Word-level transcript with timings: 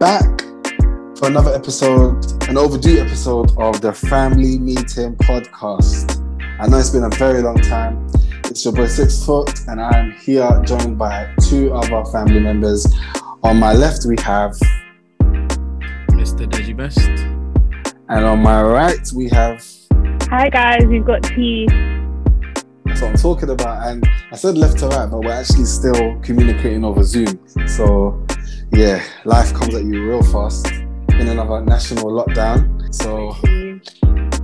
back 0.00 0.40
for 1.14 1.26
another 1.28 1.54
episode, 1.54 2.24
an 2.48 2.56
overdue 2.56 3.02
episode 3.02 3.52
of 3.58 3.82
the 3.82 3.92
Family 3.92 4.58
Meeting 4.58 5.14
Podcast. 5.16 6.16
I 6.58 6.66
know 6.68 6.78
it's 6.78 6.88
been 6.88 7.04
a 7.04 7.10
very 7.10 7.42
long 7.42 7.58
time. 7.58 8.06
It's 8.46 8.64
your 8.64 8.72
boy 8.72 8.86
Six 8.86 9.22
Foot, 9.26 9.50
and 9.68 9.78
I'm 9.78 10.12
here 10.12 10.48
joined 10.64 10.96
by 10.96 11.30
two 11.42 11.74
other 11.74 12.02
family 12.10 12.40
members. 12.40 12.86
On 13.42 13.58
my 13.58 13.74
left, 13.74 14.06
we 14.06 14.16
have, 14.22 14.52
Mr. 16.16 16.48
Deji 16.48 16.74
Best. 16.74 17.06
and 18.08 18.24
on 18.24 18.38
my 18.38 18.62
right, 18.62 19.06
we 19.14 19.28
have. 19.28 19.62
Hi 20.30 20.48
guys, 20.48 20.86
we've 20.86 21.04
got 21.04 21.22
tea. 21.24 21.66
That's 22.86 23.02
what 23.02 23.10
I'm 23.10 23.16
talking 23.16 23.50
about. 23.50 23.86
And 23.86 24.08
I 24.32 24.36
said 24.36 24.56
left 24.56 24.78
to 24.78 24.86
right, 24.88 25.10
but 25.10 25.20
we're 25.20 25.30
actually 25.30 25.66
still 25.66 26.18
communicating 26.22 26.86
over 26.86 27.02
Zoom. 27.02 27.38
So, 27.68 28.24
yeah, 28.72 29.02
life 29.24 29.52
comes 29.54 29.74
at 29.74 29.84
you 29.84 30.08
real 30.08 30.22
fast 30.22 30.66
in 30.68 31.28
another 31.28 31.60
national 31.62 32.10
lockdown. 32.12 32.94
So, 32.94 33.36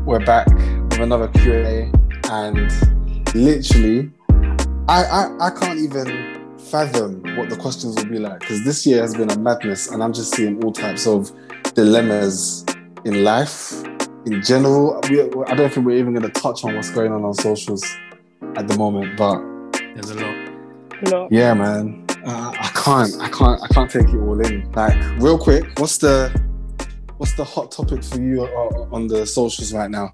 we're 0.05 0.25
back 0.25 0.47
with 0.47 1.01
another 1.01 1.29
Q&A 1.29 1.91
and 2.31 3.35
literally 3.35 4.11
I, 4.89 5.05
I, 5.05 5.47
I 5.47 5.51
can't 5.51 5.79
even 5.81 6.57
fathom 6.59 7.23
what 7.37 7.49
the 7.51 7.57
questions 7.57 7.97
will 7.97 8.07
be 8.07 8.19
like 8.19 8.41
because 8.41 8.65
this 8.65 8.87
year 8.87 9.01
has 9.01 9.15
been 9.15 9.31
a 9.31 9.39
madness 9.39 9.91
and 9.91 10.03
I'm 10.03 10.13
just 10.13 10.35
seeing 10.35 10.63
all 10.63 10.73
types 10.73 11.07
of 11.07 11.33
dilemmas 11.75 12.65
in 13.05 13.25
life 13.25 13.85
in 14.27 14.43
general. 14.43 15.01
We, 15.11 15.23
I 15.23 15.55
don't 15.55 15.73
think 15.73 15.87
we're 15.87 15.99
even 15.99 16.15
going 16.15 16.31
to 16.31 16.41
touch 16.41 16.65
on 16.65 16.75
what's 16.75 16.91
going 16.91 17.13
on 17.13 17.25
on 17.25 17.35
socials 17.35 17.85
at 18.57 18.69
the 18.69 18.77
moment, 18.77 19.17
but 19.17 19.41
There's 19.95 20.11
a 20.11 20.15
lot. 20.15 20.49
A 21.03 21.11
Lot. 21.11 21.33
yeah, 21.33 21.53
man, 21.53 22.06
uh, 22.27 22.53
I 22.59 22.71
can't, 22.75 23.21
I 23.21 23.29
can't, 23.29 23.63
I 23.63 23.67
can't 23.69 23.91
take 23.91 24.09
it 24.09 24.19
all 24.19 24.41
in. 24.45 24.71
Like, 24.73 24.95
real 25.21 25.39
quick, 25.39 25.65
what's 25.79 25.99
the, 25.99 26.31
what's 27.17 27.35
the 27.35 27.45
hot 27.45 27.71
topic 27.73 28.03
for 28.03 28.21
you 28.21 28.45
uh, 28.45 28.89
on 28.95 29.07
the 29.07 29.25
socials 29.27 29.73
right 29.73 29.91
now? 29.91 30.13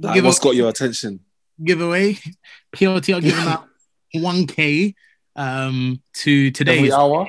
Like, 0.00 0.14
Give 0.14 0.24
what's 0.24 0.38
got 0.38 0.54
your 0.54 0.68
attention? 0.68 1.20
Giveaway. 1.62 2.18
PLT 2.72 3.16
are 3.16 3.20
giving 3.20 3.46
out 3.46 3.66
1K 4.14 4.94
um, 5.34 6.00
to 6.14 6.50
today. 6.52 6.78
Every 6.78 6.92
hour? 6.92 7.26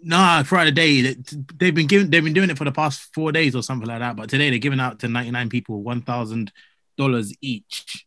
Nah, 0.00 0.42
the 0.42 0.72
day. 0.72 1.02
They- 1.02 1.16
They've 1.56 1.74
been 1.74 1.86
giving. 1.86 2.10
They've 2.10 2.22
been 2.22 2.32
doing 2.32 2.50
it 2.50 2.58
for 2.58 2.64
the 2.64 2.72
past 2.72 3.12
four 3.12 3.32
days 3.32 3.54
or 3.56 3.62
something 3.62 3.88
like 3.88 3.98
that. 3.98 4.14
But 4.16 4.30
today 4.30 4.50
they're 4.50 4.58
giving 4.60 4.78
out 4.80 5.00
to 5.00 5.08
99 5.08 5.48
people 5.48 5.82
one 5.82 6.02
thousand 6.02 6.52
dollars 6.96 7.32
each. 7.40 8.06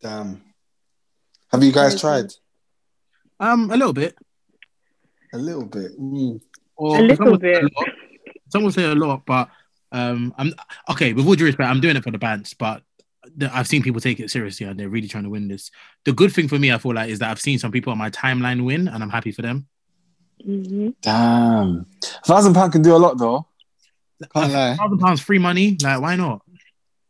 Damn. 0.00 0.42
Have 1.52 1.62
you 1.62 1.72
guys 1.72 2.00
tried? 2.00 2.32
Um, 3.40 3.70
a 3.70 3.76
little 3.76 3.92
bit. 3.92 4.16
A 5.32 5.38
little 5.38 5.66
bit. 5.66 5.98
Mm. 6.00 6.40
Or 6.76 6.98
A 6.98 7.02
little 7.02 7.34
say 7.34 7.38
bit. 7.38 7.62
lot. 7.76 7.88
Some 8.48 8.62
will 8.64 8.72
say 8.72 8.84
a 8.84 8.94
lot, 8.94 9.22
but 9.26 9.48
um, 9.92 10.34
I'm 10.38 10.52
okay. 10.90 11.12
With 11.12 11.26
all 11.26 11.34
due 11.34 11.44
respect, 11.46 11.68
I'm 11.68 11.80
doing 11.80 11.96
it 11.96 12.04
for 12.04 12.10
the 12.10 12.18
bands, 12.18 12.54
but 12.54 12.82
I've 13.52 13.66
seen 13.66 13.82
people 13.82 14.00
take 14.00 14.20
it 14.20 14.30
seriously 14.30 14.66
and 14.66 14.78
they're 14.78 14.88
really 14.88 15.08
trying 15.08 15.24
to 15.24 15.30
win 15.30 15.48
this. 15.48 15.70
The 16.04 16.12
good 16.12 16.32
thing 16.32 16.48
for 16.48 16.58
me, 16.58 16.72
I 16.72 16.78
feel 16.78 16.94
like, 16.94 17.10
is 17.10 17.18
that 17.18 17.30
I've 17.30 17.40
seen 17.40 17.58
some 17.58 17.72
people 17.72 17.90
on 17.92 17.98
my 17.98 18.10
timeline 18.10 18.64
win, 18.64 18.88
and 18.88 19.02
I'm 19.02 19.10
happy 19.10 19.32
for 19.32 19.42
them. 19.42 19.66
hmm 20.44 20.90
Damn. 21.02 21.86
A 22.04 22.26
thousand 22.26 22.54
pound 22.54 22.72
can 22.72 22.82
do 22.82 22.94
a 22.94 22.98
lot 22.98 23.18
though. 23.18 23.46
Can't 24.34 24.52
lie. 24.52 24.76
Thousand 24.76 24.98
pounds 24.98 25.20
free 25.20 25.38
money, 25.38 25.76
like 25.82 26.00
why 26.00 26.16
not? 26.16 26.42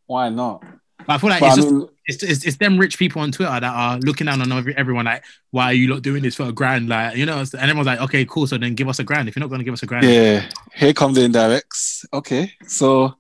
Why 0.07 0.29
not? 0.31 0.63
But 1.07 1.09
I 1.15 1.19
feel 1.19 1.31
like 1.31 1.41
But 1.41 1.47
it's 1.47 1.59
I 1.59 1.61
just 1.61 1.73
mean, 1.73 1.89
it's, 2.07 2.23
it's 2.23 2.45
it's 2.45 2.57
them 2.57 2.79
rich 2.79 2.99
people 2.99 3.21
on 3.23 3.33
Twitter 3.33 3.51
that 3.53 3.65
are 3.65 3.99
looking 3.99 4.27
down 4.27 4.41
on 4.41 4.53
every, 4.53 4.77
everyone 4.77 5.05
like, 5.07 5.25
why 5.51 5.65
are 5.67 5.73
you 5.73 5.89
not 5.89 6.03
doing 6.03 6.23
this 6.23 6.35
for 6.37 6.45
a 6.45 6.53
grand? 6.53 6.89
Like, 6.89 7.17
you 7.17 7.27
know, 7.27 7.39
and 7.39 7.55
everyone's 7.57 7.87
like, 7.87 8.01
okay, 8.01 8.25
cool. 8.25 8.47
So 8.47 8.59
then 8.59 8.75
give 8.75 8.89
us 8.89 8.99
a 8.99 9.05
grand. 9.05 9.29
If 9.29 9.37
you're 9.37 9.41
not 9.43 9.49
going 9.49 9.59
to 9.61 9.65
give 9.65 9.75
us 9.75 9.83
a 9.83 9.87
grand, 9.87 10.07
yeah. 10.07 10.49
Here 10.75 10.93
come 10.93 11.15
the 11.15 11.23
indirects. 11.23 12.05
Okay. 12.13 12.53
So 12.67 13.15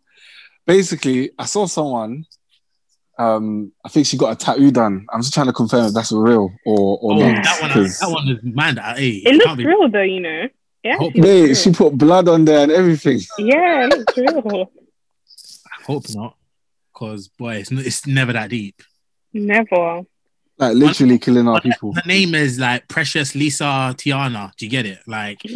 basically, 0.67 1.31
I 1.39 1.47
saw 1.47 1.67
someone. 1.67 2.27
Um, 3.19 3.73
I 3.83 3.89
think 3.89 4.06
she 4.06 4.19
got 4.19 4.33
a 4.33 4.37
tattoo 4.37 4.71
done. 4.71 5.06
I'm 5.10 5.22
just 5.22 5.33
trying 5.33 5.47
to 5.47 5.53
confirm 5.55 5.87
if 5.87 5.94
that's 5.94 6.12
real 6.12 6.50
or 6.66 6.99
or 7.00 7.12
oh, 7.15 7.33
not. 7.33 7.44
that 7.44 7.62
one, 7.62 7.71
'cause- 7.71 7.99
that 8.00 8.10
one 8.10 8.28
is 8.28 8.39
mad. 8.43 8.78
Hey, 8.78 9.09
It 9.25 9.33
looks 9.33 9.44
can't 9.47 9.59
be- 9.59 9.66
real 9.66 9.89
though, 9.89 10.03
you 10.03 10.21
know. 10.21 10.49
Yeah. 10.83 10.99
Hope- 10.99 11.16
Mate, 11.16 11.55
she 11.56 11.72
put 11.72 11.97
blood 11.97 12.28
on 12.28 12.44
there 12.44 12.65
and 12.65 12.71
everything. 12.71 13.21
Yeah, 13.39 13.87
it 13.87 13.99
looks 13.99 14.16
real. 14.19 14.71
I 15.66 15.83
hope 15.84 16.05
not, 16.15 16.37
because 16.97 17.29
boy, 17.29 17.57
it's, 17.57 17.71
n- 17.71 17.79
it's 17.79 18.07
never 18.07 18.33
that 18.33 18.51
deep. 18.51 18.83
Never. 19.33 20.03
Like 20.59 20.75
literally 20.75 21.19
killing 21.19 21.47
our 21.47 21.61
people. 21.61 21.93
Her 21.93 22.03
name 22.07 22.34
is 22.34 22.59
like 22.59 22.89
Precious 22.89 23.34
Lisa 23.34 23.95
Tiana. 23.99 24.57
Do 24.57 24.65
you 24.65 24.71
get 24.71 24.87
it? 24.87 25.01
Like 25.07 25.39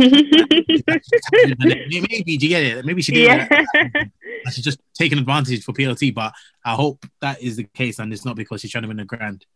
maybe 1.59 2.37
do 2.37 2.47
you 2.47 2.49
get 2.49 2.63
it? 2.63 2.85
Maybe 2.85 3.01
she 3.01 3.13
did 3.13 3.25
yeah. 3.25 3.49
that. 3.49 4.11
She's 4.53 4.65
just 4.65 4.79
taking 4.95 5.19
advantage 5.19 5.65
for 5.65 5.73
PLT, 5.73 6.15
but 6.15 6.35
I 6.63 6.75
hope 6.75 7.07
that 7.23 7.41
is 7.43 7.57
the 7.57 7.65
case 7.65 7.99
and 7.99 8.13
it's 8.13 8.27
not 8.27 8.37
because 8.37 8.61
she's 8.61 8.71
trying 8.71 8.83
to 8.83 8.89
win 8.89 9.01
a 9.01 9.07
grand. 9.07 9.47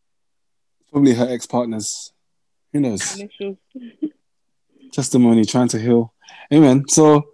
Probably 0.90 1.12
her 1.12 1.28
ex 1.28 1.44
partners. 1.46 2.12
Who 2.72 2.80
knows? 2.80 3.20
Initials. 3.20 3.58
testimony 4.92 5.44
trying 5.44 5.66
to 5.66 5.76
heal 5.76 6.14
amen 6.52 6.84
so 6.86 7.24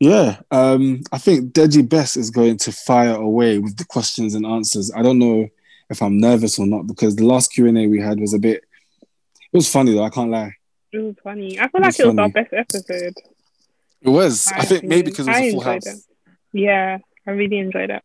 yeah 0.00 0.40
um 0.50 1.02
i 1.12 1.18
think 1.18 1.52
deji 1.52 1.86
best 1.86 2.16
is 2.16 2.30
going 2.30 2.56
to 2.56 2.72
fire 2.72 3.14
away 3.14 3.58
with 3.58 3.76
the 3.76 3.84
questions 3.84 4.34
and 4.34 4.46
answers 4.46 4.90
i 4.96 5.02
don't 5.02 5.18
know 5.18 5.46
if 5.90 6.00
i'm 6.02 6.18
nervous 6.18 6.58
or 6.58 6.66
not 6.66 6.86
because 6.86 7.14
the 7.16 7.24
last 7.24 7.52
q&a 7.52 7.86
we 7.86 8.00
had 8.00 8.18
was 8.18 8.32
a 8.34 8.38
bit 8.38 8.64
it 9.02 9.56
was 9.56 9.70
funny 9.70 9.92
though 9.94 10.04
i 10.04 10.10
can't 10.10 10.30
lie 10.30 10.54
It 10.92 10.98
was 10.98 11.14
funny. 11.22 11.58
I 11.60 11.68
feel 11.68 11.84
It's 11.84 11.98
like 11.98 12.00
it 12.00 12.08
was 12.08 12.18
our 12.18 12.28
best 12.30 12.52
episode. 12.52 13.14
it 14.00 14.08
was 14.08 14.50
My 14.50 14.58
i 14.58 14.64
think 14.64 14.84
maybe 14.84 15.10
because 15.10 15.26
it 15.28 15.30
was 15.30 15.36
I 15.38 15.44
a 15.44 15.50
full 15.52 15.60
enjoyed 15.60 15.84
house 15.86 16.06
Yeah, 16.52 16.98
I 17.26 17.30
really 17.30 17.58
enjoyed 17.58 17.90
it. 17.90 18.02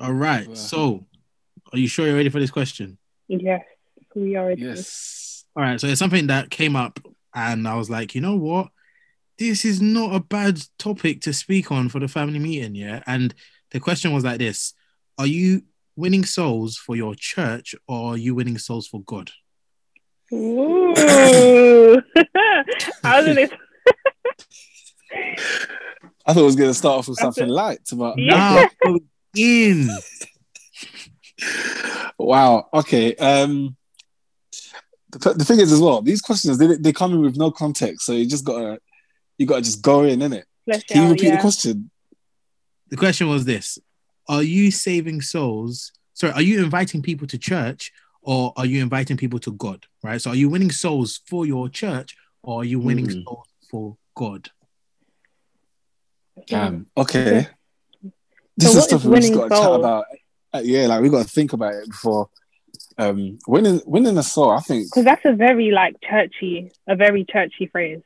All 0.00 0.12
right. 0.12 0.46
Wow. 0.48 0.54
So 0.54 1.06
are 1.72 1.78
you 1.78 1.88
sure 1.88 2.06
you're 2.06 2.14
ready 2.16 2.28
for 2.28 2.38
this 2.38 2.50
question? 2.52 2.96
Yes, 3.28 3.62
we 4.14 4.36
are 4.36 4.46
ready. 4.48 4.62
yes 4.62 5.44
All 5.56 5.62
right. 5.64 5.80
So 5.80 5.86
it's 5.88 5.98
something 5.98 6.28
that 6.28 6.50
came 6.50 6.76
up 6.76 7.00
and 7.34 7.66
I 7.66 7.74
was 7.74 7.88
like, 7.90 8.14
you 8.14 8.20
know 8.20 8.36
what? 8.36 8.68
This 9.38 9.64
is 9.64 9.80
not 9.80 10.14
a 10.14 10.20
bad 10.20 10.60
topic 10.78 11.20
to 11.22 11.32
speak 11.32 11.72
on 11.72 11.88
for 11.88 11.98
the 11.98 12.08
family 12.08 12.38
meeting, 12.38 12.74
yeah. 12.74 13.02
And 13.06 13.34
the 13.70 13.80
question 13.80 14.12
was 14.12 14.24
like 14.24 14.38
this: 14.38 14.74
Are 15.18 15.26
you 15.26 15.62
winning 15.96 16.24
souls 16.24 16.76
for 16.76 16.96
your 16.96 17.14
church 17.14 17.74
or 17.86 18.12
are 18.12 18.16
you 18.16 18.34
winning 18.34 18.58
souls 18.58 18.86
for 18.86 19.02
God? 19.02 19.30
Ooh. 20.32 22.02
How 23.02 23.20
did 23.20 23.38
it? 23.38 23.52
i 26.26 26.32
thought 26.32 26.40
it 26.40 26.44
was 26.44 26.56
going 26.56 26.70
to 26.70 26.74
start 26.74 27.00
off 27.00 27.08
with 27.08 27.18
something 27.18 27.48
it. 27.48 27.50
light 27.50 27.80
but 27.94 28.18
Yeah. 28.18 28.66
Now, 28.82 28.96
in. 29.36 29.90
wow 32.18 32.68
okay 32.72 33.14
um 33.16 33.76
the, 35.10 35.34
the 35.34 35.44
thing 35.44 35.60
is 35.60 35.70
as 35.70 35.80
well 35.80 36.00
these 36.00 36.22
questions 36.22 36.56
they, 36.56 36.76
they 36.76 36.92
come 36.92 37.12
in 37.12 37.20
with 37.20 37.36
no 37.36 37.50
context 37.50 38.06
so 38.06 38.12
you 38.12 38.26
just 38.26 38.44
gotta 38.44 38.78
you 39.42 39.46
gotta 39.48 39.62
just 39.62 39.82
go 39.82 40.04
in 40.04 40.20
innit? 40.20 40.44
Flesh 40.64 40.84
can 40.84 41.02
you 41.02 41.10
repeat 41.10 41.24
yeah. 41.26 41.36
the 41.36 41.40
question 41.40 41.90
The 42.88 42.96
question 42.96 43.28
was 43.28 43.44
this: 43.44 43.78
Are 44.28 44.42
you 44.42 44.70
saving 44.70 45.20
souls? 45.20 45.92
Sorry, 46.14 46.32
are 46.32 46.42
you 46.42 46.62
inviting 46.62 47.02
people 47.02 47.26
to 47.28 47.38
church 47.38 47.92
or 48.22 48.52
are 48.56 48.66
you 48.66 48.80
inviting 48.82 49.16
people 49.16 49.38
to 49.40 49.52
God? 49.52 49.86
Right. 50.02 50.20
So 50.20 50.30
are 50.30 50.36
you 50.36 50.48
winning 50.48 50.70
souls 50.70 51.20
for 51.26 51.46
your 51.46 51.68
church 51.68 52.14
or 52.42 52.60
are 52.60 52.64
you 52.64 52.78
winning 52.78 53.06
Mm. 53.06 53.24
souls 53.24 53.46
for 53.70 53.96
God? 54.14 54.50
Damn. 56.46 56.86
Okay. 56.96 57.48
This 58.56 58.72
So 58.72 58.78
is 58.78 58.84
stuff 58.84 59.04
we 59.04 59.20
just 59.20 59.34
got 59.34 59.48
to 59.48 59.54
chat 59.54 59.74
about. 59.74 60.04
Uh, 60.54 60.60
yeah, 60.62 60.86
like 60.86 61.00
we 61.00 61.08
got 61.08 61.22
to 61.22 61.28
think 61.28 61.52
about 61.54 61.74
it 61.74 61.88
before 61.88 62.28
um, 62.98 63.38
winning. 63.48 63.80
Winning 63.86 64.18
a 64.18 64.22
soul, 64.22 64.50
I 64.50 64.60
think. 64.60 64.88
Because 64.90 65.04
that's 65.04 65.24
a 65.24 65.32
very 65.32 65.70
like 65.70 65.96
churchy, 66.02 66.70
a 66.86 66.94
very 66.94 67.24
churchy 67.24 67.66
phrase. 67.66 68.02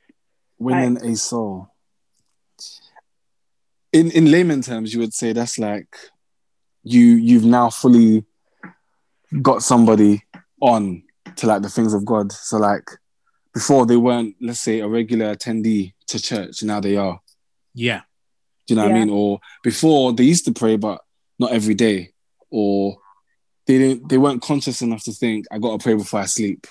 Winning 0.58 1.04
a 1.04 1.16
soul. 1.16 1.72
In 3.92 4.10
in 4.10 4.30
layman 4.30 4.62
terms, 4.62 4.92
you 4.92 5.00
would 5.00 5.14
say 5.14 5.32
that's 5.32 5.58
like 5.58 5.94
you 6.82 7.02
you've 7.02 7.44
now 7.44 7.70
fully 7.70 8.24
got 9.42 9.62
somebody 9.62 10.22
on 10.60 11.02
to 11.36 11.46
like 11.46 11.62
the 11.62 11.68
things 11.68 11.94
of 11.94 12.04
God. 12.04 12.32
So 12.32 12.58
like 12.58 12.88
before 13.52 13.86
they 13.86 13.96
weren't, 13.96 14.36
let's 14.40 14.60
say, 14.60 14.80
a 14.80 14.88
regular 14.88 15.34
attendee 15.34 15.94
to 16.08 16.20
church. 16.20 16.62
Now 16.62 16.80
they 16.80 16.96
are. 16.96 17.20
Yeah. 17.74 18.02
Do 18.66 18.74
you 18.74 18.76
know 18.76 18.86
what 18.86 18.94
I 18.94 18.98
mean? 18.98 19.10
Or 19.10 19.40
before 19.62 20.12
they 20.12 20.24
used 20.24 20.44
to 20.46 20.52
pray, 20.52 20.76
but 20.76 21.00
not 21.38 21.52
every 21.52 21.74
day. 21.74 22.12
Or 22.50 22.98
they 23.66 23.78
didn't 23.78 24.08
they 24.08 24.18
weren't 24.18 24.42
conscious 24.42 24.82
enough 24.82 25.04
to 25.04 25.12
think, 25.12 25.46
I 25.50 25.58
gotta 25.58 25.82
pray 25.82 25.94
before 25.94 26.20
I 26.20 26.26
sleep. 26.26 26.66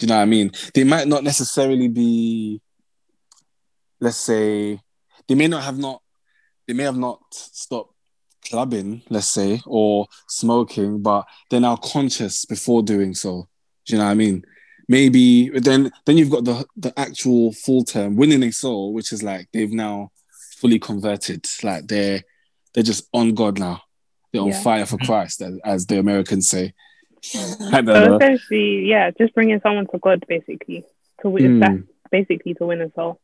Do 0.00 0.06
you 0.06 0.08
know 0.08 0.16
what 0.16 0.22
I 0.22 0.26
mean? 0.26 0.50
They 0.74 0.82
might 0.84 1.06
not 1.08 1.22
necessarily 1.24 1.88
be, 1.88 2.60
let's 4.00 4.16
say, 4.16 4.80
they 5.28 5.34
may 5.34 5.46
not 5.46 5.62
have 5.62 5.78
not 5.78 6.00
they 6.66 6.72
may 6.72 6.84
have 6.84 6.96
not 6.96 7.20
stopped 7.32 7.92
clubbing, 8.48 9.02
let's 9.10 9.28
say, 9.28 9.60
or 9.66 10.06
smoking, 10.28 11.02
but 11.02 11.26
they're 11.50 11.60
now 11.60 11.76
conscious 11.76 12.46
before 12.46 12.82
doing 12.82 13.12
so. 13.14 13.46
Do 13.86 13.92
you 13.94 13.98
know 13.98 14.06
what 14.06 14.12
I 14.12 14.14
mean? 14.14 14.42
maybe 14.88 15.48
then 15.50 15.88
then 16.04 16.18
you've 16.18 16.30
got 16.30 16.44
the 16.44 16.66
the 16.76 16.92
actual 16.98 17.52
full 17.52 17.84
term 17.84 18.16
winning 18.16 18.42
a 18.42 18.50
soul, 18.50 18.92
which 18.92 19.12
is 19.12 19.22
like 19.22 19.46
they've 19.52 19.70
now 19.72 20.10
fully 20.56 20.78
converted. 20.80 21.46
Like 21.62 21.86
they're 21.86 22.22
they're 22.74 22.82
just 22.82 23.06
on 23.12 23.34
God 23.34 23.58
now. 23.58 23.82
They're 24.32 24.42
on 24.42 24.48
Yeah. 24.48 24.62
fire 24.62 24.86
for 24.86 24.96
Christ, 24.98 25.42
as, 25.42 25.54
as 25.64 25.86
the 25.86 25.98
Americans 25.98 26.48
say. 26.48 26.72
I 27.34 27.80
don't 27.82 27.86
So 27.86 28.08
know. 28.08 28.16
essentially, 28.16 28.86
yeah, 28.88 29.10
just 29.10 29.34
bringing 29.34 29.60
someone 29.60 29.86
to 29.88 29.98
God 29.98 30.24
basically 30.28 30.84
to 31.22 31.28
win. 31.28 31.60
Mm. 31.60 31.60
That's 31.60 31.82
basically 32.10 32.54
to 32.54 32.66
win 32.66 32.80
a 32.80 32.90
soul. 32.92 33.20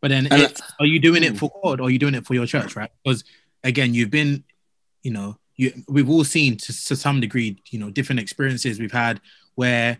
But 0.00 0.08
then, 0.08 0.26
And- 0.30 0.42
it's, 0.42 0.60
are 0.78 0.86
you 0.86 1.00
doing 1.00 1.24
it 1.24 1.34
Mm. 1.34 1.38
for 1.38 1.50
God 1.62 1.80
or 1.80 1.84
are 1.84 1.90
you 1.90 1.98
doing 1.98 2.14
it 2.14 2.26
for 2.26 2.34
your 2.34 2.46
church, 2.46 2.76
right? 2.76 2.90
Because 3.04 3.24
again, 3.64 3.94
you've 3.94 4.10
been, 4.10 4.44
you 5.02 5.10
know, 5.10 5.38
you 5.56 5.72
we've 5.88 6.08
all 6.08 6.24
seen 6.24 6.56
to, 6.56 6.66
to 6.86 6.94
some 6.96 7.20
degree, 7.20 7.60
you 7.70 7.78
know, 7.80 7.90
different 7.90 8.20
experiences 8.20 8.78
we've 8.78 8.92
had 8.92 9.20
where 9.56 9.98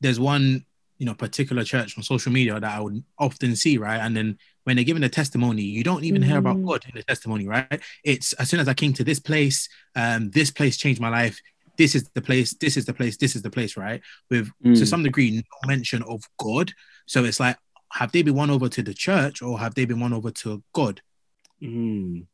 there's 0.00 0.20
one, 0.20 0.64
you 0.98 1.06
know, 1.06 1.14
particular 1.14 1.64
church 1.64 1.96
on 1.98 2.04
social 2.04 2.30
media 2.30 2.60
that 2.60 2.76
I 2.76 2.80
would 2.80 3.02
often 3.18 3.56
see, 3.56 3.76
right? 3.76 3.98
And 3.98 4.16
then 4.16 4.38
when 4.64 4.76
they're 4.76 4.84
giving 4.84 5.02
a 5.02 5.08
testimony, 5.08 5.62
you 5.62 5.82
don't 5.82 6.04
even 6.04 6.22
hear 6.22 6.38
about 6.38 6.58
Mm. 6.58 6.66
God 6.66 6.84
in 6.86 6.92
the 6.94 7.02
testimony, 7.02 7.48
right? 7.48 7.80
It's 8.04 8.32
as 8.34 8.48
soon 8.50 8.60
as 8.60 8.68
I 8.68 8.74
came 8.74 8.92
to 8.94 9.02
this 9.04 9.18
place, 9.18 9.68
um, 9.96 10.30
this 10.30 10.50
place 10.52 10.76
changed 10.76 11.00
my 11.00 11.08
life. 11.08 11.40
This 11.80 11.94
is 11.94 12.04
the 12.12 12.20
place. 12.20 12.52
This 12.52 12.76
is 12.76 12.84
the 12.84 12.92
place. 12.92 13.16
This 13.16 13.34
is 13.36 13.40
the 13.40 13.48
place, 13.50 13.74
right? 13.74 14.02
With 14.28 14.48
to 14.62 14.68
Mm. 14.68 14.86
some 14.86 15.02
degree 15.02 15.30
no 15.30 15.42
mention 15.66 16.02
of 16.02 16.20
God. 16.36 16.72
So 17.06 17.24
it's 17.24 17.40
like, 17.40 17.56
have 18.00 18.12
they 18.12 18.20
been 18.22 18.34
won 18.34 18.50
over 18.50 18.68
to 18.68 18.82
the 18.82 18.92
church 18.92 19.40
or 19.40 19.58
have 19.58 19.74
they 19.74 19.86
been 19.86 19.98
won 19.98 20.12
over 20.12 20.30
to 20.42 20.62
God? 20.74 21.00
Mm. 21.62 22.26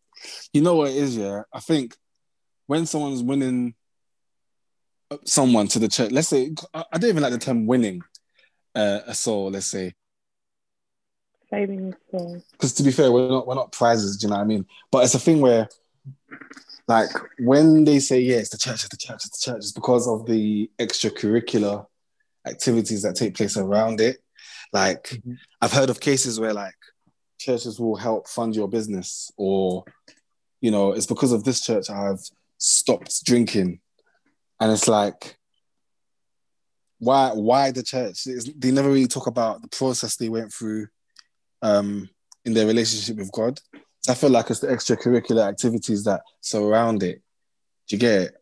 You 0.52 0.60
know 0.62 0.74
what 0.74 0.90
it 0.90 0.96
is, 0.96 1.16
yeah? 1.16 1.42
I 1.52 1.60
think 1.60 1.94
when 2.66 2.86
someone's 2.86 3.22
winning 3.22 3.76
someone 5.24 5.68
to 5.68 5.78
the 5.78 5.88
church, 5.88 6.10
let's 6.10 6.26
say, 6.26 6.50
I 6.74 6.84
I 6.92 6.98
don't 6.98 7.10
even 7.10 7.22
like 7.22 7.32
the 7.32 7.38
term 7.38 7.66
winning 7.68 8.02
uh, 8.74 9.00
a 9.06 9.14
soul, 9.14 9.50
let's 9.52 9.66
say. 9.66 9.94
Saving 11.50 11.94
a 11.94 11.96
soul. 12.10 12.42
Because 12.50 12.72
to 12.72 12.82
be 12.82 12.90
fair, 12.90 13.12
we're 13.12 13.28
not, 13.28 13.46
we're 13.46 13.54
not 13.54 13.70
prizes, 13.70 14.16
do 14.16 14.26
you 14.26 14.30
know 14.30 14.38
what 14.38 14.42
I 14.42 14.46
mean? 14.46 14.66
But 14.90 15.04
it's 15.04 15.14
a 15.14 15.20
thing 15.20 15.40
where, 15.40 15.68
like, 16.88 17.10
when 17.38 17.84
they 17.84 17.98
say, 17.98 18.20
yeah, 18.20 18.36
it's 18.36 18.50
the 18.50 18.58
church, 18.58 18.84
it's 18.84 18.88
the 18.88 18.96
church, 18.96 19.24
it's 19.24 19.38
the 19.38 19.50
church, 19.50 19.58
it's 19.58 19.72
because 19.72 20.06
of 20.08 20.26
the 20.26 20.70
extracurricular 20.78 21.86
activities 22.46 23.02
that 23.02 23.16
take 23.16 23.34
place 23.34 23.56
around 23.56 24.00
it. 24.00 24.18
Like, 24.72 25.04
Mhm. 25.04 25.38
I've 25.60 25.72
heard 25.72 25.90
of 25.90 26.00
cases 26.00 26.38
where, 26.38 26.54
like, 26.54 26.74
churches 27.38 27.78
will 27.78 27.96
help 27.96 28.28
fund 28.28 28.54
your 28.56 28.68
business 28.68 29.30
or 29.36 29.84
you 30.62 30.70
know, 30.70 30.92
it's 30.92 31.06
because 31.06 31.32
of 31.32 31.44
this 31.44 31.60
church 31.60 31.90
I've 31.90 32.20
stopped 32.58 33.24
drinking. 33.24 33.78
And 34.58 34.72
it's 34.72 34.88
like, 34.88 35.36
why 36.98 37.32
why 37.34 37.70
the 37.70 37.82
church? 37.82 38.26
It's, 38.26 38.50
they 38.56 38.70
never 38.70 38.88
really 38.88 39.06
talk 39.06 39.26
about 39.26 39.60
the 39.60 39.68
process 39.68 40.16
they 40.16 40.30
went 40.30 40.52
through 40.52 40.88
um, 41.62 42.08
in 42.44 42.54
their 42.54 42.66
relationship 42.66 43.16
with 43.16 43.30
God. 43.32 43.60
I 44.08 44.14
feel 44.14 44.30
like 44.30 44.50
it's 44.50 44.60
the 44.60 44.68
extracurricular 44.68 45.46
activities 45.48 46.04
that 46.04 46.22
surround 46.40 47.02
it. 47.02 47.22
Do 47.88 47.96
you 47.96 48.00
get 48.00 48.22
it? 48.22 48.34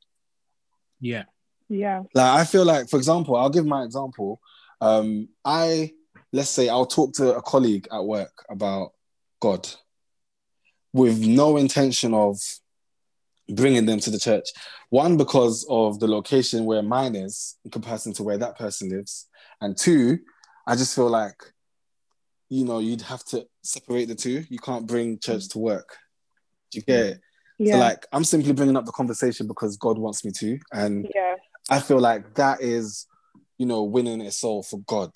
Yeah. 1.00 1.24
Yeah. 1.68 2.02
Like 2.14 2.40
I 2.40 2.44
feel 2.44 2.64
like, 2.64 2.88
for 2.88 2.96
example, 2.96 3.36
I'll 3.36 3.50
give 3.50 3.66
my 3.66 3.82
example. 3.82 4.40
Um, 4.80 5.28
I 5.44 5.92
let's 6.32 6.50
say 6.50 6.68
I'll 6.68 6.86
talk 6.86 7.14
to 7.14 7.36
a 7.36 7.42
colleague 7.42 7.88
at 7.92 8.04
work 8.04 8.44
about 8.50 8.92
God 9.40 9.68
with 10.92 11.18
no 11.18 11.56
intention 11.56 12.12
of 12.12 12.38
bringing 13.48 13.86
them 13.86 14.00
to 14.00 14.10
the 14.10 14.18
church. 14.18 14.48
One, 14.90 15.16
because 15.16 15.66
of 15.68 16.00
the 16.00 16.08
location 16.08 16.64
where 16.64 16.82
mine 16.82 17.14
is 17.14 17.56
in 17.64 17.70
comparison 17.70 18.12
to 18.14 18.22
where 18.22 18.38
that 18.38 18.58
person 18.58 18.90
lives, 18.90 19.26
and 19.60 19.76
two, 19.76 20.18
I 20.66 20.76
just 20.76 20.94
feel 20.94 21.08
like 21.08 21.40
you 22.48 22.64
know 22.64 22.78
you'd 22.78 23.02
have 23.02 23.24
to 23.26 23.46
separate 23.64 24.06
the 24.06 24.14
two. 24.14 24.44
You 24.48 24.58
can't 24.58 24.86
bring 24.86 25.18
church 25.18 25.44
mm. 25.44 25.52
to 25.52 25.58
work. 25.58 25.96
Do 26.70 26.78
you 26.78 26.82
get 26.82 27.06
it? 27.06 27.20
Yeah. 27.58 27.74
So 27.74 27.78
like 27.80 28.06
I'm 28.12 28.24
simply 28.24 28.52
bringing 28.52 28.76
up 28.76 28.84
the 28.84 28.92
conversation 28.92 29.46
because 29.46 29.76
God 29.76 29.98
wants 29.98 30.24
me 30.24 30.32
to, 30.32 30.58
and 30.72 31.10
yeah. 31.14 31.36
I 31.70 31.80
feel 31.80 32.00
like 32.00 32.34
that 32.34 32.60
is, 32.60 33.06
you 33.58 33.66
know, 33.66 33.84
winning 33.84 34.22
a 34.22 34.30
soul 34.30 34.62
for 34.62 34.80
God, 34.80 35.10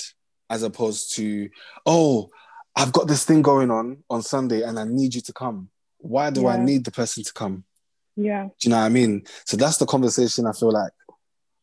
as 0.48 0.62
opposed 0.62 1.14
to, 1.16 1.48
oh, 1.84 2.30
I've 2.76 2.92
got 2.92 3.08
this 3.08 3.24
thing 3.24 3.42
going 3.42 3.70
on 3.70 4.04
on 4.08 4.22
Sunday 4.22 4.62
and 4.62 4.78
I 4.78 4.84
need 4.84 5.14
you 5.14 5.20
to 5.22 5.32
come. 5.32 5.68
Why 5.98 6.30
do 6.30 6.46
I 6.46 6.56
need 6.56 6.84
the 6.84 6.92
person 6.92 7.24
to 7.24 7.32
come? 7.32 7.64
Yeah. 8.14 8.44
Do 8.44 8.50
you 8.60 8.70
know 8.70 8.78
what 8.78 8.86
I 8.86 8.88
mean? 8.88 9.24
So 9.46 9.56
that's 9.56 9.78
the 9.78 9.86
conversation 9.86 10.46
I 10.46 10.52
feel 10.52 10.70
like 10.70 10.92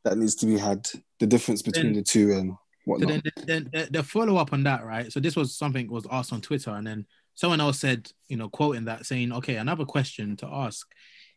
that 0.04 0.18
needs 0.18 0.36
to 0.36 0.46
be 0.46 0.58
had. 0.58 0.88
The 1.20 1.28
difference 1.28 1.62
between 1.62 1.94
Then- 1.94 1.94
the 1.94 2.04
two 2.04 2.34
and 2.34 2.54
So 2.88 3.06
then, 3.06 3.22
then 3.48 3.70
the, 3.74 3.88
the 3.90 4.04
follow 4.04 4.38
up 4.38 4.54
on 4.54 4.64
that, 4.64 4.86
right? 4.86 5.12
So 5.12 5.20
this 5.20 5.36
was 5.36 5.56
something 5.56 5.90
was 5.90 6.06
asked 6.12 6.32
on 6.32 6.42
Twitter, 6.42 6.72
and 6.72 6.86
then 6.86 7.06
someone 7.34 7.60
else 7.60 7.80
said, 7.80 8.12
you 8.28 8.38
know, 8.38 8.50
quoting 8.50 8.86
that, 8.86 9.06
saying, 9.06 9.32
"Okay, 9.34 9.56
another 9.56 9.86
question 9.86 10.38
to 10.38 10.48
ask 10.48 10.88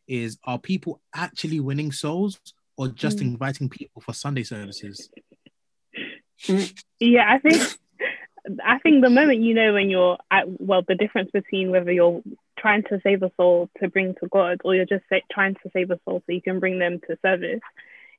is: 0.06 0.38
Are 0.44 0.58
people 0.58 1.00
actually 1.14 1.60
winning 1.60 1.90
souls, 1.90 2.38
or 2.76 2.88
just 2.88 3.18
Mm. 3.18 3.32
inviting 3.32 3.68
people 3.70 4.02
for 4.02 4.12
Sunday 4.12 4.42
services?" 4.42 5.10
Yeah, 7.00 7.32
I 7.32 7.38
think 7.38 7.62
I 8.64 8.78
think 8.78 9.02
the 9.02 9.10
moment 9.10 9.40
you 9.40 9.54
know 9.54 9.72
when 9.72 9.90
you're 9.90 10.18
at 10.30 10.44
well, 10.60 10.82
the 10.86 10.94
difference 10.94 11.30
between 11.30 11.70
whether 11.70 11.92
you're 11.92 12.22
trying 12.58 12.82
to 12.84 13.00
save 13.02 13.22
a 13.22 13.30
soul 13.36 13.70
to 13.80 13.88
bring 13.88 14.14
to 14.16 14.28
God 14.28 14.60
or 14.64 14.74
you're 14.74 14.84
just 14.84 15.04
sa- 15.08 15.16
trying 15.30 15.54
to 15.54 15.70
save 15.72 15.90
a 15.90 16.00
soul 16.04 16.22
so 16.26 16.32
you 16.32 16.42
can 16.42 16.58
bring 16.58 16.78
them 16.78 17.00
to 17.08 17.16
service 17.22 17.60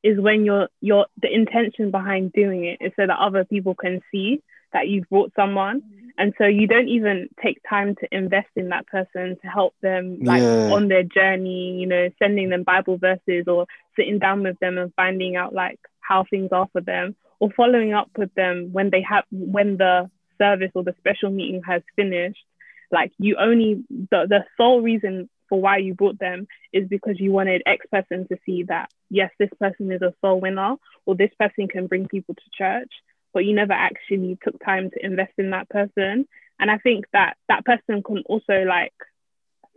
is 0.03 0.19
when 0.19 0.45
you're 0.45 0.69
you're 0.81 1.05
the 1.21 1.33
intention 1.33 1.91
behind 1.91 2.31
doing 2.33 2.65
it 2.65 2.77
is 2.81 2.91
so 2.95 3.05
that 3.07 3.17
other 3.19 3.43
people 3.45 3.75
can 3.75 4.01
see 4.11 4.41
that 4.73 4.87
you've 4.87 5.09
brought 5.09 5.31
someone 5.35 5.81
and 6.17 6.33
so 6.37 6.45
you 6.45 6.67
don't 6.67 6.87
even 6.89 7.27
take 7.43 7.59
time 7.67 7.95
to 7.95 8.07
invest 8.11 8.49
in 8.55 8.69
that 8.69 8.85
person 8.87 9.37
to 9.41 9.47
help 9.47 9.73
them 9.81 10.19
like 10.23 10.41
Yeah. 10.43 10.69
on 10.73 10.87
their 10.87 11.03
journey 11.03 11.79
you 11.79 11.87
know 11.87 12.09
sending 12.19 12.49
them 12.49 12.63
bible 12.63 12.97
verses 12.97 13.45
or 13.47 13.65
sitting 13.95 14.19
down 14.19 14.43
with 14.43 14.57
them 14.59 14.77
and 14.77 14.93
finding 14.95 15.35
out 15.35 15.53
like 15.53 15.79
how 15.99 16.23
things 16.29 16.49
are 16.51 16.67
for 16.71 16.81
them 16.81 17.15
or 17.39 17.49
following 17.55 17.93
up 17.93 18.09
with 18.17 18.33
them 18.35 18.69
when 18.71 18.89
they 18.89 19.01
have 19.01 19.25
when 19.31 19.77
the 19.77 20.09
service 20.37 20.71
or 20.75 20.83
the 20.83 20.95
special 20.99 21.29
meeting 21.29 21.61
has 21.65 21.81
finished 21.95 22.43
like 22.91 23.11
you 23.19 23.35
only 23.37 23.83
the, 23.89 24.25
the 24.29 24.45
sole 24.57 24.81
reason 24.81 25.29
for 25.49 25.59
why 25.61 25.77
you 25.77 25.93
brought 25.93 26.19
them 26.19 26.47
is 26.73 26.87
because 26.87 27.19
you 27.19 27.31
wanted 27.31 27.61
x 27.65 27.85
person 27.91 28.27
to 28.27 28.37
see 28.45 28.63
that 28.63 28.89
yes 29.09 29.31
this 29.39 29.49
person 29.59 29.91
is 29.91 30.01
a 30.01 30.13
soul 30.21 30.39
winner 30.39 30.75
or 31.05 31.15
this 31.15 31.31
person 31.39 31.67
can 31.67 31.87
bring 31.87 32.07
people 32.07 32.35
to 32.35 32.41
church 32.57 32.91
but 33.33 33.45
you 33.45 33.53
never 33.55 33.73
actually 33.73 34.37
took 34.43 34.63
time 34.63 34.89
to 34.91 35.05
invest 35.05 35.33
in 35.37 35.51
that 35.51 35.69
person 35.69 36.27
and 36.59 36.71
i 36.71 36.77
think 36.77 37.05
that 37.13 37.35
that 37.49 37.65
person 37.65 38.03
can 38.03 38.23
also 38.27 38.63
like 38.67 38.93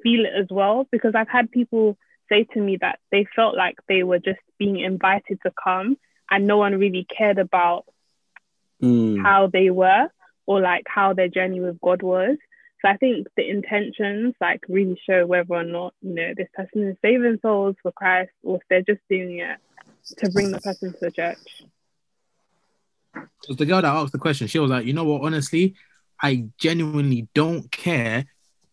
feel 0.02 0.25
it 0.25 0.33
as 0.38 0.47
well 0.50 0.87
because 0.91 1.14
i've 1.17 1.29
had 1.29 1.50
people 1.50 1.97
say 2.29 2.45
to 2.52 2.61
me 2.61 2.76
that 2.81 2.99
they 3.11 3.26
felt 3.35 3.57
like 3.57 3.76
they 3.88 4.02
were 4.02 4.19
just 4.19 4.41
being 4.59 4.79
invited 4.81 5.38
to 5.43 5.52
come 5.62 5.97
and 6.31 6.47
no 6.47 6.57
one 6.57 6.75
really 6.79 7.07
cared 7.17 7.38
about 7.38 7.85
Mm. 8.83 9.23
how 9.23 9.47
they 9.47 9.71
were 9.71 10.09
or 10.47 10.61
like 10.61 10.85
how 10.87 11.12
their 11.12 11.29
journey 11.29 11.61
with 11.61 11.81
God 11.81 12.02
was. 12.02 12.37
So 12.83 12.89
I 12.89 12.97
think 12.97 13.29
the 13.37 13.49
intentions 13.49 14.35
like 14.41 14.65
really 14.69 15.01
show 15.09 15.25
whether 15.25 15.55
or 15.55 15.62
not, 15.62 15.95
you 16.03 16.15
know, 16.15 16.35
this 16.37 16.49
person 16.53 16.89
is 16.89 16.97
saving 17.01 17.39
souls 17.41 17.77
for 17.81 17.93
Christ 17.93 18.33
or 18.43 18.57
if 18.57 18.62
they're 18.69 18.83
just 18.83 19.01
doing 19.09 19.39
it 19.39 19.59
to 20.19 20.31
bring 20.31 20.51
the 20.51 20.61
person 20.61 20.93
to 20.93 20.99
the 21.01 21.11
church. 21.12 21.62
Because 23.15 23.57
the 23.57 23.67
girl 23.67 23.83
that 23.83 23.95
asked 23.95 24.12
the 24.12 24.19
question, 24.19 24.49
she 24.49 24.59
was 24.59 24.71
like, 24.71 24.85
"You 24.85 24.95
know 24.95 25.05
what? 25.05 25.23
Honestly, 25.23 25.75
I 26.21 26.47
genuinely 26.59 27.29
don't 27.35 27.71
care 27.71 28.27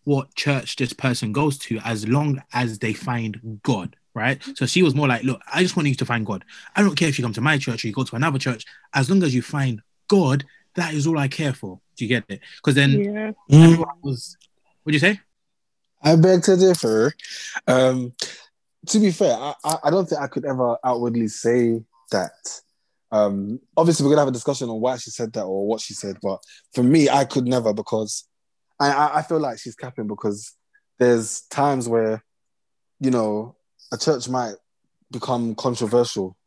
what 0.06 0.34
church 0.34 0.78
this 0.78 0.94
person 0.94 1.32
goes 1.32 1.60
to 1.60 1.80
as 1.84 2.08
long 2.08 2.42
as 2.52 2.80
they 2.80 2.94
find 2.94 3.60
God." 3.64 3.96
Right. 4.16 4.42
So 4.56 4.66
she 4.66 4.82
was 4.82 4.96
more 4.96 5.08
like, 5.08 5.24
"Look, 5.24 5.40
I 5.54 5.62
just 5.62 5.78
want 5.78 5.88
you 5.88 5.94
to 5.96 6.06
find 6.06 6.26
God. 6.26 6.44
I 6.76 6.82
don't 6.82 6.96
care 6.96 7.10
if 7.10 7.20
you 7.20 7.24
come 7.24 7.34
to 7.34 7.42
my 7.42 7.60
church 7.60 7.86
or 7.86 7.88
you 7.88 7.94
go 7.94 8.04
to 8.04 8.16
another 8.16 8.40
church. 8.40 8.66
As 8.94 9.08
long 9.08 9.22
as 9.22 9.36
you 9.36 9.44
find 9.44 9.82
God, 10.08 10.46
that 10.74 10.96
is 10.96 11.06
all 11.06 11.20
I 11.20 11.28
care 11.28 11.54
for." 11.54 11.80
Do 12.00 12.06
you 12.06 12.10
get 12.10 12.24
it? 12.30 12.40
Because 12.56 12.76
then 12.76 12.92
Yeah. 12.92 13.32
Everyone 13.52 13.98
was. 14.02 14.38
What'd 14.84 14.94
you 14.94 15.06
say? 15.06 15.20
I 16.02 16.16
beg 16.16 16.44
to 16.44 16.56
differ. 16.56 17.12
Um, 17.68 18.14
to 18.88 19.00
be 19.00 19.12
fair, 19.12 19.36
I, 19.36 19.54
I, 19.66 19.78
I 19.84 19.90
don't 19.90 20.08
think 20.08 20.22
I 20.22 20.28
could 20.28 20.46
ever 20.46 20.78
outwardly 20.82 21.28
say 21.28 21.82
that. 22.12 22.62
Um, 23.12 23.60
obviously, 23.76 24.06
we're 24.06 24.12
gonna 24.12 24.22
have 24.22 24.30
a 24.30 24.32
discussion 24.32 24.70
on 24.70 24.80
why 24.80 24.96
she 24.96 25.10
said 25.10 25.34
that 25.34 25.44
or 25.44 25.68
what 25.68 25.82
she 25.82 25.94
said, 25.94 26.16
but 26.22 26.40
for 26.74 26.84
me, 26.84 27.10
I 27.10 27.26
could 27.26 27.46
never 27.46 27.74
because 27.74 28.26
I, 28.80 28.92
I, 28.92 29.18
I 29.18 29.22
feel 29.24 29.40
like 29.40 29.60
she's 29.60 29.76
capping 29.76 30.08
because 30.08 30.54
there's 31.00 31.42
times 31.50 31.90
where, 31.90 32.24
you 33.02 33.12
know, 33.12 33.58
a 33.92 33.98
church 33.98 34.30
might 34.30 34.56
become 35.12 35.54
controversial. 35.54 36.38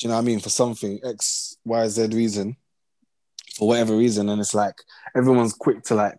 Do 0.00 0.06
you 0.06 0.08
know 0.08 0.16
what 0.16 0.22
I 0.22 0.24
mean? 0.24 0.40
For 0.40 0.48
something 0.48 0.98
X, 1.04 1.58
Y, 1.64 1.86
Z 1.86 2.06
reason, 2.08 2.56
for 3.56 3.68
whatever 3.68 3.96
reason, 3.96 4.28
and 4.28 4.40
it's 4.40 4.54
like 4.54 4.74
everyone's 5.16 5.54
quick 5.54 5.82
to 5.84 5.94
like 5.94 6.18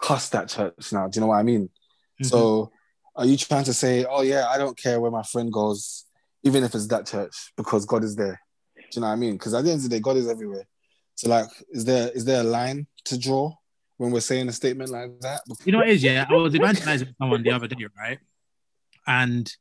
cuss 0.00 0.28
that 0.30 0.48
church 0.48 0.92
now. 0.92 1.08
Do 1.08 1.16
you 1.16 1.20
know 1.20 1.28
what 1.28 1.38
I 1.38 1.42
mean? 1.42 1.64
Mm-hmm. 1.64 2.24
So 2.24 2.72
are 3.16 3.26
you 3.26 3.36
trying 3.36 3.64
to 3.64 3.74
say, 3.74 4.04
oh 4.04 4.22
yeah, 4.22 4.46
I 4.48 4.58
don't 4.58 4.76
care 4.76 5.00
where 5.00 5.10
my 5.10 5.22
friend 5.22 5.52
goes, 5.52 6.06
even 6.42 6.64
if 6.64 6.74
it's 6.74 6.86
that 6.88 7.06
church, 7.06 7.52
because 7.56 7.84
God 7.84 8.04
is 8.04 8.16
there? 8.16 8.40
Do 8.76 8.82
you 8.92 9.00
know 9.02 9.08
what 9.08 9.12
I 9.12 9.16
mean? 9.16 9.34
Because 9.34 9.54
at 9.54 9.64
the 9.64 9.70
end 9.70 9.78
of 9.78 9.82
the 9.84 9.88
day, 9.88 10.00
God 10.00 10.16
is 10.16 10.28
everywhere. 10.28 10.66
So 11.14 11.28
like, 11.28 11.48
is 11.70 11.84
there 11.84 12.10
is 12.14 12.24
there 12.24 12.40
a 12.40 12.44
line 12.44 12.86
to 13.04 13.18
draw 13.18 13.52
when 13.98 14.10
we're 14.10 14.20
saying 14.20 14.48
a 14.48 14.52
statement 14.52 14.90
like 14.90 15.20
that? 15.20 15.42
You 15.64 15.72
know 15.72 15.78
what 15.78 15.88
it 15.88 15.96
is, 15.96 16.02
yeah. 16.02 16.26
I 16.28 16.32
was 16.32 16.54
evangelizing 16.54 17.08
with 17.08 17.16
someone 17.18 17.42
the 17.42 17.50
other 17.50 17.68
day, 17.68 17.76
right? 17.98 18.18
And 19.06 19.52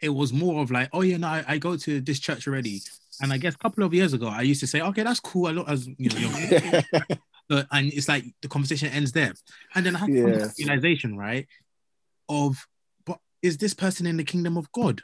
it 0.00 0.10
was 0.10 0.32
more 0.32 0.62
of 0.62 0.70
like, 0.70 0.90
oh 0.92 1.00
yeah, 1.00 1.16
no, 1.16 1.28
I, 1.28 1.44
I 1.48 1.58
go 1.58 1.76
to 1.76 2.00
this 2.00 2.20
church 2.20 2.46
already. 2.46 2.80
And 3.20 3.32
I 3.32 3.38
guess 3.38 3.54
a 3.54 3.58
couple 3.58 3.84
of 3.84 3.92
years 3.92 4.12
ago, 4.12 4.26
I 4.28 4.42
used 4.42 4.60
to 4.60 4.66
say, 4.66 4.80
okay, 4.80 5.02
that's 5.02 5.20
cool. 5.20 5.46
I 5.46 5.50
look 5.52 5.68
as 5.68 5.86
you 5.86 6.08
know, 6.08 6.18
you're- 6.18 6.82
but 7.48 7.66
and 7.70 7.92
it's 7.92 8.08
like 8.08 8.24
the 8.40 8.48
conversation 8.48 8.88
ends 8.88 9.12
there. 9.12 9.34
And 9.74 9.84
then 9.84 9.96
I 9.96 10.00
have 10.00 10.08
Yeah. 10.08 10.22
the 10.22 10.54
realization, 10.58 11.16
right? 11.16 11.46
Of 12.28 12.66
but 13.04 13.18
is 13.42 13.58
this 13.58 13.74
person 13.74 14.06
in 14.06 14.16
the 14.16 14.24
kingdom 14.24 14.56
of 14.56 14.70
God? 14.72 15.02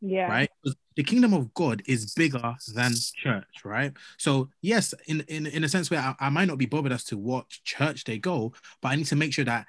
Yeah. 0.00 0.28
Right. 0.28 0.50
The 0.96 1.02
kingdom 1.02 1.32
of 1.32 1.54
God 1.54 1.82
is 1.86 2.12
bigger 2.14 2.54
than 2.74 2.92
church, 3.16 3.64
right? 3.64 3.92
So 4.18 4.50
yes, 4.60 4.92
in 5.06 5.20
in, 5.28 5.46
in 5.46 5.64
a 5.64 5.68
sense 5.68 5.90
where 5.90 6.00
I, 6.00 6.14
I 6.20 6.28
might 6.30 6.46
not 6.48 6.58
be 6.58 6.66
bothered 6.66 6.92
as 6.92 7.04
to 7.04 7.16
what 7.16 7.48
church 7.48 8.04
they 8.04 8.18
go, 8.18 8.52
but 8.82 8.88
I 8.88 8.96
need 8.96 9.06
to 9.06 9.16
make 9.16 9.32
sure 9.32 9.44
that 9.46 9.66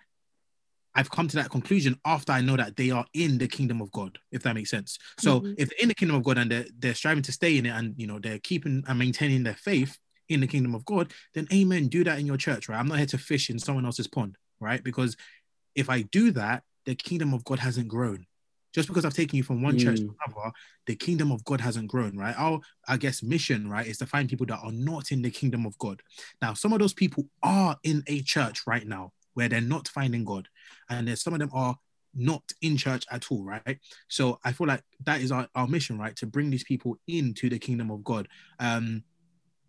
I've 0.95 1.11
come 1.11 1.27
to 1.27 1.35
that 1.35 1.49
conclusion 1.49 1.99
after 2.05 2.31
I 2.31 2.41
know 2.41 2.55
that 2.55 2.77
they 2.77 2.89
are 2.89 3.05
in 3.13 3.37
the 3.37 3.47
kingdom 3.47 3.81
of 3.81 3.91
God, 3.91 4.17
if 4.31 4.43
that 4.43 4.55
makes 4.55 4.69
sense. 4.69 4.97
So 5.19 5.41
Mhm. 5.41 5.55
if 5.57 5.69
they're 5.69 5.79
in 5.79 5.89
the 5.89 5.95
kingdom 5.95 6.15
of 6.15 6.23
God 6.23 6.37
and 6.37 6.49
they're, 6.49 6.65
they're 6.79 6.95
striving 6.95 7.23
to 7.23 7.31
stay 7.33 7.57
in 7.57 7.65
it 7.65 7.69
and 7.69 7.93
you 7.97 8.07
know 8.07 8.17
they're 8.19 8.39
keeping 8.39 8.83
and 8.87 8.97
maintaining 8.99 9.43
their 9.43 9.55
faith 9.55 9.97
in 10.29 10.39
the 10.39 10.47
kingdom 10.47 10.73
of 10.73 10.85
God, 10.85 11.13
then 11.33 11.47
amen, 11.53 11.89
do 11.89 12.03
that 12.05 12.17
in 12.17 12.25
your 12.25 12.37
church, 12.37 12.69
right? 12.69 12.79
I'm 12.79 12.87
not 12.87 12.97
here 12.97 13.05
to 13.07 13.17
fish 13.17 13.49
in 13.49 13.59
someone 13.59 13.85
else's 13.85 14.07
pond, 14.07 14.37
right? 14.59 14.83
Because 14.83 15.15
if 15.75 15.89
I 15.89 16.03
do 16.03 16.31
that, 16.31 16.63
the 16.85 16.95
kingdom 16.95 17.33
of 17.33 17.43
God 17.43 17.59
hasn't 17.59 17.89
grown. 17.89 18.25
Just 18.73 18.87
because 18.87 19.05
I've 19.05 19.13
taken 19.13 19.37
you 19.37 19.43
from 19.43 19.61
one 19.61 19.77
church 19.77 19.99
to 19.99 20.15
another, 20.27 20.51
the 20.85 20.95
kingdom 20.95 21.31
of 21.31 21.43
God 21.45 21.61
hasn't 21.61 21.87
grown, 21.87 22.17
right? 22.17 22.35
Our, 22.37 22.59
I 22.87 22.97
guess, 22.97 23.23
mission, 23.23 23.69
right, 23.69 23.87
is 23.87 23.97
to 23.99 24.05
find 24.05 24.27
people 24.27 24.45
that 24.47 24.59
are 24.59 24.71
not 24.71 25.11
in 25.11 25.21
the 25.21 25.31
kingdom 25.31 25.65
of 25.65 25.77
God. 25.77 26.01
Now, 26.41 26.53
some 26.53 26.73
of 26.73 26.79
those 26.79 26.93
people 26.93 27.25
are 27.41 27.77
in 27.83 28.03
a 28.07 28.21
church 28.21 28.61
right 28.67 28.85
now 28.85 29.13
where 29.35 29.47
they're 29.47 29.61
not 29.61 29.87
finding 29.87 30.25
God, 30.25 30.49
and 30.89 31.07
there's 31.07 31.21
some 31.21 31.33
of 31.33 31.39
them 31.39 31.51
are 31.53 31.77
not 32.15 32.43
in 32.61 32.77
church 32.77 33.05
at 33.11 33.29
all, 33.29 33.43
right? 33.43 33.77
So 34.07 34.39
I 34.43 34.51
feel 34.53 34.67
like 34.67 34.83
that 35.05 35.21
is 35.21 35.31
our, 35.31 35.47
our 35.53 35.67
mission, 35.67 35.99
right, 35.99 36.15
to 36.15 36.25
bring 36.25 36.49
these 36.49 36.63
people 36.63 36.97
into 37.07 37.49
the 37.49 37.59
kingdom 37.59 37.91
of 37.91 38.03
God. 38.03 38.27
Um, 38.59 39.03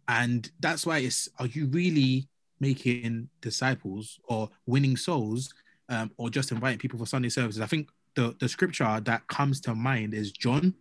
and 0.09 0.51
that's 0.61 0.87
why 0.87 0.99
it's 0.99 1.29
are 1.39 1.47
you 1.47 1.67
really 1.67 2.29
making 2.61 3.29
disciples 3.41 4.19
or 4.29 4.49
winning 4.67 4.97
souls 4.97 5.53
um, 5.89 6.13
or 6.17 6.31
just 6.31 6.53
inviting 6.53 6.79
people 6.79 6.99
for 6.99 7.07
Sunday 7.07 7.29
services? 7.29 7.61
I 7.61 7.67
think 7.67 7.89
the, 8.15 8.35
the 8.39 8.49
scripture 8.49 9.01
that 9.05 9.27
comes 9.27 9.61
to 9.63 9.75
mind 9.75 10.15
is 10.15 10.33
John. 10.33 10.75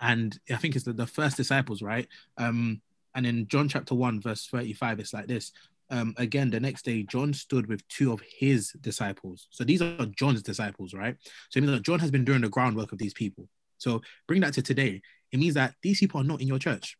And 0.00 0.38
I 0.50 0.56
think 0.56 0.76
it's 0.76 0.84
the, 0.84 0.92
the 0.92 1.06
first 1.06 1.36
disciples, 1.36 1.82
right? 1.82 2.08
Um, 2.38 2.80
and 3.14 3.26
in 3.26 3.46
John 3.48 3.68
chapter 3.68 3.94
1, 3.94 4.20
verse 4.20 4.46
35, 4.46 5.00
it's 5.00 5.12
like 5.12 5.26
this. 5.26 5.52
Um, 5.90 6.14
again, 6.16 6.50
the 6.50 6.60
next 6.60 6.84
day, 6.84 7.02
John 7.02 7.32
stood 7.32 7.66
with 7.66 7.86
two 7.88 8.12
of 8.12 8.22
his 8.38 8.72
disciples. 8.80 9.48
So 9.50 9.64
these 9.64 9.82
are 9.82 10.06
John's 10.06 10.42
disciples, 10.42 10.94
right? 10.94 11.16
So 11.50 11.58
it 11.58 11.62
means 11.62 11.72
that 11.72 11.82
John 11.82 11.98
has 11.98 12.10
been 12.10 12.24
doing 12.24 12.42
the 12.42 12.48
groundwork 12.48 12.92
of 12.92 12.98
these 12.98 13.14
people. 13.14 13.48
So 13.78 14.02
bring 14.28 14.40
that 14.42 14.54
to 14.54 14.62
today. 14.62 15.02
It 15.32 15.38
means 15.38 15.54
that 15.54 15.74
these 15.82 15.98
people 16.00 16.20
are 16.20 16.24
not 16.24 16.40
in 16.40 16.48
your 16.48 16.58
church. 16.58 16.96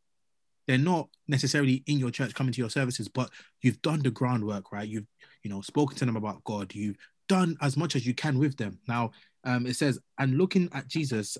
They're 0.66 0.78
not 0.78 1.09
necessarily 1.28 1.82
in 1.87 1.99
your 1.99 2.11
church 2.11 2.35
coming 2.35 2.52
to 2.52 2.61
your 2.61 2.70
services, 2.70 3.09
but 3.09 3.30
you've 3.62 3.82
done 3.82 4.02
the 4.02 4.11
groundwork, 4.11 4.73
right? 4.73 4.88
You've, 4.88 5.06
you 5.42 5.50
know, 5.50 5.61
spoken 5.62 5.97
to 5.99 6.04
them 6.04 6.16
about 6.16 6.44
God. 6.44 6.75
You've 6.75 6.97
done 7.28 7.56
as 7.61 7.76
much 7.76 7.97
as 7.97 8.06
you 8.06 8.14
can 8.14 8.38
with 8.38 8.56
them. 8.56 8.78
Now, 8.88 9.12
um, 9.44 9.66
it 9.66 9.75
says, 9.75 9.99
and 10.18 10.37
looking 10.37 10.68
at 10.73 10.88
Jesus 10.88 11.38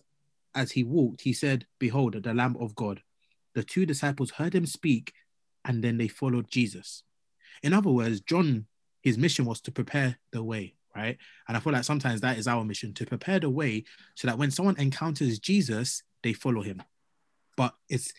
as 0.55 0.73
he 0.73 0.85
walked, 0.85 1.21
he 1.23 1.33
said, 1.33 1.67
Behold, 1.79 2.21
the 2.23 2.35
Lamb 2.35 2.57
of 2.59 2.75
God. 2.75 3.03
The 3.55 3.63
two 3.63 3.87
disciples 3.87 4.31
heard 4.31 4.55
him 4.55 4.67
speak, 4.67 5.13
and 5.65 5.83
then 5.83 5.99
they 5.99 6.09
followed 6.09 6.51
Jesus. 6.51 7.03
In 7.63 7.73
other 7.73 7.91
words, 7.91 8.21
John, 8.21 8.67
his 9.03 9.19
mission 9.19 9.45
was 9.45 9.61
to 9.63 9.73
prepare 9.73 10.19
the 10.33 10.43
way, 10.43 10.75
right? 10.95 11.17
And 11.49 11.57
I 11.57 11.61
feel 11.61 11.73
like 11.73 11.85
sometimes 11.85 12.21
that 12.21 12.39
is 12.39 12.47
our 12.47 12.65
mission 12.65 12.93
to 12.95 13.07
prepare 13.07 13.41
the 13.41 13.51
way 13.51 13.85
so 14.15 14.29
that 14.29 14.39
when 14.39 14.51
someone 14.51 14.79
encounters 14.79 15.39
Jesus, 15.39 16.03
they 16.23 16.33
follow 16.33 16.63
him. 16.63 16.83
But 17.57 17.75
it's 17.89 18.13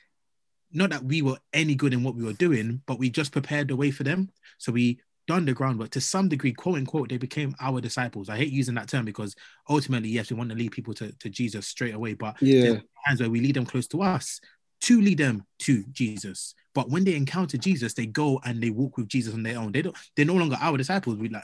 not 0.72 0.90
that 0.92 1.04
we 1.04 1.22
were 1.22 1.38
any 1.54 1.76
good 1.76 1.94
in 1.94 2.04
what 2.04 2.16
we 2.16 2.24
were 2.24 2.34
doing, 2.34 2.82
but 2.86 2.98
we 3.00 3.10
just 3.10 3.32
prepared 3.32 3.68
the 3.68 3.76
way 3.76 3.92
for 3.92 4.04
them. 4.04 4.30
So 4.58 4.72
we 4.72 5.00
done 5.28 5.46
the 5.46 5.54
groundwork 5.54 5.92
to 5.92 6.02
some 6.02 6.28
degree, 6.30 6.52
quote 6.52 6.78
unquote, 6.78 7.10
they 7.10 7.18
became 7.18 7.56
our 7.60 7.80
disciples. 7.80 8.30
I 8.30 8.38
hate 8.38 8.52
using 8.52 8.76
that 8.76 8.90
term 8.90 9.06
because 9.06 9.36
ultimately, 9.70 10.10
yes, 10.10 10.30
we 10.32 10.38
want 10.38 10.50
to 10.50 10.56
lead 10.56 10.72
people 10.72 10.94
to, 10.96 11.12
to 11.20 11.30
Jesus 11.30 11.68
straight 11.68 11.94
away, 11.94 12.14
but 12.16 12.42
Yeah. 12.42 12.80
times 13.08 13.20
where 13.20 13.30
we 13.30 13.40
lead 13.40 13.56
them 13.56 13.66
close 13.66 13.88
to 13.88 14.02
us 14.02 14.40
to 14.82 15.02
lead 15.02 15.18
them 15.18 15.46
to 15.60 15.84
Jesus. 15.92 16.56
But 16.74 16.90
when 16.90 17.04
they 17.04 17.16
encounter 17.16 17.58
Jesus, 17.58 17.94
they 17.94 18.06
go 18.06 18.40
and 18.46 18.62
they 18.62 18.70
walk 18.70 18.98
with 18.98 19.08
Jesus 19.08 19.34
on 19.34 19.44
their 19.44 19.60
own. 19.60 19.72
They 19.72 19.82
don't, 19.82 19.96
they're 20.16 20.26
no 20.26 20.36
longer 20.36 20.58
our 20.60 20.78
disciples. 20.78 21.18
We 21.18 21.30
like 21.30 21.44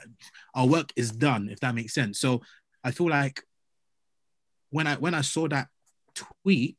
our 0.54 0.66
work 0.66 0.92
is 0.96 1.10
done, 1.10 1.48
if 1.50 1.60
that 1.60 1.74
makes 1.74 1.94
sense. 1.94 2.18
So 2.18 2.42
I 2.82 2.90
feel 2.90 3.08
like 3.08 3.42
when 4.70 4.86
I 4.86 4.94
when 4.96 5.14
I 5.14 5.20
saw 5.20 5.48
that 5.48 5.68
tweet, 6.14 6.76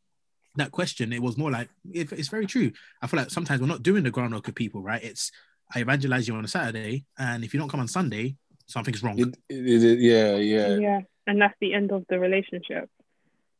that 0.56 0.72
question, 0.72 1.14
it 1.14 1.22
was 1.22 1.38
more 1.38 1.52
like 1.52 1.70
it, 1.92 2.12
it's 2.12 2.30
very 2.30 2.48
true. 2.48 2.72
I 3.02 3.08
feel 3.08 3.20
like 3.20 3.30
sometimes 3.30 3.62
we're 3.62 3.68
not 3.68 3.84
doing 3.84 4.04
the 4.04 4.12
groundwork 4.12 4.48
with 4.48 4.56
people, 4.56 4.82
right? 4.82 5.04
It's 5.04 5.32
I 5.74 5.80
evangelize 5.80 6.28
you 6.28 6.36
on 6.36 6.44
a 6.46 6.48
Saturday, 6.48 7.06
and 7.18 7.44
if 7.44 7.54
you 7.54 7.60
don't 7.60 7.70
come 7.70 7.80
on 7.80 7.88
Sunday, 7.88 8.36
something's 8.66 9.04
wrong. 9.04 9.20
It, 9.20 9.38
it, 9.50 9.84
it, 9.84 10.00
yeah, 10.00 10.36
yeah, 10.36 10.78
Yeah. 10.78 11.00
And 11.28 11.40
that's 11.40 11.56
the 11.62 11.76
end 11.76 11.92
of 11.92 12.06
the 12.10 12.18
relationship. 12.18 12.90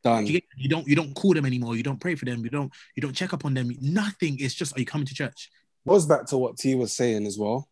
Done. 0.02 0.26
you, 0.26 0.40
you 0.56 0.68
don't 0.68 0.86
you 0.86 0.96
don't 0.96 1.14
call 1.14 1.34
them 1.34 1.46
anymore. 1.46 1.76
You 1.76 1.82
don't 1.82 2.00
pray 2.00 2.14
for 2.14 2.24
them. 2.24 2.42
You 2.44 2.50
don't 2.50 2.72
you 2.96 3.00
don't 3.00 3.14
check 3.14 3.32
up 3.32 3.44
on 3.44 3.54
them. 3.54 3.70
Nothing. 3.80 4.38
It's 4.40 4.54
just 4.54 4.76
are 4.76 4.80
you 4.80 4.86
coming 4.86 5.06
to 5.06 5.14
church? 5.14 5.50
goes 5.88 6.06
back 6.06 6.26
to 6.26 6.38
what 6.38 6.56
T 6.56 6.74
was 6.74 6.94
saying 6.94 7.26
as 7.26 7.38
well 7.38 7.68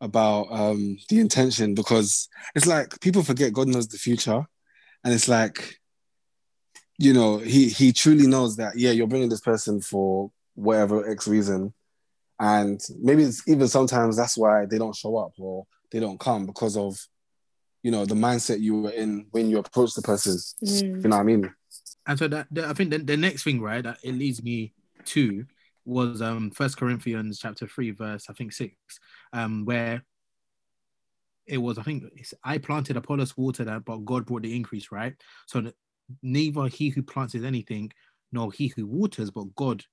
about 0.00 0.46
um 0.50 0.98
the 1.08 1.18
intention 1.20 1.74
because 1.74 2.28
it's 2.54 2.66
like 2.66 3.00
people 3.00 3.22
forget 3.22 3.52
God 3.52 3.68
knows 3.68 3.88
the 3.88 3.98
future, 3.98 4.44
and 5.04 5.14
it's 5.14 5.28
like 5.28 5.78
you 6.98 7.12
know 7.12 7.38
he 7.38 7.68
he 7.68 7.92
truly 7.92 8.26
knows 8.26 8.56
that 8.56 8.78
yeah 8.78 8.90
you're 8.90 9.06
bringing 9.06 9.28
this 9.28 9.40
person 9.40 9.80
for 9.80 10.30
whatever 10.54 11.08
X 11.10 11.26
reason, 11.26 11.72
and 12.38 12.80
maybe 13.00 13.22
it's 13.22 13.46
even 13.48 13.68
sometimes 13.68 14.16
that's 14.16 14.36
why 14.36 14.66
they 14.66 14.78
don't 14.78 14.96
show 14.96 15.16
up 15.16 15.32
or 15.38 15.66
they 15.90 16.00
don't 16.00 16.20
come 16.20 16.46
because 16.46 16.76
of 16.76 16.98
you 17.86 17.92
know 17.92 18.04
the 18.04 18.16
mindset 18.16 18.58
you 18.58 18.82
were 18.82 18.90
in 18.90 19.26
when 19.30 19.48
you 19.48 19.58
approach 19.58 19.94
the 19.94 20.02
person. 20.02 20.36
Mm. 20.64 21.04
You 21.04 21.08
know 21.08 21.16
what 21.18 21.22
I 21.22 21.22
mean? 21.22 21.54
And 22.08 22.18
so 22.18 22.26
that, 22.26 22.48
that- 22.50 22.64
I 22.64 22.72
think 22.72 22.90
the, 22.90 22.98
the 22.98 23.16
next 23.16 23.44
thing, 23.44 23.60
right, 23.60 23.84
that 23.84 23.98
it 24.02 24.16
leads 24.16 24.42
me 24.42 24.74
to 25.04 25.46
was 25.84 26.20
um 26.20 26.50
First 26.50 26.78
Corinthians 26.78 27.38
chapter 27.38 27.68
three, 27.68 27.92
verse 27.92 28.26
I 28.28 28.32
think 28.32 28.52
six, 28.52 28.74
um, 29.32 29.64
where 29.64 30.02
it 31.46 31.58
was 31.58 31.78
I 31.78 31.84
think 31.84 32.02
it's, 32.16 32.34
I 32.42 32.58
planted, 32.58 32.96
Apollos 32.96 33.36
watered 33.36 33.68
that, 33.68 33.84
but 33.84 33.98
God 33.98 34.26
brought 34.26 34.42
the 34.42 34.56
increase, 34.56 34.90
right? 34.90 35.14
So 35.46 35.60
that 35.60 35.74
neither 36.24 36.66
he 36.66 36.88
who 36.88 37.04
plants 37.04 37.36
is 37.36 37.44
anything, 37.44 37.92
nor 38.32 38.50
he 38.50 38.66
who 38.74 38.84
waters, 38.84 39.30
but 39.30 39.54
God 39.54 39.84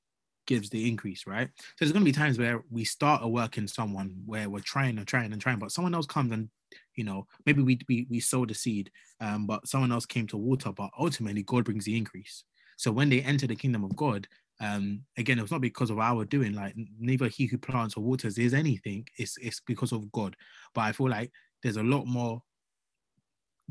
gives 0.47 0.71
the 0.71 0.89
increase, 0.89 1.27
right? 1.27 1.49
So 1.55 1.63
there's 1.79 1.91
going 1.91 2.03
to 2.03 2.11
be 2.11 2.11
times 2.11 2.39
where 2.39 2.63
we 2.71 2.85
start 2.85 3.21
a 3.23 3.27
work 3.27 3.59
in 3.59 3.67
someone 3.67 4.15
where 4.25 4.49
we're 4.49 4.61
trying 4.61 4.97
and 4.97 5.07
trying 5.07 5.31
and 5.31 5.39
trying, 5.39 5.59
but 5.59 5.71
someone 5.71 5.93
else 5.93 6.07
comes 6.07 6.31
and 6.31 6.49
you 6.95 7.03
know 7.03 7.27
maybe 7.45 7.61
we 7.61 7.79
we, 7.87 8.07
we 8.09 8.19
sow 8.19 8.45
the 8.45 8.53
seed, 8.53 8.91
um, 9.19 9.47
but 9.47 9.67
someone 9.67 9.91
else 9.91 10.05
came 10.05 10.27
to 10.27 10.37
water, 10.37 10.71
but 10.71 10.89
ultimately 10.97 11.43
God 11.43 11.65
brings 11.65 11.85
the 11.85 11.97
increase. 11.97 12.43
So 12.77 12.91
when 12.91 13.09
they 13.09 13.21
enter 13.21 13.47
the 13.47 13.55
kingdom 13.55 13.83
of 13.83 13.95
God, 13.95 14.27
um, 14.59 15.01
again, 15.17 15.39
it's 15.39 15.51
not 15.51 15.61
because 15.61 15.89
of 15.89 15.99
our 15.99 16.25
doing. 16.25 16.53
Like 16.53 16.75
neither 16.99 17.27
he 17.27 17.45
who 17.45 17.57
plants 17.57 17.95
or 17.95 18.03
waters 18.03 18.37
is 18.37 18.53
anything. 18.53 19.07
It's 19.17 19.37
it's 19.37 19.61
because 19.61 19.91
of 19.91 20.11
God. 20.11 20.35
But 20.73 20.81
I 20.81 20.91
feel 20.91 21.09
like 21.09 21.31
there's 21.61 21.77
a 21.77 21.83
lot 21.83 22.05
more 22.05 22.41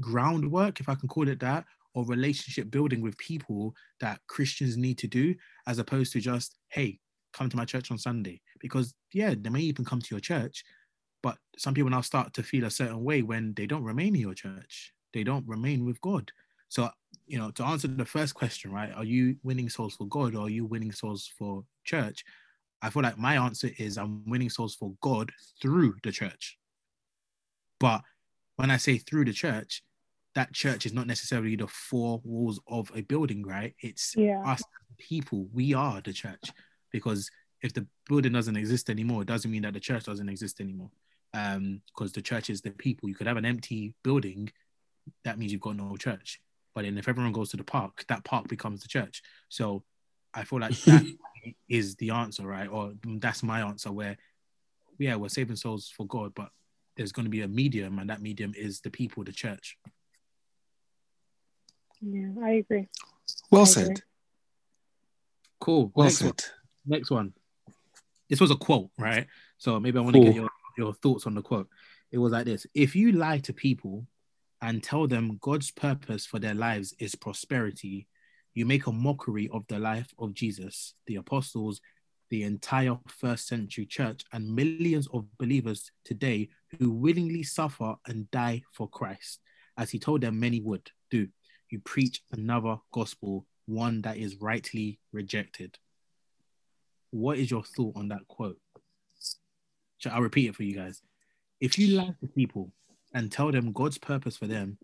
groundwork, 0.00 0.80
if 0.80 0.88
I 0.88 0.94
can 0.94 1.08
call 1.08 1.28
it 1.28 1.40
that, 1.40 1.64
or 1.94 2.04
relationship 2.06 2.70
building 2.70 3.00
with 3.02 3.16
people 3.18 3.74
that 4.00 4.20
Christians 4.26 4.76
need 4.76 4.98
to 4.98 5.06
do, 5.06 5.34
as 5.66 5.78
opposed 5.78 6.12
to 6.12 6.20
just 6.20 6.56
hey, 6.68 6.98
come 7.32 7.48
to 7.48 7.56
my 7.56 7.64
church 7.64 7.90
on 7.90 7.98
Sunday. 7.98 8.40
Because 8.60 8.94
yeah, 9.12 9.34
they 9.38 9.50
may 9.50 9.60
even 9.60 9.84
come 9.84 10.00
to 10.00 10.14
your 10.14 10.20
church, 10.20 10.64
but 11.22 11.38
some 11.56 11.74
people 11.74 11.90
now 11.90 12.00
start 12.00 12.32
to 12.34 12.42
feel 12.42 12.64
a 12.64 12.70
certain 12.70 13.02
way 13.02 13.22
when 13.22 13.54
they 13.54 13.66
don't 13.66 13.84
remain 13.84 14.14
in 14.14 14.20
your 14.20 14.34
church. 14.34 14.92
They 15.12 15.24
don't 15.24 15.46
remain 15.46 15.84
with 15.84 16.00
God. 16.00 16.30
So 16.68 16.90
you 17.26 17.38
know, 17.38 17.50
to 17.52 17.64
answer 17.64 17.88
the 17.88 18.04
first 18.04 18.34
question, 18.34 18.72
right? 18.72 18.92
Are 18.94 19.04
you 19.04 19.36
winning 19.42 19.68
souls 19.68 19.94
for 19.94 20.06
God 20.06 20.34
or 20.34 20.46
are 20.46 20.50
you 20.50 20.64
winning 20.66 20.92
souls 20.92 21.30
for 21.38 21.64
church? 21.84 22.24
I 22.82 22.90
feel 22.90 23.02
like 23.02 23.16
my 23.16 23.36
answer 23.36 23.70
is 23.78 23.96
I'm 23.96 24.28
winning 24.28 24.50
souls 24.50 24.74
for 24.74 24.92
God 25.00 25.30
through 25.60 25.94
the 26.02 26.10
church. 26.10 26.58
But 27.78 28.02
when 28.56 28.70
I 28.70 28.76
say 28.76 28.98
through 28.98 29.26
the 29.26 29.32
church, 29.32 29.82
that 30.34 30.52
church 30.52 30.86
is 30.86 30.92
not 30.92 31.06
necessarily 31.06 31.56
the 31.56 31.68
four 31.68 32.20
walls 32.24 32.60
of 32.66 32.90
a 32.94 33.02
building, 33.02 33.44
right? 33.46 33.74
It's 33.80 34.16
Yeah. 34.16 34.42
us 34.44 34.62
people. 34.98 35.48
We 35.52 35.74
are 35.74 36.00
the 36.00 36.12
church. 36.12 36.52
Because 36.90 37.30
if 37.62 37.72
the 37.72 37.86
building 38.08 38.32
doesn't 38.32 38.56
exist 38.56 38.90
anymore, 38.90 39.22
it 39.22 39.28
doesn't 39.28 39.50
mean 39.50 39.62
that 39.62 39.74
the 39.74 39.80
church 39.80 40.04
doesn't 40.04 40.28
exist 40.28 40.60
anymore. 40.60 40.90
Um, 41.34 41.80
because 41.86 42.12
the 42.12 42.22
church 42.22 42.50
is 42.50 42.60
the 42.60 42.70
people. 42.70 43.08
You 43.08 43.14
could 43.14 43.26
have 43.26 43.38
an 43.38 43.46
empty 43.46 43.94
building, 44.02 44.50
that 45.24 45.38
means 45.38 45.52
you've 45.52 45.60
got 45.60 45.76
no 45.76 45.96
church. 45.96 46.40
But 46.74 46.84
then 46.84 46.98
if 46.98 47.08
everyone 47.08 47.32
goes 47.32 47.50
to 47.50 47.56
the 47.56 47.64
park, 47.64 48.04
that 48.08 48.24
park 48.24 48.48
becomes 48.48 48.82
the 48.82 48.88
church. 48.88 49.22
So 49.48 49.82
I 50.34 50.44
feel 50.44 50.60
like 50.60 50.76
that 50.82 51.04
is 51.68 51.96
the 51.96 52.10
answer, 52.10 52.46
right? 52.46 52.68
Or 52.68 52.92
that's 53.04 53.42
my 53.42 53.60
answer. 53.60 53.92
Where, 53.92 54.16
yeah, 54.98 55.16
we're 55.16 55.28
saving 55.28 55.56
souls 55.56 55.92
for 55.94 56.06
God, 56.06 56.32
but 56.34 56.50
there's 56.96 57.12
going 57.12 57.24
to 57.24 57.30
be 57.30 57.42
a 57.42 57.48
medium, 57.48 57.98
and 57.98 58.10
that 58.10 58.22
medium 58.22 58.52
is 58.56 58.80
the 58.80 58.90
people, 58.90 59.24
the 59.24 59.32
church. 59.32 59.76
Yeah, 62.00 62.28
I 62.42 62.50
agree. 62.50 62.88
Well 63.50 63.62
I 63.62 63.66
said. 63.66 63.84
agree. 63.84 63.96
Cool. 65.60 65.92
Well 65.94 66.06
next 66.06 66.18
said. 66.18 66.26
One. 66.26 66.36
Next 66.86 67.10
one. 67.10 67.32
This 68.28 68.40
was 68.40 68.50
a 68.50 68.56
quote, 68.56 68.90
right? 68.98 69.26
So 69.58 69.78
maybe 69.78 69.98
I 69.98 70.02
want 70.02 70.16
to 70.16 70.24
get 70.24 70.34
your, 70.34 70.48
your 70.76 70.94
thoughts 70.94 71.26
on 71.26 71.34
the 71.34 71.42
quote. 71.42 71.68
It 72.10 72.18
was 72.18 72.32
like 72.32 72.44
this 72.44 72.66
If 72.74 72.94
you 72.94 73.12
lie 73.12 73.38
to 73.38 73.52
people 73.52 74.06
and 74.60 74.82
tell 74.82 75.06
them 75.06 75.38
God's 75.40 75.70
purpose 75.70 76.24
for 76.24 76.38
their 76.38 76.54
lives 76.54 76.94
is 76.98 77.14
prosperity, 77.14 78.06
you 78.54 78.66
make 78.66 78.86
a 78.86 78.92
mockery 78.92 79.48
of 79.52 79.66
the 79.68 79.78
life 79.78 80.12
of 80.18 80.34
Jesus, 80.34 80.94
the 81.06 81.16
apostles, 81.16 81.80
the 82.30 82.42
entire 82.44 82.98
first 83.08 83.46
century 83.46 83.86
church, 83.86 84.24
and 84.32 84.54
millions 84.54 85.08
of 85.12 85.26
believers 85.38 85.90
today 86.04 86.48
who 86.78 86.90
willingly 86.90 87.42
suffer 87.42 87.94
and 88.06 88.30
die 88.30 88.62
for 88.72 88.88
Christ, 88.88 89.40
as 89.76 89.90
he 89.90 89.98
told 89.98 90.20
them 90.20 90.38
many 90.38 90.60
would 90.60 90.90
do. 91.10 91.28
You 91.70 91.80
preach 91.80 92.22
another 92.32 92.76
gospel, 92.92 93.46
one 93.66 94.02
that 94.02 94.16
is 94.18 94.36
rightly 94.36 94.98
rejected. 95.12 95.78
What 97.10 97.38
is 97.38 97.50
your 97.50 97.64
thought 97.64 97.96
on 97.96 98.08
that 98.08 98.26
quote? 98.28 98.58
I'll 100.06 100.22
repeat 100.22 100.48
it 100.48 100.56
for 100.56 100.62
you 100.62 100.74
guys. 100.74 101.02
If 101.60 101.78
you 101.78 101.96
lie 101.96 102.14
to 102.20 102.26
people 102.26 102.72
and 103.14 103.30
tell 103.30 103.52
them 103.52 103.72
God's 103.72 103.98
purpose 103.98 104.36
for 104.36 104.46
them 104.46 104.78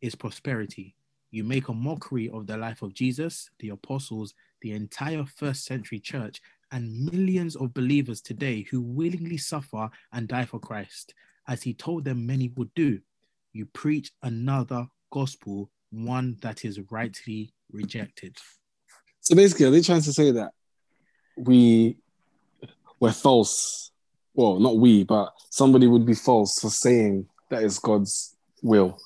is 0.00 0.14
prosperity, 0.14 0.94
you 1.30 1.44
make 1.44 1.68
a 1.68 1.74
mockery 1.74 2.30
of 2.30 2.46
the 2.46 2.56
life 2.56 2.82
of 2.82 2.94
Jesus, 2.94 3.50
the 3.58 3.70
apostles, 3.70 4.34
the 4.62 4.72
entire 4.72 5.24
first 5.24 5.64
century 5.64 5.98
church, 6.00 6.40
and 6.72 7.10
millions 7.12 7.56
of 7.56 7.74
believers 7.74 8.20
today 8.20 8.62
who 8.70 8.80
willingly 8.80 9.36
suffer 9.36 9.88
and 10.12 10.28
die 10.28 10.44
for 10.44 10.58
Christ, 10.58 11.14
as 11.46 11.62
he 11.62 11.74
told 11.74 12.04
them 12.04 12.26
many 12.26 12.48
would 12.56 12.72
do. 12.74 13.00
You 13.52 13.66
preach 13.66 14.12
another 14.22 14.86
gospel, 15.10 15.70
one 15.90 16.36
that 16.42 16.64
is 16.64 16.80
rightly 16.90 17.52
rejected. 17.70 18.36
So 19.20 19.34
basically, 19.36 19.66
are 19.66 19.70
they 19.70 19.80
trying 19.82 20.02
to 20.02 20.12
say 20.12 20.30
that 20.32 20.52
we 21.36 21.96
were 22.98 23.12
false? 23.12 23.90
Well, 24.36 24.60
not 24.60 24.76
we, 24.76 25.02
but 25.04 25.32
somebody 25.50 25.86
would 25.86 26.04
be 26.06 26.14
false 26.14 26.60
for 26.60 26.70
saying 26.70 27.26
that 27.48 27.62
is 27.62 27.78
God's 27.78 28.36
will 28.62 28.98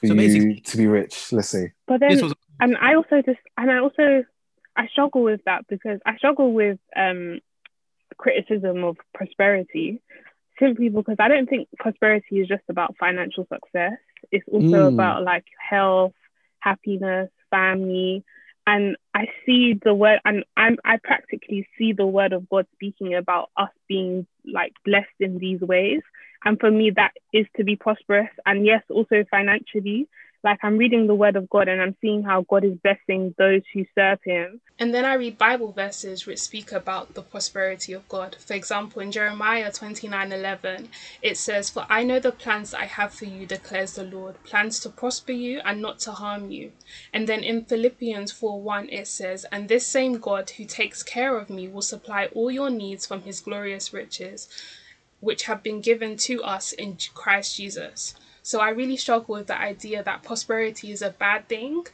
for 0.00 0.06
So 0.06 0.14
you 0.14 0.60
to 0.60 0.76
be 0.76 0.86
rich. 0.86 1.32
Let's 1.32 1.48
say. 1.48 1.72
But 1.86 2.00
then, 2.00 2.20
was 2.20 2.34
and 2.60 2.76
I 2.78 2.94
also 2.94 3.22
just, 3.22 3.38
and 3.58 3.70
I 3.70 3.78
also, 3.78 4.24
I 4.76 4.86
struggle 4.88 5.22
with 5.22 5.40
that 5.44 5.66
because 5.68 6.00
I 6.06 6.16
struggle 6.16 6.52
with 6.52 6.78
um, 6.96 7.40
criticism 8.16 8.84
of 8.84 8.96
prosperity 9.12 10.00
simply 10.58 10.88
because 10.88 11.16
I 11.18 11.28
don't 11.28 11.48
think 11.48 11.68
prosperity 11.78 12.40
is 12.40 12.48
just 12.48 12.62
about 12.68 12.96
financial 12.98 13.46
success. 13.52 13.98
It's 14.30 14.46
also 14.48 14.88
Mm. 14.88 14.88
about 14.88 15.24
like 15.24 15.44
health, 15.58 16.14
happiness, 16.60 17.30
family. 17.50 18.24
And 18.66 18.96
I 19.14 19.26
see 19.44 19.78
the 19.82 19.94
word, 19.94 20.20
and 20.24 20.44
I'm, 20.56 20.78
I 20.84 20.98
practically 21.02 21.68
see 21.76 21.92
the 21.92 22.06
word 22.06 22.32
of 22.32 22.48
God 22.48 22.66
speaking 22.72 23.14
about 23.14 23.50
us 23.56 23.70
being 23.88 24.26
like 24.50 24.72
blessed 24.84 25.06
in 25.20 25.38
these 25.38 25.60
ways. 25.60 26.00
And 26.44 26.58
for 26.58 26.70
me, 26.70 26.90
that 26.96 27.12
is 27.32 27.46
to 27.56 27.64
be 27.64 27.76
prosperous. 27.76 28.30
And 28.46 28.64
yes, 28.64 28.82
also 28.88 29.24
financially, 29.30 30.08
like 30.44 30.58
I'm 30.62 30.76
reading 30.76 31.06
the 31.06 31.14
word 31.14 31.36
of 31.36 31.48
God 31.48 31.68
and 31.68 31.80
I'm 31.80 31.96
seeing 32.02 32.22
how 32.22 32.42
God 32.42 32.64
is 32.64 32.76
blessing 32.82 33.34
those 33.38 33.62
who 33.72 33.86
serve 33.94 34.18
him. 34.22 34.60
And 34.78 34.92
then 34.92 35.06
I 35.06 35.14
read 35.14 35.38
Bible 35.38 35.72
verses 35.72 36.26
which 36.26 36.38
speak 36.38 36.70
about 36.70 37.14
the 37.14 37.22
prosperity 37.22 37.94
of 37.94 38.06
God. 38.08 38.36
For 38.38 38.52
example, 38.52 39.00
in 39.00 39.10
Jeremiah 39.10 39.72
29:11, 39.72 40.90
it 41.22 41.38
says, 41.38 41.70
"For 41.70 41.86
I 41.88 42.02
know 42.04 42.18
the 42.20 42.30
plans 42.30 42.74
I 42.74 42.84
have 42.84 43.14
for 43.14 43.24
you," 43.24 43.46
declares 43.46 43.94
the 43.94 44.04
Lord, 44.04 44.42
"plans 44.44 44.78
to 44.80 44.90
prosper 44.90 45.32
you 45.32 45.60
and 45.64 45.80
not 45.80 45.98
to 46.00 46.12
harm 46.12 46.50
you." 46.50 46.72
And 47.12 47.26
then 47.26 47.42
in 47.42 47.64
Philippians 47.64 48.30
4:1 48.30 48.90
it 48.90 49.06
says, 49.08 49.46
"And 49.50 49.68
this 49.68 49.86
same 49.86 50.18
God 50.18 50.50
who 50.50 50.66
takes 50.66 51.02
care 51.02 51.38
of 51.38 51.48
me 51.48 51.68
will 51.68 51.82
supply 51.82 52.26
all 52.34 52.50
your 52.50 52.70
needs 52.70 53.06
from 53.06 53.22
his 53.22 53.40
glorious 53.40 53.94
riches, 53.94 54.48
which 55.20 55.44
have 55.44 55.62
been 55.62 55.80
given 55.80 56.18
to 56.18 56.44
us 56.44 56.72
in 56.72 56.98
Christ 57.14 57.56
Jesus." 57.56 58.14
So 58.44 58.60
I 58.60 58.68
really 58.68 58.98
struggle 58.98 59.36
with 59.36 59.46
the 59.46 59.58
idea 59.58 60.02
that 60.02 60.22
prosperity 60.22 60.92
is 60.92 61.00
a 61.00 61.08
bad 61.08 61.48
thing. 61.48 61.86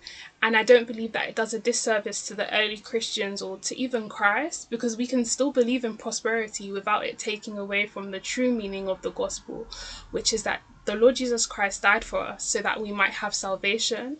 And 0.42 0.56
I 0.56 0.64
don't 0.64 0.88
believe 0.88 1.12
that 1.12 1.28
it 1.28 1.36
does 1.36 1.54
a 1.54 1.60
disservice 1.60 2.26
to 2.26 2.34
the 2.34 2.52
early 2.52 2.76
Christians 2.76 3.40
or 3.40 3.58
to 3.58 3.78
even 3.78 4.08
Christ 4.08 4.68
because 4.68 4.96
we 4.96 5.06
can 5.06 5.24
still 5.24 5.52
believe 5.52 5.84
in 5.84 5.96
prosperity 5.96 6.72
without 6.72 7.06
it 7.06 7.20
taking 7.20 7.56
away 7.56 7.86
from 7.86 8.10
the 8.10 8.18
true 8.18 8.52
meaning 8.52 8.88
of 8.88 9.00
the 9.02 9.12
gospel, 9.12 9.68
which 10.10 10.32
is 10.32 10.42
that 10.42 10.62
the 10.86 10.96
Lord 10.96 11.14
Jesus 11.14 11.46
Christ 11.46 11.82
died 11.82 12.04
for 12.04 12.18
us 12.18 12.42
so 12.42 12.60
that 12.62 12.80
we 12.82 12.90
might 12.90 13.12
have 13.12 13.32
salvation. 13.32 14.18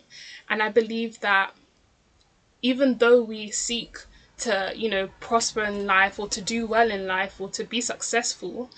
And 0.49 0.63
I 0.63 0.69
believe 0.69 1.19
that 1.19 1.53
even 2.61 2.99
though 2.99 3.21
we 3.21 3.51
seek 3.51 3.97
to, 4.37 4.71
you 4.73 4.89
know, 4.89 5.09
prosper 5.19 5.63
in 5.63 5.85
life 5.85 6.17
or 6.17 6.29
to 6.29 6.41
do 6.41 6.65
well 6.65 6.89
in 6.89 7.07
life 7.07 7.41
or 7.41 7.49
to 7.49 7.65
be 7.65 7.81
successful, 7.81 8.69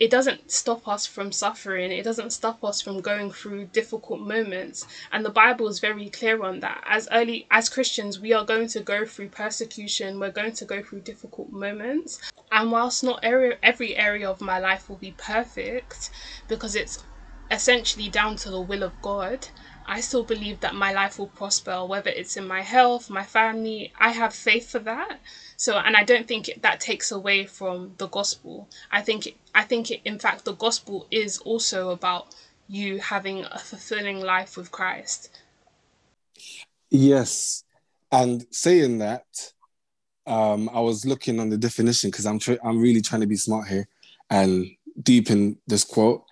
it 0.00 0.10
doesn't 0.10 0.50
stop 0.50 0.86
us 0.86 1.06
from 1.06 1.32
suffering. 1.32 1.90
It 1.90 2.04
doesn't 2.04 2.30
stop 2.32 2.62
us 2.62 2.80
from 2.80 3.00
going 3.00 3.32
through 3.32 3.66
difficult 3.66 4.20
moments. 4.20 4.86
And 5.12 5.24
the 5.24 5.30
Bible 5.30 5.68
is 5.68 5.80
very 5.80 6.08
clear 6.08 6.42
on 6.44 6.60
that. 6.60 6.84
As 6.86 7.08
early 7.10 7.46
as 7.50 7.68
Christians, 7.68 8.20
we 8.20 8.32
are 8.32 8.44
going 8.44 8.68
to 8.68 8.80
go 8.80 9.04
through 9.04 9.30
persecution. 9.30 10.20
We're 10.20 10.30
going 10.30 10.52
to 10.52 10.64
go 10.64 10.82
through 10.82 11.00
difficult 11.00 11.50
moments. 11.50 12.20
And 12.52 12.70
whilst 12.70 13.02
not 13.02 13.20
every, 13.22 13.56
every 13.62 13.96
area 13.96 14.30
of 14.30 14.40
my 14.40 14.58
life 14.58 14.88
will 14.88 14.96
be 14.96 15.14
perfect, 15.18 16.10
because 16.46 16.74
it's 16.74 17.04
essentially 17.50 18.08
down 18.08 18.36
to 18.36 18.50
the 18.50 18.60
will 18.60 18.82
of 18.82 19.00
God, 19.02 19.48
I 19.88 20.00
still 20.00 20.22
believe 20.22 20.60
that 20.60 20.74
my 20.74 20.92
life 20.92 21.18
will 21.18 21.28
prosper, 21.28 21.84
whether 21.84 22.10
it's 22.10 22.36
in 22.36 22.46
my 22.46 22.60
health, 22.60 23.08
my 23.08 23.24
family. 23.24 23.92
I 23.98 24.10
have 24.10 24.34
faith 24.34 24.70
for 24.70 24.80
that. 24.80 25.18
So, 25.56 25.78
and 25.78 25.96
I 25.96 26.04
don't 26.04 26.28
think 26.28 26.50
that 26.60 26.78
takes 26.78 27.10
away 27.10 27.46
from 27.46 27.94
the 27.96 28.06
gospel. 28.08 28.68
I 28.92 29.00
think, 29.00 29.34
I 29.54 29.64
think, 29.64 29.90
it, 29.90 30.00
in 30.04 30.18
fact, 30.18 30.44
the 30.44 30.52
gospel 30.52 31.06
is 31.10 31.38
also 31.38 31.90
about 31.90 32.34
you 32.68 32.98
having 32.98 33.44
a 33.44 33.58
fulfilling 33.58 34.20
life 34.20 34.56
with 34.58 34.70
Christ. 34.70 35.30
Yes, 36.90 37.64
and 38.12 38.46
saying 38.50 38.98
that, 38.98 39.24
um, 40.26 40.68
I 40.72 40.80
was 40.80 41.06
looking 41.06 41.40
on 41.40 41.48
the 41.48 41.56
definition 41.56 42.10
because 42.10 42.26
I'm 42.26 42.38
tr- 42.38 42.62
I'm 42.62 42.78
really 42.78 43.00
trying 43.00 43.22
to 43.22 43.26
be 43.26 43.36
smart 43.36 43.68
here 43.68 43.88
and 44.28 44.66
deep 45.02 45.30
in 45.30 45.56
this 45.66 45.84
quote, 45.84 46.24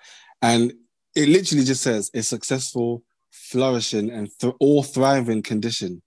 and 0.43 0.73
it 1.15 1.31
literally 1.31 1.65
just 1.65 1.83
says 1.83 2.11
a 2.13 2.23
successful, 2.23 3.03
flourishing, 3.47 4.11
and 4.11 4.29
th- 4.41 4.55
thriving 4.93 5.43
condition, 5.43 6.03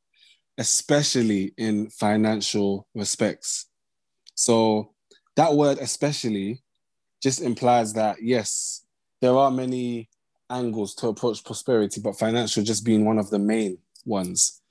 especially 0.58 1.54
in 1.58 1.90
financial 1.90 2.88
respects. 2.96 3.68
So 4.36 4.94
that 5.36 5.54
word 5.54 5.78
especially 5.80 6.62
just 7.22 7.42
implies 7.42 7.94
that 7.94 8.18
yes, 8.22 8.86
there 9.22 9.36
are 9.36 9.52
many 9.52 10.10
angles 10.50 10.96
to 10.96 11.08
approach 11.08 11.44
prosperity, 11.44 12.02
but 12.02 12.18
financial 12.18 12.64
just 12.64 12.86
being 12.86 13.06
one 13.06 13.20
of 13.20 13.30
the 13.30 13.40
main 13.40 13.78
ones. 14.06 14.62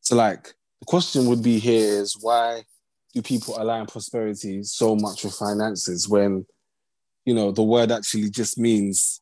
So, 0.00 0.16
like, 0.16 0.54
the 0.80 0.86
question 0.86 1.26
would 1.26 1.42
be 1.42 1.58
here 1.58 2.00
is 2.00 2.16
why 2.20 2.62
do 3.14 3.22
people 3.22 3.60
align 3.60 3.86
prosperity 3.86 4.62
so 4.62 4.94
much 4.94 5.24
with 5.24 5.34
finances 5.34 6.08
when, 6.08 6.46
you 7.24 7.34
know, 7.34 7.50
the 7.50 7.62
word 7.62 7.90
actually 7.90 8.30
just 8.30 8.58
means 8.58 9.20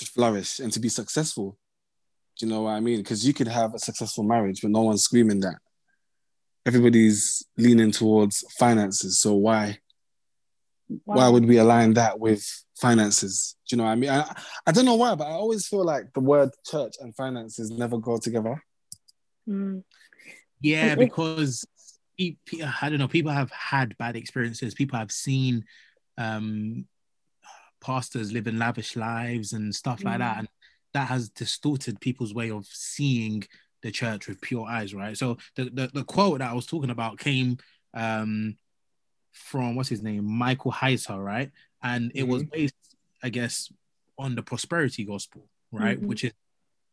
to 0.00 0.06
flourish 0.06 0.58
and 0.58 0.72
to 0.72 0.80
be 0.80 0.88
successful? 0.88 1.56
Do 2.38 2.46
you 2.46 2.52
know 2.52 2.62
what 2.62 2.72
I 2.72 2.80
mean? 2.80 2.98
Because 2.98 3.26
you 3.26 3.32
could 3.32 3.48
have 3.48 3.74
a 3.74 3.78
successful 3.78 4.24
marriage, 4.24 4.60
but 4.62 4.70
no 4.70 4.82
one's 4.82 5.02
screaming 5.02 5.40
that. 5.40 5.56
Everybody's 6.66 7.44
leaning 7.56 7.90
towards 7.90 8.44
finances. 8.58 9.18
So 9.18 9.34
why 9.34 9.78
why 11.04 11.28
would 11.28 11.46
we 11.46 11.58
align 11.58 11.94
that 11.94 12.18
with 12.18 12.44
finances? 12.80 13.56
Do 13.68 13.76
you 13.76 13.78
know 13.78 13.84
what 13.84 13.90
I 13.90 13.96
mean? 13.96 14.10
I, 14.10 14.34
I 14.66 14.72
don't 14.72 14.84
know 14.84 14.96
why, 14.96 15.14
but 15.14 15.26
I 15.26 15.32
always 15.32 15.66
feel 15.66 15.84
like 15.84 16.12
the 16.12 16.20
word 16.20 16.50
church 16.66 16.94
and 17.00 17.14
finances 17.14 17.70
never 17.70 17.98
go 17.98 18.18
together. 18.18 18.62
Mm. 19.48 19.84
Yeah, 20.60 20.94
because 20.94 21.64
pe- 22.18 22.36
pe- 22.44 22.62
I 22.62 22.88
don't 22.88 22.98
know. 22.98 23.08
People 23.08 23.32
have 23.32 23.50
had 23.52 23.96
bad 23.98 24.16
experiences. 24.16 24.74
People 24.74 24.98
have 24.98 25.12
seen 25.12 25.64
um, 26.18 26.86
pastors 27.80 28.32
living 28.32 28.58
lavish 28.58 28.96
lives 28.96 29.52
and 29.52 29.74
stuff 29.74 30.02
like 30.04 30.18
that, 30.18 30.36
Mm. 30.36 30.38
and 30.40 30.48
that 30.92 31.08
has 31.08 31.28
distorted 31.28 32.00
people's 32.00 32.34
way 32.34 32.50
of 32.50 32.66
seeing 32.66 33.44
the 33.82 33.90
church 33.90 34.28
with 34.28 34.40
pure 34.40 34.66
eyes, 34.66 34.92
right? 34.94 35.16
So 35.16 35.38
the 35.56 35.64
the, 35.70 35.90
the 35.92 36.04
quote 36.04 36.38
that 36.40 36.50
I 36.50 36.54
was 36.54 36.66
talking 36.66 36.90
about 36.90 37.18
came 37.18 37.58
um, 37.94 38.56
from 39.32 39.74
what's 39.76 39.88
his 39.88 40.02
name, 40.02 40.24
Michael 40.24 40.72
Heiser, 40.72 41.22
right? 41.24 41.50
And 41.82 42.12
it 42.14 42.24
was 42.24 42.44
based, 42.44 42.74
I 43.22 43.28
guess, 43.30 43.72
on 44.18 44.34
the 44.34 44.42
prosperity 44.42 45.04
gospel, 45.04 45.48
right? 45.72 45.98
Mhm. 46.00 46.06
Which 46.06 46.24
is 46.24 46.32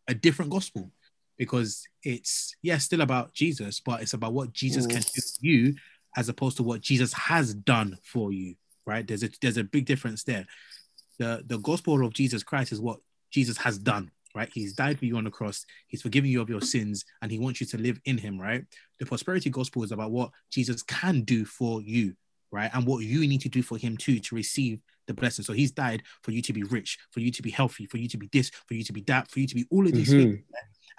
a 0.07 0.13
different 0.13 0.51
gospel. 0.51 0.91
because 1.39 1.87
it's 2.01 2.55
yeah 2.63 2.79
still 2.79 3.01
about 3.01 3.31
Jesus, 3.31 3.79
but 3.79 4.01
it's 4.01 4.13
about 4.13 4.33
what 4.33 4.51
Jesus 4.53 4.87
Mm. 4.87 4.89
can 4.89 5.01
do 5.01 5.21
for 5.21 5.45
you 5.45 5.75
as 6.15 6.29
opposed 6.29 6.57
to 6.57 6.63
what 6.63 6.81
Jesus 6.81 7.13
has 7.13 7.53
done 7.53 7.99
for 8.01 8.31
you. 8.33 8.55
Right? 8.87 9.05
There's 9.05 9.21
a 9.21 9.29
there's 9.39 9.57
a 9.57 9.63
big 9.63 9.85
difference 9.85 10.23
there. 10.23 10.47
The 11.19 11.43
the 11.45 11.57
gospel 11.59 12.05
of 12.05 12.13
Jesus 12.13 12.43
Christ 12.43 12.71
is 12.71 12.81
what 12.81 12.99
Jesus 13.31 13.57
has 13.57 13.77
done. 13.77 14.11
Right? 14.35 14.49
He's 14.53 14.73
died 14.73 14.99
for 14.99 15.05
you 15.05 15.17
on 15.17 15.23
the 15.23 15.31
cross. 15.31 15.65
He's 15.87 16.03
forgiven 16.03 16.29
you 16.29 16.41
of 16.41 16.49
your 16.49 16.61
sins, 16.61 17.03
and 17.21 17.31
he 17.31 17.39
wants 17.39 17.59
you 17.59 17.65
to 17.67 17.77
live 17.77 17.99
in 18.05 18.17
him. 18.17 18.39
Right? 18.39 18.65
The 18.99 19.05
prosperity 19.05 19.49
gospel 19.49 19.83
is 19.83 19.91
about 19.91 20.11
what 20.11 20.31
Jesus 20.51 20.83
can 20.83 21.21
do 21.21 21.43
for 21.45 21.81
you. 21.81 22.13
Right? 22.51 22.69
And 22.73 22.85
what 22.85 23.03
you 23.03 23.21
need 23.21 23.41
to 23.41 23.49
do 23.49 23.63
for 23.63 23.77
him 23.77 23.97
too 23.97 24.19
to 24.19 24.35
receive 24.35 24.79
the 25.07 25.13
blessing. 25.13 25.43
So 25.43 25.53
he's 25.53 25.71
died 25.71 26.03
for 26.21 26.31
you 26.31 26.41
to 26.43 26.53
be 26.53 26.63
rich, 26.63 26.97
for 27.11 27.19
you 27.19 27.31
to 27.31 27.41
be 27.41 27.49
healthy, 27.49 27.85
for 27.85 27.97
you 27.97 28.07
to 28.09 28.17
be 28.17 28.29
this, 28.31 28.51
for 28.67 28.73
you 28.73 28.83
to 28.83 28.93
be 28.93 29.01
that, 29.01 29.29
for 29.31 29.39
you 29.39 29.47
to 29.47 29.55
be 29.55 29.65
all 29.69 29.85
of 29.85 29.93
these 29.93 30.13
Mhm. 30.13 30.17
things. 30.17 30.39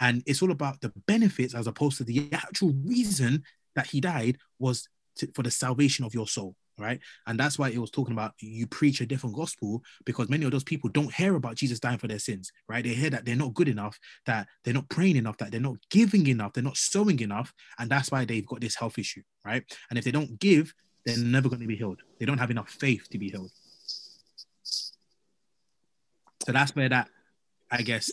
And 0.00 0.22
it's 0.26 0.42
all 0.42 0.50
about 0.50 0.81
the 0.81 0.92
benefits 1.07 1.54
as 1.54 1.66
opposed 1.66 1.98
to 1.98 2.04
the 2.04 2.33
actual 2.33 2.72
reason 2.85 3.44
that 3.74 3.87
he 3.87 4.00
died 4.00 4.38
was 4.59 4.88
to, 5.16 5.26
for 5.35 5.42
the 5.42 5.50
salvation 5.50 6.04
of 6.04 6.14
your 6.14 6.26
soul, 6.26 6.57
right? 6.79 7.01
And 7.27 7.38
that's 7.38 7.59
why 7.59 7.71
it 7.71 7.79
was 7.79 7.91
talking 7.91 8.12
about 8.12 8.35
you 8.38 8.67
preach 8.67 9.01
a 9.01 9.07
different 9.07 9.37
gospel 9.37 9.83
because 10.05 10.29
many 10.29 10.45
of 10.45 10.53
those 10.53 10.64
people 10.64 10.88
don't 10.91 11.12
hear 11.12 11.35
about 11.35 11.57
Jesus 11.57 11.81
dying 11.81 11.99
for 11.99 12.09
their 12.09 12.19
sins, 12.19 12.53
right? 12.69 12.85
They 12.85 12.95
hear 12.95 13.11
that 13.11 13.25
they're 13.25 13.37
not 13.37 13.55
good 13.55 13.69
enough, 13.69 13.99
that 14.27 14.47
they're 14.64 14.75
not 14.75 14.88
praying 14.88 15.17
enough, 15.17 15.38
that 15.38 15.51
they're 15.51 15.61
not 15.61 15.77
giving 15.91 16.27
enough, 16.27 16.53
they're 16.53 16.62
not 16.62 16.77
sowing 16.77 17.21
enough, 17.21 17.53
and 17.79 17.91
that's 17.91 18.11
why 18.11 18.25
they've 18.25 18.47
got 18.47 18.61
this 18.61 18.77
health 18.77 18.99
issue, 18.99 19.23
right? 19.45 19.64
And 19.91 19.99
if 19.99 20.05
they 20.05 20.12
don't 20.12 20.38
give, 20.38 20.73
they're 21.05 21.19
never 21.19 21.49
going 21.49 21.61
to 21.61 21.67
be 21.67 21.77
healed. 21.77 22.01
They 22.19 22.27
don't 22.27 22.38
have 22.38 22.51
enough 22.51 22.71
faith 22.71 23.09
to 23.11 23.19
be 23.19 23.31
healed. 23.31 23.51
So 26.45 26.53
that's 26.53 26.75
where 26.75 26.88
that, 26.88 27.09
I 27.71 27.83
guess, 27.83 28.11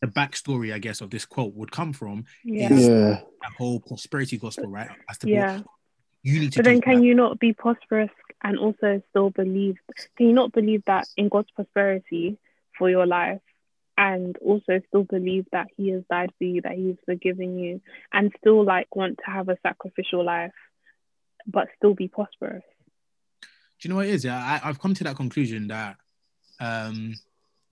the 0.00 0.06
backstory, 0.06 0.72
I 0.72 0.78
guess, 0.78 1.00
of 1.00 1.10
this 1.10 1.24
quote 1.24 1.54
would 1.54 1.72
come 1.72 1.92
from. 1.92 2.24
Yeah. 2.44 2.68
Yes. 2.70 2.82
Yeah. 2.82 3.20
That 3.42 3.52
whole 3.56 3.80
prosperity 3.80 4.38
gospel, 4.38 4.68
right? 4.68 4.88
As 5.08 5.18
to 5.18 5.28
Yeah. 5.28 5.60
You 6.22 6.40
need 6.40 6.52
to 6.52 6.58
But 6.58 6.64
then, 6.64 6.80
can 6.80 6.98
that. 6.98 7.04
you 7.04 7.14
not 7.14 7.38
be 7.38 7.52
prosperous 7.52 8.10
and 8.42 8.58
also 8.58 9.02
still 9.10 9.30
believe? 9.30 9.76
Can 10.16 10.26
you 10.26 10.32
not 10.32 10.52
believe 10.52 10.82
that 10.86 11.06
in 11.16 11.28
God's 11.28 11.50
prosperity 11.50 12.38
for 12.76 12.90
your 12.90 13.06
life, 13.06 13.40
and 13.96 14.36
also 14.38 14.80
still 14.88 15.04
believe 15.04 15.46
that 15.52 15.68
He 15.76 15.90
has 15.90 16.02
died 16.10 16.30
for 16.38 16.44
you, 16.44 16.60
that 16.62 16.72
He's 16.72 16.96
forgiven 17.04 17.58
you, 17.58 17.80
and 18.12 18.32
still 18.38 18.64
like 18.64 18.94
want 18.94 19.18
to 19.24 19.30
have 19.30 19.48
a 19.48 19.58
sacrificial 19.62 20.24
life, 20.24 20.52
but 21.46 21.68
still 21.76 21.94
be 21.94 22.08
prosperous? 22.08 22.62
Do 23.40 23.88
you 23.88 23.90
know 23.90 23.96
what 23.96 24.06
it 24.06 24.14
is? 24.14 24.24
Yeah, 24.24 24.38
I, 24.38 24.68
I've 24.68 24.80
come 24.80 24.94
to 24.94 25.04
that 25.04 25.16
conclusion 25.16 25.68
that, 25.68 25.96
um, 26.60 27.14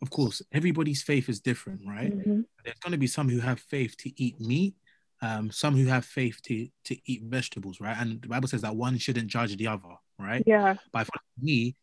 of 0.02 0.10
course, 0.10 0.40
everybody's 0.52 1.02
faith 1.02 1.28
is 1.28 1.40
different, 1.40 1.80
right? 1.86 2.12
Mhm. 2.12 2.44
There's 2.64 2.78
going 2.78 2.92
to 2.92 2.98
be 2.98 3.06
some 3.06 3.28
who 3.28 3.40
have 3.40 3.58
faith 3.60 3.96
to 3.98 4.22
eat 4.22 4.40
meat, 4.40 4.74
um, 5.22 5.50
some 5.50 5.76
who 5.76 5.86
have 5.86 6.04
faith 6.04 6.40
to 6.42 6.68
to 6.84 6.96
eat 7.06 7.22
vegetables, 7.24 7.80
right? 7.80 7.96
And 7.98 8.20
the 8.20 8.28
Bible 8.28 8.48
says 8.48 8.62
that 8.62 8.76
one 8.76 8.98
shouldn't 8.98 9.28
judge 9.28 9.56
the 9.56 9.66
other, 9.66 9.94
right? 10.18 10.42
Yeah. 10.46 10.76
But 10.92 11.06
for 11.06 11.20
me, 11.40 11.76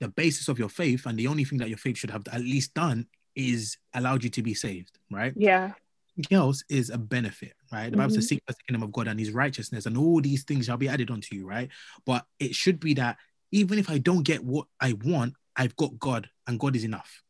the 0.00 0.08
basis 0.08 0.48
of 0.48 0.58
your 0.58 0.68
faith 0.68 1.06
and 1.06 1.18
the 1.18 1.26
only 1.26 1.44
thing 1.44 1.58
that 1.58 1.68
your 1.68 1.78
faith 1.78 1.98
should 1.98 2.10
have 2.10 2.24
at 2.32 2.40
least 2.40 2.74
done 2.74 3.06
is 3.34 3.78
allowed 3.94 4.24
you 4.24 4.30
to 4.30 4.42
be 4.42 4.54
saved, 4.54 4.98
right? 5.10 5.32
Yeah. 5.36 5.72
Everything 6.18 6.36
else 6.36 6.62
is 6.68 6.90
a 6.90 6.98
benefit, 6.98 7.54
right? 7.72 7.90
The 7.90 7.96
Bible 7.96 8.12
says, 8.12 8.26
Mhm. 8.26 8.28
"Seek 8.28 8.42
first 8.46 8.58
the 8.58 8.64
kingdom 8.64 8.82
of 8.82 8.92
God 8.92 9.08
and 9.08 9.18
His 9.18 9.30
righteousness, 9.30 9.86
and 9.86 9.96
all 9.96 10.20
these 10.20 10.44
things 10.44 10.66
shall 10.66 10.76
be 10.76 10.88
added 10.88 11.10
unto 11.10 11.34
you." 11.34 11.46
Right? 11.46 11.70
But 12.04 12.26
it 12.38 12.54
should 12.54 12.78
be 12.78 12.94
that 12.94 13.16
even 13.50 13.78
if 13.78 13.88
I 13.90 13.98
don't 13.98 14.22
get 14.22 14.44
what 14.44 14.66
I 14.80 14.92
want, 14.92 15.34
I've 15.56 15.76
got 15.76 15.98
God, 15.98 16.30
and 16.46 16.58
God 16.60 16.76
is 16.76 16.84
enough, 16.84 17.22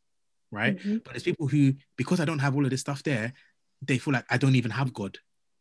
right? 0.50 0.76
Mhm. 0.78 1.02
But 1.04 1.12
there's 1.12 1.22
people 1.22 1.48
who, 1.48 1.74
because 1.96 2.20
I 2.20 2.24
don't 2.24 2.38
have 2.40 2.54
all 2.54 2.64
of 2.64 2.70
this 2.70 2.80
stuff 2.80 3.02
there, 3.02 3.32
they 3.82 3.98
feel 3.98 4.14
like 4.14 4.26
I 4.30 4.38
don't 4.38 4.56
even 4.56 4.70
have 4.70 4.94
God, 4.94 5.18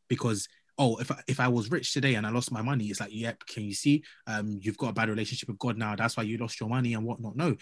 because 0.08 0.48
oh, 0.78 0.98
if 0.98 1.12
I, 1.12 1.22
if 1.28 1.40
I 1.40 1.48
was 1.48 1.70
rich 1.70 1.94
today 1.94 2.16
and 2.16 2.26
I 2.26 2.32
lost 2.32 2.52
my 2.52 2.62
money, 2.62 2.86
it's 2.86 3.00
like, 3.00 3.14
yep, 3.14 3.46
can 3.46 3.64
you 3.64 3.74
see? 3.74 4.04
Um, 4.26 4.60
you've 4.62 4.78
got 4.78 4.90
a 4.90 4.94
bad 4.94 5.10
relationship 5.10 5.50
with 5.50 5.60
God 5.60 5.78
now. 5.78 5.96
That's 5.96 6.18
why 6.18 6.24
you 6.24 6.38
lost 6.38 6.60
your 6.60 6.70
money 6.70 6.94
and 6.94 7.06
whatnot. 7.06 7.36
No, 7.36 7.56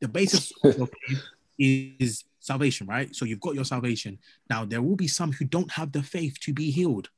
the 0.00 0.08
basis 0.08 0.52
of 0.62 0.90
is 1.58 2.24
salvation, 2.38 2.86
right? 2.86 3.14
So 3.14 3.24
you've 3.24 3.40
got 3.40 3.54
your 3.54 3.64
salvation. 3.64 4.18
Now 4.48 4.64
there 4.64 4.82
will 4.82 4.96
be 4.96 5.08
some 5.08 5.32
who 5.32 5.44
don't 5.44 5.70
have 5.72 5.92
the 5.92 6.02
faith 6.02 6.38
to 6.40 6.52
be 6.52 6.70
healed. 6.70 7.08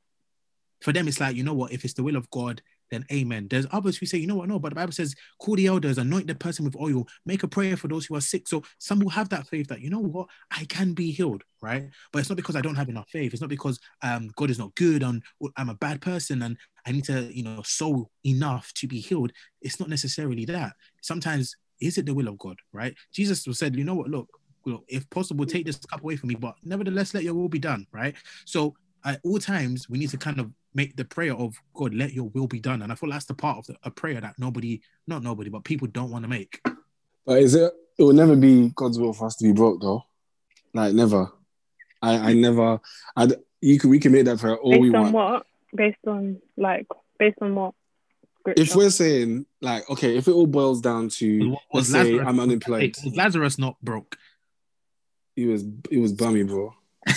For 0.81 0.91
them, 0.91 1.07
it's 1.07 1.19
like, 1.19 1.35
you 1.35 1.43
know 1.43 1.53
what? 1.53 1.71
If 1.71 1.85
it's 1.85 1.93
the 1.93 2.03
will 2.03 2.17
of 2.17 2.29
God, 2.29 2.61
then 2.93 3.05
amen. 3.11 3.47
There's 3.49 3.67
others 3.71 3.97
who 3.97 4.05
say, 4.05 4.17
you 4.17 4.27
know 4.27 4.35
what? 4.35 4.47
No, 4.47 4.59
but 4.59 4.69
the 4.69 4.75
Bible 4.75 4.91
says, 4.91 5.15
call 5.39 5.55
the 5.55 5.67
elders, 5.67 5.97
anoint 5.97 6.27
the 6.27 6.35
person 6.35 6.63
with 6.65 6.75
oil, 6.75 7.07
make 7.25 7.43
a 7.43 7.47
prayer 7.47 7.75
for 7.75 7.87
those 7.87 8.05
who 8.05 8.15
are 8.15 8.21
sick. 8.21 8.47
So 8.47 8.63
some 8.77 8.99
will 8.99 9.09
have 9.09 9.29
that 9.29 9.47
faith 9.47 9.67
that, 9.67 9.81
you 9.81 9.89
know 9.89 9.99
what? 9.99 10.27
I 10.51 10.65
can 10.65 10.93
be 10.93 11.11
healed, 11.11 11.43
right? 11.61 11.89
But 12.11 12.19
it's 12.19 12.29
not 12.29 12.35
because 12.35 12.55
I 12.55 12.61
don't 12.61 12.75
have 12.75 12.89
enough 12.89 13.09
faith. 13.09 13.33
It's 13.33 13.41
not 13.41 13.49
because 13.49 13.79
um, 14.01 14.29
God 14.35 14.49
is 14.49 14.59
not 14.59 14.75
good 14.75 15.03
and 15.03 15.23
I'm 15.57 15.69
a 15.69 15.75
bad 15.75 16.01
person 16.01 16.41
and 16.43 16.57
I 16.85 16.91
need 16.91 17.05
to, 17.05 17.35
you 17.35 17.43
know, 17.43 17.61
sow 17.63 18.09
enough 18.25 18.71
to 18.75 18.87
be 18.87 18.99
healed. 18.99 19.31
It's 19.61 19.79
not 19.79 19.89
necessarily 19.89 20.45
that. 20.45 20.73
Sometimes 21.01 21.55
is 21.81 21.97
it 21.97 22.05
the 22.05 22.13
will 22.13 22.27
of 22.27 22.37
God, 22.37 22.57
right? 22.71 22.95
Jesus 23.11 23.45
said, 23.57 23.75
you 23.75 23.83
know 23.83 23.95
what? 23.95 24.09
Look, 24.09 24.29
look, 24.65 24.83
if 24.87 25.09
possible, 25.09 25.45
take 25.45 25.65
this 25.65 25.77
cup 25.77 26.01
away 26.01 26.15
from 26.15 26.29
me, 26.29 26.35
but 26.35 26.55
nevertheless, 26.63 27.13
let 27.13 27.23
your 27.23 27.33
will 27.33 27.49
be 27.49 27.59
done, 27.59 27.85
right? 27.91 28.15
So 28.45 28.75
at 29.05 29.19
all 29.23 29.39
times, 29.39 29.89
we 29.89 29.97
need 29.97 30.09
to 30.09 30.17
kind 30.17 30.39
of 30.39 30.51
make 30.73 30.95
the 30.95 31.05
prayer 31.05 31.35
of 31.35 31.55
God, 31.73 31.93
let 31.93 32.13
your 32.13 32.29
will 32.29 32.47
be 32.47 32.59
done. 32.59 32.81
And 32.81 32.91
I 32.91 32.95
feel 32.95 33.09
that's 33.09 33.25
the 33.25 33.33
part 33.33 33.57
of 33.59 33.65
the, 33.67 33.75
a 33.83 33.91
prayer 33.91 34.19
that 34.21 34.35
nobody, 34.39 34.81
not 35.07 35.23
nobody, 35.23 35.49
but 35.49 35.63
people 35.63 35.87
don't 35.87 36.09
want 36.11 36.23
to 36.23 36.29
make. 36.29 36.61
But 37.25 37.39
is 37.39 37.55
it? 37.55 37.71
It 37.97 38.03
will 38.03 38.13
never 38.13 38.35
be 38.35 38.71
God's 38.75 38.97
will 38.97 39.13
for 39.13 39.27
us 39.27 39.35
to 39.37 39.43
be 39.45 39.51
broke, 39.51 39.81
though. 39.81 40.03
Like 40.73 40.93
never. 40.93 41.31
I 42.01 42.31
I 42.31 42.33
never. 42.33 42.79
I 43.15 43.27
you 43.61 43.79
can 43.79 43.89
we 43.89 43.99
can 43.99 44.11
make 44.11 44.25
that 44.25 44.39
prayer 44.39 44.57
all 44.57 44.79
we 44.79 44.89
Based 44.89 44.95
on 44.95 45.11
want. 45.11 45.13
what? 45.13 45.45
Based 45.75 45.97
on 46.07 46.41
like 46.57 46.87
based 47.19 47.37
on 47.41 47.55
what? 47.55 47.73
If 48.45 48.75
we're 48.75 48.89
saying 48.89 49.45
like 49.61 49.89
okay, 49.89 50.17
if 50.17 50.27
it 50.27 50.31
all 50.31 50.47
boils 50.47 50.81
down 50.81 51.09
to 51.09 51.55
Was 51.71 51.91
let's 51.93 52.09
say 52.09 52.19
I'm 52.19 52.39
unemployed, 52.39 52.95
Was 53.05 53.15
Lazarus 53.15 53.57
not 53.57 53.79
broke? 53.81 54.17
he 55.35 55.45
was 55.45 55.63
he 55.89 55.97
was 55.97 56.11
bummy, 56.13 56.43
bro. 56.43 56.73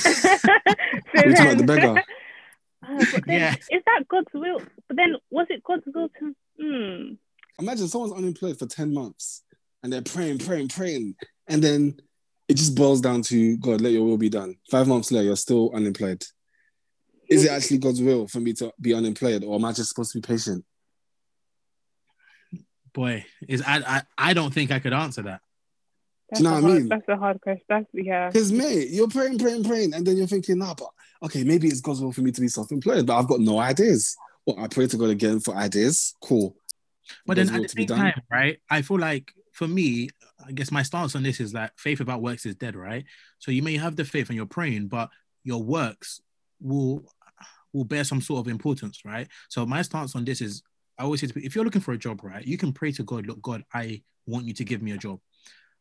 So 1.15 1.23
We 1.27 1.35
talking 1.35 1.47
about 1.47 1.59
the 1.59 1.65
then- 1.65 1.67
beggar. 1.67 2.03
Then, 3.27 3.41
Yeah. 3.41 3.55
Is 3.55 3.83
that 3.87 4.05
God's 4.09 4.29
will? 4.35 4.61
But 4.87 4.97
then, 4.97 5.17
was 5.31 5.47
it 5.51 5.63
God's 5.65 5.83
will 5.93 6.09
to? 6.21 6.37
Hmm. 6.61 7.15
Imagine 7.59 7.89
someone's 7.89 8.13
unemployed 8.13 8.59
for 8.59 8.67
10 8.67 8.93
months 8.95 9.43
and 9.83 9.93
they're 9.93 10.03
praying, 10.03 10.39
praying, 10.39 10.69
praying. 10.69 11.15
And 11.49 11.63
then 11.63 11.97
it 12.49 12.55
just 12.55 12.77
boils 12.77 13.01
down 13.01 13.23
to 13.23 13.57
God, 13.57 13.81
let 13.81 13.93
your 13.93 14.05
will 14.05 14.19
be 14.19 14.29
done. 14.29 14.57
Five 14.71 14.87
months 14.87 15.11
later, 15.11 15.25
you're 15.25 15.37
still 15.37 15.73
unemployed. 15.75 16.23
Is 17.29 17.45
it 17.45 17.51
actually 17.51 17.79
God's 17.79 18.01
will 18.01 18.29
for 18.29 18.39
me 18.41 18.53
to 18.55 18.73
be 18.81 18.95
unemployed 18.95 19.43
or 19.43 19.57
am 19.57 19.65
I 19.65 19.73
just 19.73 19.89
supposed 19.89 20.13
to 20.13 20.21
be 20.21 20.27
patient? 20.27 20.65
Boy, 22.93 23.25
is 23.49 23.63
I, 23.67 23.79
I 23.79 24.03
I 24.31 24.33
don't 24.35 24.55
think 24.55 24.71
I 24.71 24.79
could 24.79 24.93
answer 24.95 25.23
that. 25.23 25.41
That's 26.31 26.41
you 26.41 26.45
know 26.45 26.51
a 26.51 26.55
what 26.55 26.65
I 26.65 26.69
hard, 26.69 26.79
mean? 26.79 26.89
That's 26.89 27.09
a 27.09 27.17
hard 27.17 27.41
question. 27.41 27.65
That's 27.69 27.87
yeah. 27.93 28.29
Because, 28.29 28.53
mate, 28.53 28.89
you're 28.91 29.09
praying, 29.09 29.39
praying, 29.39 29.65
praying. 29.65 29.95
And 29.95 30.07
then 30.07 30.17
you're 30.17 30.27
thinking, 30.27 30.59
nah, 30.59 30.75
but 30.75 30.89
okay, 31.25 31.45
maybe 31.45 31.69
it's 31.69 31.81
God's 31.81 32.01
will 32.01 32.13
for 32.13 32.23
me 32.23 32.33
to 32.33 32.41
be 32.41 32.49
self 32.49 32.73
employed, 32.73 33.07
but 33.07 33.19
I've 33.19 33.29
got 33.29 33.41
no 33.41 33.59
ideas. 33.59 34.17
Well, 34.45 34.59
I 34.59 34.69
pray 34.69 34.87
to 34.87 34.97
God 34.97 35.11
again 35.11 35.41
for 35.41 35.55
ideas. 35.55 36.15
Cool. 36.23 36.57
But 37.27 37.37
God's 37.37 37.51
then 37.51 37.55
at 37.55 37.59
will 37.59 37.65
the 37.65 37.69
to 37.69 37.77
be 37.77 37.83
same 37.83 37.97
done. 37.99 38.13
time, 38.13 38.23
right? 38.31 38.59
I 38.71 38.83
feel 38.83 38.99
like 38.99 39.33
for 39.53 39.69
me, 39.69 40.11
I 40.47 40.53
guess 40.53 40.71
my 40.71 40.83
stance 40.83 41.15
on 41.15 41.23
this 41.23 41.41
is 41.41 41.53
that 41.53 41.73
faith 41.77 41.99
without 41.99 42.23
works 42.23 42.45
is 42.47 42.55
dead, 42.57 42.77
right? 42.77 43.05
So 43.39 43.51
you 43.51 43.63
may 43.63 43.77
have 43.77 43.97
the 43.97 44.05
faith 44.05 44.29
and 44.29 44.37
you're 44.37 44.47
praying, 44.47 44.89
but 44.89 45.11
your 45.45 45.63
works 45.63 46.21
will 46.61 47.05
will 47.73 47.85
bear 47.85 48.05
some 48.05 48.21
sort 48.21 48.41
of 48.41 48.49
importance, 48.51 49.05
right? 49.05 49.29
So 49.49 49.67
my 49.67 49.83
stance 49.83 50.17
on 50.17 50.25
this 50.25 50.41
is 50.41 50.63
I 50.99 51.05
always 51.05 51.21
say 51.21 51.27
to 51.27 51.35
people, 51.35 51.47
if 51.47 51.55
you're 51.55 51.65
looking 51.65 51.83
for 51.83 51.93
a 51.93 51.99
job, 51.99 52.25
right, 52.25 52.45
you 52.45 52.57
can 52.57 52.73
pray 52.73 52.91
to 52.93 53.03
God, 53.03 53.27
look, 53.27 53.41
God, 53.43 53.63
I 53.73 54.03
want 54.27 54.47
you 54.47 54.55
to 54.55 54.65
give 54.65 54.83
me 54.83 54.93
a 54.93 54.97
job. 54.97 55.21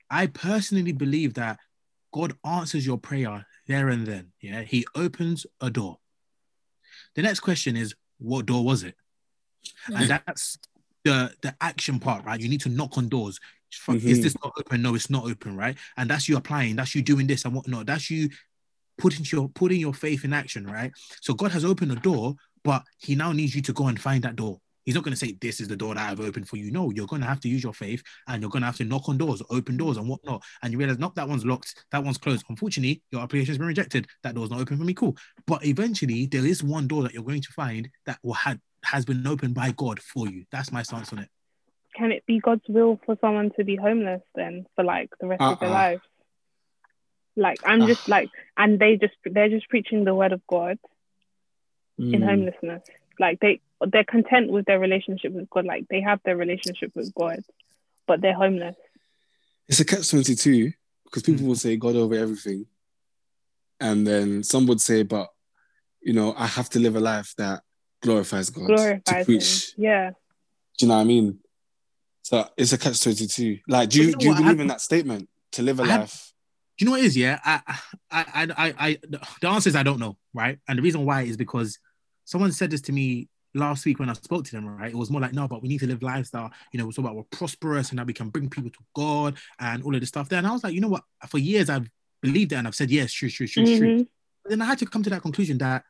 I 0.09 0.27
personally 0.27 0.91
believe 0.91 1.35
that 1.35 1.59
God 2.13 2.33
answers 2.45 2.85
your 2.85 2.97
prayer 2.97 3.45
there 3.67 3.89
and 3.89 4.05
then. 4.05 4.31
Yeah. 4.41 4.61
He 4.61 4.85
opens 4.95 5.45
a 5.59 5.69
door. 5.69 5.97
The 7.15 7.21
next 7.21 7.41
question 7.41 7.75
is, 7.75 7.95
what 8.19 8.45
door 8.45 8.63
was 8.63 8.83
it? 8.83 8.95
And 9.93 10.09
that's 10.09 10.57
the 11.03 11.33
the 11.41 11.55
action 11.61 11.99
part, 11.99 12.25
right? 12.25 12.39
You 12.39 12.49
need 12.49 12.61
to 12.61 12.69
knock 12.69 12.97
on 12.97 13.09
doors. 13.09 13.39
Fuck, 13.73 13.95
Is 13.95 14.03
mm-hmm. 14.03 14.21
this 14.21 14.35
not 14.43 14.53
open? 14.57 14.81
No, 14.81 14.95
it's 14.95 15.09
not 15.09 15.25
open, 15.25 15.57
right? 15.57 15.77
And 15.97 16.09
that's 16.09 16.29
you 16.29 16.37
applying. 16.37 16.75
That's 16.75 16.95
you 16.95 17.01
doing 17.01 17.27
this 17.27 17.45
and 17.45 17.53
whatnot. 17.53 17.85
That's 17.85 18.09
you 18.09 18.29
putting 18.97 19.25
your 19.29 19.49
putting 19.49 19.79
your 19.79 19.93
faith 19.93 20.23
in 20.23 20.33
action, 20.33 20.65
right? 20.65 20.91
So 21.21 21.33
God 21.33 21.51
has 21.51 21.65
opened 21.65 21.91
a 21.91 21.95
door, 21.95 22.35
but 22.63 22.83
He 22.99 23.15
now 23.15 23.31
needs 23.31 23.55
you 23.55 23.61
to 23.63 23.73
go 23.73 23.87
and 23.87 23.99
find 23.99 24.23
that 24.23 24.35
door. 24.35 24.59
He's 24.85 24.95
not 24.95 25.03
going 25.03 25.13
to 25.13 25.17
say 25.17 25.35
this 25.41 25.59
is 25.59 25.67
the 25.67 25.75
door 25.75 25.95
that 25.95 26.09
I've 26.09 26.19
opened 26.19 26.47
for 26.47 26.57
you. 26.57 26.71
No, 26.71 26.91
you're 26.91 27.07
going 27.07 27.21
to 27.21 27.27
have 27.27 27.39
to 27.41 27.49
use 27.49 27.63
your 27.63 27.73
faith, 27.73 28.03
and 28.27 28.41
you're 28.41 28.51
going 28.51 28.61
to 28.61 28.67
have 28.67 28.77
to 28.77 28.85
knock 28.85 29.09
on 29.09 29.17
doors, 29.17 29.41
open 29.49 29.77
doors, 29.77 29.97
and 29.97 30.07
whatnot. 30.07 30.43
And 30.61 30.71
you 30.71 30.77
realize, 30.79 30.99
nope, 30.99 31.15
that 31.15 31.27
one's 31.27 31.45
locked, 31.45 31.85
that 31.91 32.03
one's 32.03 32.17
closed. 32.17 32.45
Unfortunately, 32.49 33.01
your 33.11 33.21
application 33.21 33.51
has 33.51 33.57
been 33.57 33.67
rejected. 33.67 34.07
That 34.23 34.35
door's 34.35 34.51
not 34.51 34.61
open 34.61 34.77
for 34.77 34.83
me. 34.83 34.93
Cool. 34.93 35.17
But 35.47 35.65
eventually, 35.65 36.27
there 36.27 36.45
is 36.45 36.63
one 36.63 36.87
door 36.87 37.03
that 37.03 37.13
you're 37.13 37.23
going 37.23 37.41
to 37.41 37.51
find 37.51 37.89
that 38.05 38.19
will 38.23 38.33
had 38.33 38.61
has 38.83 39.03
been 39.05 39.25
opened 39.25 39.55
by 39.55 39.71
God 39.71 39.99
for 39.99 40.27
you. 40.27 40.45
That's 40.51 40.71
my 40.71 40.83
stance 40.83 41.11
on 41.11 41.19
it. 41.19 41.29
Can 41.95 42.11
it 42.11 42.23
be 42.27 42.39
God's 42.39 42.67
will 42.67 42.99
for 43.05 43.17
someone 43.19 43.51
to 43.57 43.63
be 43.63 43.75
homeless 43.77 44.21
then 44.35 44.67
for 44.75 44.83
like 44.83 45.09
the 45.19 45.25
rest 45.27 45.41
of 45.41 45.59
their 45.59 45.69
Uh-uh. 45.69 45.75
lives? 45.75 46.01
Like 47.35 47.59
I'm 47.65 47.87
just 47.87 48.07
like, 48.07 48.29
and 48.55 48.79
they 48.79 48.97
just 48.97 49.15
they're 49.25 49.49
just 49.49 49.67
preaching 49.69 50.03
the 50.03 50.13
word 50.13 50.31
of 50.31 50.45
God 50.47 50.77
in 51.97 52.21
Mm. 52.21 52.25
homelessness. 52.25 52.83
Like 53.19 53.39
they 53.39 53.61
they're 53.81 54.03
content 54.03 54.51
with 54.51 54.65
their 54.65 54.79
relationship 54.79 55.33
with 55.33 55.49
God. 55.49 55.65
Like 55.65 55.88
they 55.89 56.01
have 56.01 56.19
their 56.23 56.38
relationship 56.38 56.91
with 56.95 57.13
God, 57.13 57.43
but 58.07 58.21
they're 58.21 58.33
homeless. 58.33 58.75
It's 59.67 59.79
a 59.79 59.85
catch 59.85 60.09
twenty 60.09 60.35
two 60.35 60.71
because 61.05 61.23
people 61.23 61.41
hmm. 61.41 61.49
will 61.49 61.55
say 61.55 61.75
God 61.75 61.95
over 61.95 62.15
everything, 62.15 62.65
and 63.79 64.05
then 64.05 64.43
some 64.43 64.65
would 64.67 64.81
say, 64.81 65.03
but 65.03 65.29
you 66.01 66.13
know, 66.13 66.33
I 66.38 66.45
have 66.47 66.69
to 66.71 66.79
live 66.79 66.95
a 66.95 66.99
life 66.99 67.33
that 67.38 67.63
glorifies 68.01 68.49
God 68.49 68.67
to 68.67 68.75
Glorifies 68.75 69.15
him. 69.15 69.25
preach. 69.25 69.73
Yeah. 69.77 70.11
Do 70.77 70.85
you 70.85 70.88
know 70.88 70.95
what 70.95 71.01
I 71.01 71.05
mean? 71.05 71.39
So 72.21 72.47
it's 72.57 72.73
a 72.73 72.77
catch 72.77 73.01
twenty 73.01 73.27
two. 73.27 73.59
Like, 73.67 73.89
do 73.89 73.99
you, 73.99 74.05
you 74.05 74.11
know 74.11 74.17
do 74.17 74.25
you 74.25 74.31
what? 74.31 74.38
Believe 74.38 74.57
had- 74.57 74.61
in 74.61 74.67
that 74.67 74.81
statement 74.81 75.29
to 75.53 75.63
live 75.63 75.79
a 75.79 75.83
I 75.83 75.88
had- 75.88 75.99
life? 76.01 76.31
Do 76.77 76.83
you 76.83 76.88
know 76.88 76.97
what 76.97 77.03
it 77.03 77.05
is? 77.05 77.15
Yeah, 77.15 77.39
I, 77.41 77.61
I, 78.11 78.25
I, 78.33 78.47
I, 78.57 78.73
I, 78.77 78.97
the 79.39 79.47
answer 79.47 79.69
is 79.69 79.77
I 79.77 79.83
don't 79.83 79.97
know, 79.97 80.17
right? 80.33 80.59
And 80.67 80.77
the 80.77 80.83
reason 80.83 81.05
why 81.05 81.21
is 81.21 81.38
because 81.38 81.79
someone 82.25 82.51
said 82.51 82.69
this 82.69 82.81
to 82.81 82.91
me 82.91 83.29
last 83.55 83.85
week 83.85 83.99
when 83.99 84.09
I 84.09 84.13
spoke 84.13 84.45
to 84.45 84.51
them, 84.51 84.67
right? 84.67 84.91
It 84.91 84.97
was 84.97 85.09
more 85.09 85.21
like, 85.21 85.33
no, 85.33 85.47
but 85.47 85.61
we 85.61 85.69
need 85.69 85.79
to 85.79 85.87
live 85.87 86.03
lifestyle. 86.03 86.51
You 86.71 86.79
know, 86.79 86.89
it's 86.89 86.97
about 86.97 87.15
we're 87.15 87.23
prosperous 87.23 87.89
and 87.89 87.99
that 87.99 88.05
we 88.05 88.13
can 88.13 88.29
bring 88.29 88.49
people 88.49 88.69
to 88.69 88.79
God 88.93 89.37
and 89.59 89.81
all 89.83 89.95
of 89.95 90.01
this 90.01 90.09
stuff 90.09 90.29
there. 90.29 90.37
And 90.37 90.47
I 90.47 90.51
was 90.51 90.63
like, 90.63 90.73
you 90.73 90.81
know 90.81 90.89
what? 90.89 91.03
For 91.27 91.37
years 91.37 91.69
I've 91.69 91.89
believed 92.21 92.51
that 92.51 92.57
and 92.57 92.67
I've 92.67 92.75
said, 92.75 92.91
yes, 92.91 93.11
true, 93.11 93.29
true, 93.29 93.47
true, 93.47 93.65
true. 93.65 93.89
Mhm. 93.91 94.07
But 94.43 94.49
then 94.49 94.61
I 94.61 94.65
had 94.65 94.77
to 94.79 94.85
come 94.85 95.03
to 95.03 95.09
that 95.09 95.21
conclusion 95.21 95.57
that, 95.59 95.83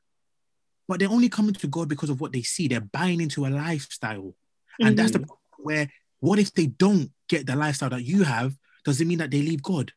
but 0.87 0.99
they're 0.99 1.09
only 1.09 1.29
coming 1.29 1.53
to 1.55 1.67
God 1.67 1.89
because 1.89 2.09
of 2.09 2.21
what 2.21 2.31
they 2.31 2.43
see. 2.43 2.67
They're 2.67 2.81
buying 2.81 3.19
into 3.19 3.45
a 3.45 3.49
lifestyle. 3.49 4.35
And 4.79 4.95
that's 4.95 5.11
the 5.11 5.19
Mhm. 5.19 5.27
problem 5.27 5.41
where 5.57 5.91
what 6.19 6.39
if 6.39 6.53
they 6.53 6.67
don't 6.67 7.11
get 7.27 7.47
the 7.47 7.55
lifestyle 7.55 7.89
that 7.89 8.03
you 8.03 8.23
have? 8.23 8.55
Does 8.83 9.01
it 9.01 9.05
mean 9.07 9.17
that 9.17 9.31
they 9.31 9.41
leave 9.41 9.63
God? 9.63 9.91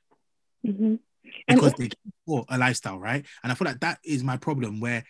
Mhm. 0.65 0.99
And 1.47 1.61
because 1.61 1.75
they 1.75 1.91
for 2.25 2.47
a 2.49 2.57
lifestyle, 2.57 2.99
right? 2.99 3.25
And 3.43 3.53
I 3.53 3.55
feel 3.55 3.67
like 3.67 3.81
that 3.81 3.99
is 4.03 4.25
my 4.25 4.37
problem 4.39 4.81
where 4.81 5.05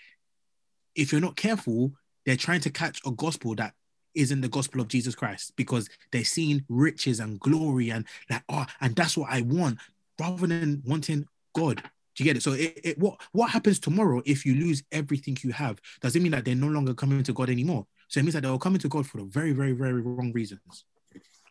if 0.94 1.12
you're 1.12 1.20
not 1.20 1.36
careful, 1.36 1.92
they're 2.28 2.36
trying 2.36 2.60
to 2.60 2.70
catch 2.70 3.00
a 3.06 3.10
gospel 3.10 3.54
that 3.54 3.72
isn't 4.14 4.42
the 4.42 4.48
gospel 4.48 4.82
of 4.82 4.88
Jesus 4.88 5.14
Christ 5.14 5.54
because 5.56 5.88
they're 6.12 6.24
seeing 6.24 6.62
riches 6.68 7.20
and 7.20 7.40
glory 7.40 7.88
and 7.88 8.04
like, 8.28 8.42
oh, 8.50 8.66
and 8.82 8.94
that's 8.94 9.16
what 9.16 9.30
I 9.30 9.40
want 9.40 9.78
rather 10.20 10.46
than 10.46 10.82
wanting 10.84 11.26
God. 11.54 11.76
Do 11.76 12.24
you 12.24 12.24
get 12.24 12.36
it? 12.36 12.42
So 12.42 12.52
it, 12.52 12.78
it 12.84 12.98
what 12.98 13.18
what 13.32 13.50
happens 13.50 13.78
tomorrow 13.78 14.20
if 14.26 14.44
you 14.44 14.56
lose 14.56 14.82
everything 14.92 15.38
you 15.42 15.52
have? 15.52 15.80
Does 16.02 16.16
it 16.16 16.22
mean 16.22 16.32
that 16.32 16.44
they're 16.44 16.54
no 16.54 16.66
longer 16.66 16.92
coming 16.92 17.22
to 17.22 17.32
God 17.32 17.48
anymore? 17.48 17.86
So 18.08 18.20
it 18.20 18.24
means 18.24 18.34
that 18.34 18.42
they're 18.42 18.58
coming 18.58 18.80
to 18.80 18.88
God 18.88 19.06
for 19.06 19.18
the 19.18 19.24
very, 19.24 19.52
very, 19.52 19.72
very 19.72 20.02
wrong 20.02 20.30
reasons. 20.32 20.84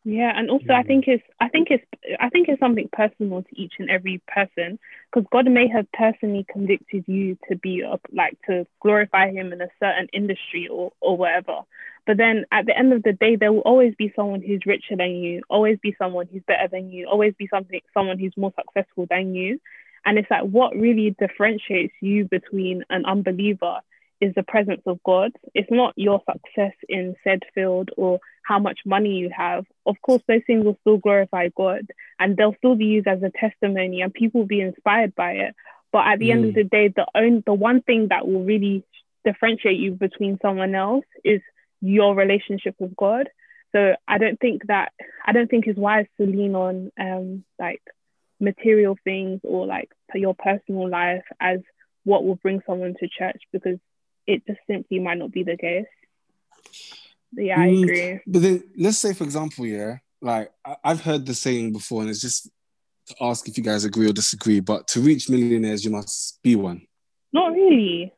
Yeah, 0.09 0.31
and 0.33 0.49
also 0.49 0.71
I 0.73 0.83
think 0.83 1.03
it's 1.05 1.23
I 1.41 1.49
think 1.49 1.67
it's 1.69 1.83
I 2.21 2.29
think 2.29 2.47
it's 2.47 2.61
something 2.61 2.87
personal 2.93 3.41
to 3.43 3.61
each 3.61 3.73
and 3.77 3.89
every 3.89 4.21
person 4.25 4.79
because 5.11 5.27
God 5.33 5.51
may 5.51 5.67
have 5.67 5.85
personally 5.91 6.45
convicted 6.49 7.03
you 7.07 7.37
to 7.49 7.57
be 7.57 7.83
up 7.83 7.99
like 8.13 8.37
to 8.47 8.65
glorify 8.81 9.29
Him 9.31 9.51
in 9.51 9.59
a 9.59 9.67
certain 9.81 10.07
industry 10.13 10.69
or 10.69 10.93
or 11.01 11.17
whatever. 11.17 11.59
But 12.05 12.15
then 12.15 12.45
at 12.53 12.65
the 12.65 12.77
end 12.77 12.93
of 12.93 13.03
the 13.03 13.11
day, 13.11 13.35
there 13.35 13.51
will 13.51 13.67
always 13.71 13.95
be 13.95 14.13
someone 14.15 14.41
who's 14.41 14.65
richer 14.65 14.95
than 14.95 15.11
you, 15.11 15.41
always 15.49 15.77
be 15.83 15.93
someone 15.99 16.29
who's 16.31 16.43
better 16.47 16.69
than 16.71 16.89
you, 16.89 17.07
always 17.09 17.33
be 17.37 17.49
something 17.49 17.81
someone 17.93 18.17
who's 18.17 18.37
more 18.37 18.53
successful 18.57 19.07
than 19.09 19.35
you. 19.35 19.59
And 20.05 20.17
it's 20.17 20.31
like 20.31 20.43
what 20.43 20.73
really 20.73 21.17
differentiates 21.19 21.95
you 21.99 22.29
between 22.31 22.85
an 22.89 23.03
unbeliever 23.05 23.81
is 24.21 24.33
the 24.35 24.43
presence 24.43 24.81
of 24.85 25.01
God. 25.03 25.31
It's 25.53 25.69
not 25.71 25.93
your 25.95 26.21
success 26.29 26.73
in 26.89 27.15
said 27.23 27.41
field 27.53 27.89
or 27.97 28.19
how 28.43 28.59
much 28.59 28.79
money 28.85 29.15
you 29.15 29.29
have. 29.35 29.65
Of 29.85 29.95
course, 30.01 30.23
those 30.27 30.41
things 30.47 30.65
will 30.65 30.77
still 30.81 30.97
glorify 30.97 31.49
God 31.55 31.87
and 32.19 32.35
they'll 32.35 32.55
still 32.57 32.75
be 32.75 32.85
used 32.85 33.07
as 33.07 33.21
a 33.23 33.31
testimony 33.37 34.01
and 34.01 34.13
people 34.13 34.41
will 34.41 34.47
be 34.47 34.61
inspired 34.61 35.13
by 35.15 35.31
it. 35.33 35.55
But 35.91 36.07
at 36.07 36.19
the 36.19 36.31
end 36.31 36.45
of 36.45 36.51
Mm. 36.51 36.55
the 36.55 36.63
day, 36.63 36.87
the 36.89 37.05
own 37.15 37.43
the 37.45 37.53
one 37.53 37.81
thing 37.81 38.07
that 38.09 38.27
will 38.27 38.43
really 38.43 38.83
differentiate 39.23 39.79
you 39.79 39.91
between 39.91 40.39
someone 40.41 40.75
else 40.75 41.05
is 41.23 41.41
your 41.81 42.15
relationship 42.15 42.75
with 42.79 42.95
God. 42.95 43.29
So 43.73 43.95
I 44.07 44.17
don't 44.17 44.39
think 44.39 44.65
that 44.67 44.93
I 45.25 45.33
don't 45.33 45.49
think 45.49 45.67
it's 45.67 45.77
wise 45.77 46.07
to 46.19 46.25
lean 46.25 46.55
on 46.55 46.91
um 46.99 47.43
like 47.59 47.81
material 48.39 48.97
things 49.03 49.41
or 49.43 49.65
like 49.65 49.89
your 50.13 50.35
personal 50.35 50.89
life 50.89 51.23
as 51.39 51.59
what 52.03 52.23
will 52.23 52.35
bring 52.35 52.61
someone 52.65 52.95
to 52.99 53.07
church 53.07 53.41
because 53.51 53.77
it 54.27 54.45
just 54.45 54.59
simply 54.67 54.99
might 54.99 55.17
not 55.17 55.31
be 55.31 55.43
the 55.43 55.57
case. 55.57 55.85
But 57.33 57.45
yeah, 57.45 57.59
I 57.59 57.67
Mm. 57.69 57.83
agree. 57.83 58.19
But 58.27 58.41
then 58.41 58.63
let's 58.77 58.97
say, 58.97 59.13
for 59.13 59.23
example, 59.23 59.65
yeah, 59.65 59.97
like 60.21 60.51
I- 60.65 60.77
I've 60.83 61.01
heard 61.01 61.25
the 61.25 61.33
saying 61.33 61.73
before, 61.73 62.01
and 62.01 62.09
it's 62.09 62.21
just 62.21 62.49
to 63.07 63.15
ask 63.21 63.47
if 63.47 63.57
you 63.57 63.63
guys 63.63 63.85
agree 63.85 64.09
or 64.09 64.13
disagree. 64.13 64.59
But 64.59 64.87
to 64.89 65.01
reach 65.01 65.29
millionaires, 65.29 65.83
you 65.85 65.91
must 65.91 66.39
be 66.43 66.55
one. 66.55 66.81
Not 67.33 67.53
really. 67.53 68.13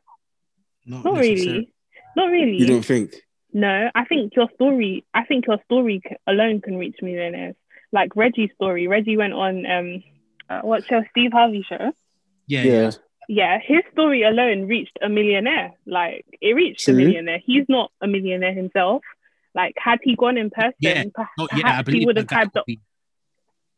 Not, 0.86 1.04
Not 1.04 1.18
really. 1.18 1.72
Not 2.16 2.30
really. 2.30 2.56
You 2.58 2.66
don't 2.66 2.84
think? 2.84 3.14
No, 3.52 3.90
I 3.94 4.04
think 4.04 4.34
your 4.36 4.48
story. 4.54 5.04
I 5.12 5.24
think 5.24 5.46
your 5.46 5.60
story 5.64 6.00
alone 6.26 6.60
can 6.60 6.76
reach 6.76 6.96
millionaires. 7.02 7.56
Like 7.92 8.14
Reggie's 8.16 8.50
story. 8.54 8.86
Reggie 8.86 9.16
went 9.16 9.32
on 9.32 9.66
um, 9.66 10.02
uh, 10.48 10.60
what 10.62 10.84
show? 10.84 11.02
Steve 11.10 11.32
Harvey 11.32 11.64
show. 11.68 11.92
Yeah, 12.46 12.62
Yeah. 12.64 12.90
Yeah. 13.32 13.58
Yeah, 13.58 13.58
his 13.64 13.82
story 13.92 14.22
alone 14.22 14.66
reached 14.68 14.98
a 15.02 15.08
millionaire. 15.08 15.72
Like 15.86 16.24
it 16.40 16.52
reached 16.54 16.88
a 16.88 16.92
millionaire. 16.92 17.40
He's 17.44 17.66
not 17.68 17.90
a 18.00 18.06
millionaire 18.06 18.52
himself. 18.54 19.02
Like 19.54 19.74
had 19.78 19.98
he 20.02 20.16
gone 20.16 20.36
in 20.38 20.50
person, 20.50 20.74
Yeah. 20.80 21.04
per- 21.14 21.28
Oh, 21.38 21.46
perhaps 21.48 21.62
yeah, 21.64 21.82
I 21.86 21.90
he 21.98 22.06
would 22.06 22.16
have 22.16 22.28
that 22.28 22.34
had 22.38 22.44
would 22.48 22.52
the 22.54 22.62
be- 22.66 22.80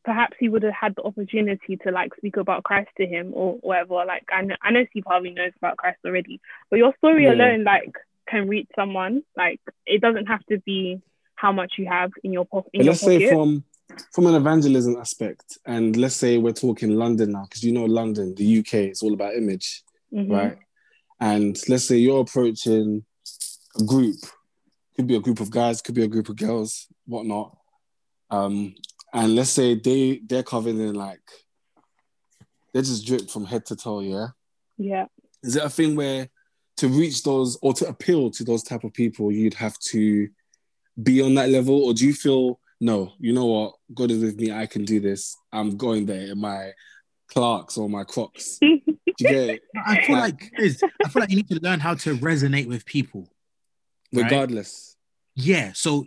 perhaps 0.05 0.37
he 0.41 0.49
would 0.49 0.63
have 0.65 0.75
had 0.75 0.95
the 0.97 1.03
opportunity 1.03 1.77
to 1.85 1.91
like 1.91 2.15
speak 2.17 2.37
about 2.37 2.65
Christ 2.65 2.91
to 2.99 3.07
him 3.07 3.31
or 3.35 3.55
whatever. 3.61 4.05
Like 4.07 4.25
I 4.33 4.43
know, 4.43 4.57
I 4.63 4.71
know 4.73 4.85
Steve 4.91 5.05
Harvey 5.07 5.31
knows 5.31 5.53
about 5.57 5.77
Christ 5.77 5.99
already, 6.05 6.41
but 6.71 6.77
your 6.79 6.95
story 6.99 7.25
Yeah. 7.25 7.35
alone 7.35 7.65
like 7.65 7.93
can 8.29 8.49
reach 8.49 8.69
someone. 8.75 9.23
Like 9.37 9.61
it 9.87 10.01
doesn't 10.01 10.27
have 10.27 10.45
to 10.47 10.59
be 10.59 11.01
how 11.37 11.53
much 11.53 11.75
you 11.79 11.87
have 11.87 12.13
in 12.25 12.33
your 12.33 12.45
po- 12.47 12.67
in 12.73 12.81
But 12.81 12.85
your 12.85 12.93
let's 12.93 13.03
pocket. 13.05 13.21
say 13.21 13.29
from 13.31 13.65
from 14.13 14.27
an 14.27 14.35
evangelism 14.35 14.97
aspect, 14.97 15.59
and 15.67 15.97
let's 15.97 16.15
say 16.17 16.39
we're 16.39 16.53
talking 16.53 16.91
London 16.97 17.33
now, 17.33 17.43
because 17.43 17.63
you 17.63 17.73
know 17.73 17.85
London, 17.85 18.35
the 18.35 18.59
UK, 18.59 18.91
is 18.91 19.03
all 19.03 19.13
about 19.15 19.35
image, 19.35 19.83
Mhm. 20.13 20.31
right? 20.31 20.59
And 21.21 21.59
let's 21.69 21.85
say 21.85 21.97
you're 21.99 22.21
approaching 22.21 23.05
a 23.81 23.85
group, 23.85 24.17
could 24.97 25.07
be 25.07 25.17
a 25.17 25.21
group 25.21 25.41
of 25.41 25.51
guys, 25.51 25.81
could 25.81 25.95
be 25.95 26.03
a 26.05 26.09
group 26.09 26.29
of 26.29 26.37
girls, 26.37 26.87
whatnot. 27.07 27.57
Um, 28.31 28.75
and 29.13 29.35
let's 29.35 29.51
say 29.51 29.75
they 29.75 30.21
they're 30.27 30.43
covered 30.43 30.77
in 30.77 30.95
like 30.95 31.21
they're 32.73 32.83
just 32.83 33.07
dripped 33.07 33.31
from 33.31 33.45
head 33.45 33.67
to 33.67 33.77
toe, 33.77 34.01
yeah. 34.01 34.29
Yeah. 34.79 35.07
Is 35.43 35.57
it 35.57 35.65
a 35.65 35.69
thing 35.71 35.95
where 35.97 36.29
to 36.79 36.89
reach 36.89 37.23
those 37.23 37.59
or 37.61 37.75
to 37.75 37.87
appeal 37.87 38.31
to 38.31 38.45
those 38.45 38.63
type 38.63 38.85
of 38.85 38.95
people, 38.95 39.31
you'd 39.31 39.55
have 39.55 39.79
to 39.91 40.29
be 41.03 41.21
on 41.21 41.35
that 41.35 41.51
level, 41.51 41.85
or 41.85 41.93
do 41.93 42.07
you 42.07 42.15
feel 42.15 42.59
no? 42.83 43.13
You 43.21 43.33
know 43.33 43.47
what? 43.47 43.75
God 43.95 44.11
is 44.11 44.23
with 44.23 44.37
me. 44.39 44.51
I 44.53 44.67
can 44.67 44.85
do 44.85 44.99
this. 45.01 45.37
I'm 45.53 45.77
going 45.77 46.05
there 46.07 46.33
in 46.33 46.39
my 46.39 46.73
Clarks 47.29 47.79
or 47.79 47.89
my 47.89 48.05
Crocs. 48.05 48.59
Do 48.61 48.69
you 48.69 48.83
get 49.19 49.51
it? 49.51 49.63
I 49.87 50.01
feel 50.05 50.17
Like- 50.17 50.43
like 50.43 50.53
is 50.59 50.83
I 51.05 51.09
feel 51.09 51.21
like 51.23 51.31
you 51.31 51.37
need 51.37 51.49
to 51.49 51.61
learn 51.61 51.81
how 51.81 51.95
to 51.95 52.17
resonate 52.17 52.67
with 52.67 52.85
people. 52.85 53.29
Right. 54.13 54.25
Regardless. 54.25 54.97
Yeah. 55.35 55.73
So 55.75 56.07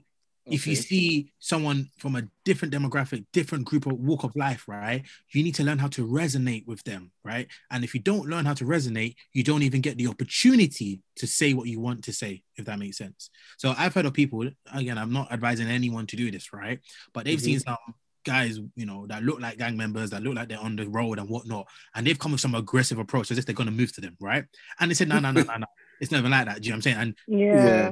if 0.53 0.67
you 0.67 0.75
see 0.75 1.33
someone 1.39 1.89
from 1.97 2.15
a 2.15 2.23
different 2.43 2.73
demographic, 2.73 3.25
different 3.33 3.65
group 3.65 3.85
of 3.87 3.93
walk 3.93 4.23
of 4.23 4.35
life, 4.35 4.63
right, 4.67 5.03
you 5.33 5.43
need 5.43 5.55
to 5.55 5.63
learn 5.63 5.79
how 5.79 5.87
to 5.87 6.07
resonate 6.07 6.67
with 6.67 6.83
them, 6.83 7.11
right? 7.23 7.47
And 7.71 7.83
if 7.83 7.93
you 7.93 7.99
don't 7.99 8.29
learn 8.29 8.45
how 8.45 8.53
to 8.53 8.65
resonate, 8.65 9.15
you 9.33 9.43
don't 9.43 9.63
even 9.63 9.81
get 9.81 9.97
the 9.97 10.07
opportunity 10.07 11.01
to 11.17 11.27
say 11.27 11.53
what 11.53 11.67
you 11.67 11.79
want 11.79 12.03
to 12.03 12.13
say, 12.13 12.43
if 12.57 12.65
that 12.65 12.79
makes 12.79 12.97
sense. 12.97 13.29
So 13.57 13.73
I've 13.77 13.93
heard 13.93 14.05
of 14.05 14.13
people, 14.13 14.49
again, 14.71 14.97
I'm 14.97 15.11
not 15.11 15.31
advising 15.31 15.67
anyone 15.67 16.05
to 16.07 16.15
do 16.15 16.29
this, 16.29 16.53
right? 16.53 16.79
But 17.13 17.25
they've 17.25 17.39
Mhm. 17.39 17.43
seen 17.43 17.59
some 17.59 17.77
guys, 18.23 18.59
you 18.75 18.85
know, 18.85 19.05
that 19.07 19.23
look 19.23 19.39
like 19.39 19.57
gang 19.57 19.77
members, 19.77 20.09
that 20.09 20.23
look 20.23 20.35
like 20.35 20.49
they're 20.49 20.59
on 20.59 20.75
the 20.75 20.87
road 20.89 21.19
and 21.19 21.29
whatnot, 21.29 21.67
and 21.93 22.05
they've 22.05 22.19
come 22.19 22.31
with 22.31 22.41
some 22.41 22.55
aggressive 22.55 22.97
approach 22.97 23.31
as 23.31 23.37
if 23.37 23.45
they're 23.45 23.55
gonna 23.55 23.71
move 23.71 23.93
to 23.93 24.01
them, 24.01 24.17
right? 24.19 24.45
And 24.79 24.89
they 24.89 24.95
said, 24.95 25.07
no, 25.07 25.19
no, 25.19 25.31
no, 25.31 25.43
no, 25.43 25.57
no. 25.57 25.65
It's 25.99 26.11
never 26.11 26.29
like 26.29 26.45
that. 26.45 26.61
Do 26.61 26.67
you 26.67 26.71
know 26.71 26.77
what 26.77 26.87
I'm 26.87 26.93
saying? 26.93 26.97
And 26.97 27.15
yeah. 27.27 27.91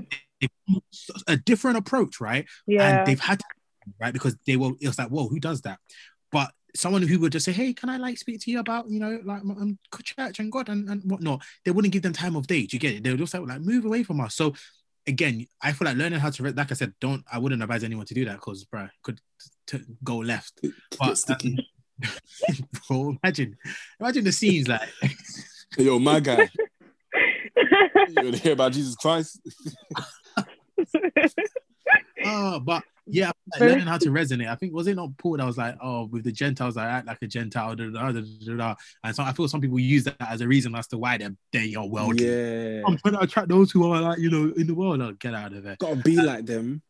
a 1.27 1.37
different 1.37 1.77
approach, 1.77 2.19
right? 2.19 2.45
Yeah. 2.67 2.99
And 2.99 3.07
they've 3.07 3.19
had 3.19 3.39
to, 3.39 3.45
right 3.99 4.13
because 4.13 4.35
they 4.45 4.55
were. 4.55 4.71
It 4.79 4.87
was 4.87 4.97
like, 4.97 5.09
whoa, 5.09 5.27
who 5.27 5.39
does 5.39 5.61
that? 5.61 5.79
But 6.31 6.51
someone 6.75 7.03
who 7.03 7.19
would 7.19 7.31
just 7.31 7.45
say, 7.45 7.51
hey, 7.51 7.73
can 7.73 7.89
I 7.89 7.97
like 7.97 8.17
speak 8.17 8.41
to 8.41 8.51
you 8.51 8.59
about 8.59 8.89
you 8.89 8.99
know 8.99 9.19
like 9.23 9.41
um, 9.41 9.77
church 10.03 10.39
and 10.39 10.51
God 10.51 10.69
and, 10.69 10.89
and 10.89 11.01
whatnot? 11.09 11.43
They 11.65 11.71
wouldn't 11.71 11.93
give 11.93 12.01
them 12.01 12.13
time 12.13 12.35
of 12.35 12.47
day. 12.47 12.65
Do 12.65 12.75
you 12.75 12.79
get 12.79 12.95
it? 12.95 13.03
They 13.03 13.11
would 13.11 13.19
just 13.19 13.33
like, 13.33 13.47
like 13.47 13.61
move 13.61 13.85
away 13.85 14.03
from 14.03 14.19
us. 14.21 14.35
So 14.35 14.53
again, 15.07 15.45
I 15.61 15.71
feel 15.71 15.85
like 15.87 15.97
learning 15.97 16.19
how 16.19 16.29
to, 16.29 16.43
re- 16.43 16.51
like 16.51 16.71
I 16.71 16.75
said, 16.75 16.93
don't. 16.99 17.23
I 17.31 17.39
wouldn't 17.39 17.61
advise 17.61 17.83
anyone 17.83 18.05
to 18.05 18.13
do 18.13 18.25
that 18.25 18.35
because, 18.35 18.63
bro, 18.65 18.87
could 19.01 19.19
t- 19.67 19.81
go 20.03 20.17
left. 20.17 20.59
But 20.99 21.19
um, 21.29 21.57
bro, 22.87 23.17
imagine, 23.23 23.57
imagine 23.99 24.23
the 24.23 24.31
scenes 24.31 24.67
like. 24.67 24.89
Yo, 25.77 25.99
my 25.99 26.19
guy. 26.19 26.49
You 27.55 28.23
want 28.23 28.35
to 28.35 28.41
hear 28.41 28.53
about 28.53 28.71
Jesus 28.73 28.95
Christ? 28.95 29.39
Oh, 32.25 32.59
but 32.61 32.83
Yeah, 33.05 33.27
like 33.51 33.59
Very- 33.59 33.71
learning 33.73 33.87
how 33.87 33.97
to 33.97 34.09
resonate. 34.09 34.47
I 34.49 34.55
think 34.55 34.73
was 34.73 34.87
it 34.87 34.95
not 34.95 35.15
Paul 35.17 35.37
that 35.37 35.45
was 35.45 35.57
like, 35.57 35.75
oh, 35.81 36.05
with 36.05 36.23
the 36.23 36.31
Gentiles, 36.31 36.77
I 36.77 36.87
act 36.87 37.05
like 37.07 37.21
a 37.21 37.27
Gentile, 37.27 37.75
da, 37.75 37.89
da, 37.89 38.11
da, 38.11 38.21
da, 38.21 38.21
da, 38.45 38.55
da. 38.55 38.75
and 39.03 39.13
so 39.15 39.23
I 39.23 39.33
feel 39.33 39.47
some 39.49 39.59
people 39.59 39.77
use 39.79 40.05
that 40.05 40.15
as 40.21 40.39
a 40.41 40.47
reason 40.47 40.73
as 40.75 40.87
to 40.87 40.97
why 40.97 41.17
they're 41.17 41.35
they 41.51 41.75
are 41.75 41.85
worldly. 41.85 42.25
Yeah. 42.25 42.81
I'm 42.87 42.97
trying 42.97 43.15
to 43.15 43.19
attract 43.21 43.49
those 43.49 43.71
who 43.71 43.91
are 43.91 44.01
like 44.01 44.19
you 44.19 44.29
know 44.29 44.53
in 44.55 44.67
the 44.67 44.73
world. 44.73 45.01
Oh, 45.01 45.11
get 45.11 45.33
out 45.35 45.53
of 45.53 45.63
there. 45.63 45.75
Gotta 45.79 45.97
be 45.97 46.15
like 46.15 46.45
them. 46.45 46.81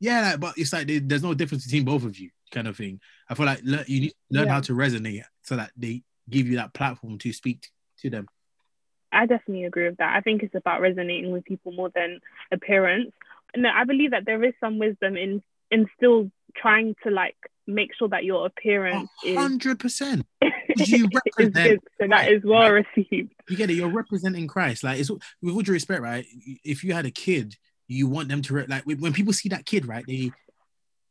Yeah, 0.00 0.22
like, 0.22 0.40
but 0.40 0.54
it's 0.56 0.72
like 0.72 0.86
there- 0.86 1.00
there's 1.00 1.22
no 1.22 1.34
difference 1.34 1.66
between 1.66 1.84
both 1.84 2.04
of 2.04 2.18
you, 2.18 2.30
kind 2.50 2.66
of 2.66 2.76
thing. 2.76 3.00
I 3.28 3.34
feel 3.34 3.46
like 3.46 3.60
le- 3.62 3.84
you 3.86 4.00
need 4.00 4.08
to 4.08 4.14
learn 4.38 4.46
Yeah. 4.46 4.54
how 4.54 4.60
to 4.62 4.72
resonate 4.72 5.24
so 5.42 5.56
that 5.56 5.72
they 5.76 6.02
give 6.28 6.46
you 6.48 6.56
that 6.56 6.72
platform 6.72 7.18
to 7.18 7.32
speak 7.34 7.68
to 7.98 8.08
them. 8.08 8.26
I 9.12 9.26
definitely 9.26 9.64
agree 9.64 9.88
with 9.88 9.98
that. 9.98 10.16
I 10.16 10.20
think 10.20 10.42
it's 10.42 10.54
about 10.54 10.80
resonating 10.80 11.32
with 11.32 11.44
people 11.44 11.72
more 11.72 11.90
than 11.94 12.20
appearance. 12.52 13.12
No, 13.56 13.68
I 13.68 13.84
believe 13.84 14.12
that 14.12 14.24
there 14.26 14.42
is 14.44 14.54
some 14.60 14.78
wisdom 14.78 15.16
in 15.16 15.42
in 15.70 15.88
still 15.96 16.30
trying 16.56 16.94
to 17.04 17.10
like 17.10 17.36
make 17.66 17.90
sure 17.96 18.08
that 18.08 18.24
your 18.24 18.46
appearance 18.46 19.10
is, 19.22 19.36
hundred 19.36 19.78
percent. 19.78 20.26
is 20.42 20.90
you 20.90 21.08
represent 21.12 21.54
good, 21.54 21.80
so 22.00 22.08
that 22.08 22.30
is 22.30 22.42
well 22.44 22.70
received. 22.70 23.32
You 23.48 23.56
get 23.56 23.70
it. 23.70 23.74
You're 23.74 23.88
representing 23.88 24.46
Christ. 24.46 24.84
Like 24.84 25.00
it's 25.00 25.10
with 25.10 25.54
all 25.54 25.62
due 25.62 25.72
respect, 25.72 26.02
right? 26.02 26.26
If 26.64 26.84
you 26.84 26.92
had 26.92 27.06
a 27.06 27.10
kid, 27.10 27.56
you 27.88 28.06
want 28.06 28.28
them 28.28 28.42
to 28.42 28.54
re- 28.54 28.66
like 28.68 28.84
when 28.84 29.00
when 29.00 29.12
people 29.12 29.32
see 29.32 29.48
that 29.48 29.66
kid, 29.66 29.86
right? 29.86 30.04
They 30.06 30.32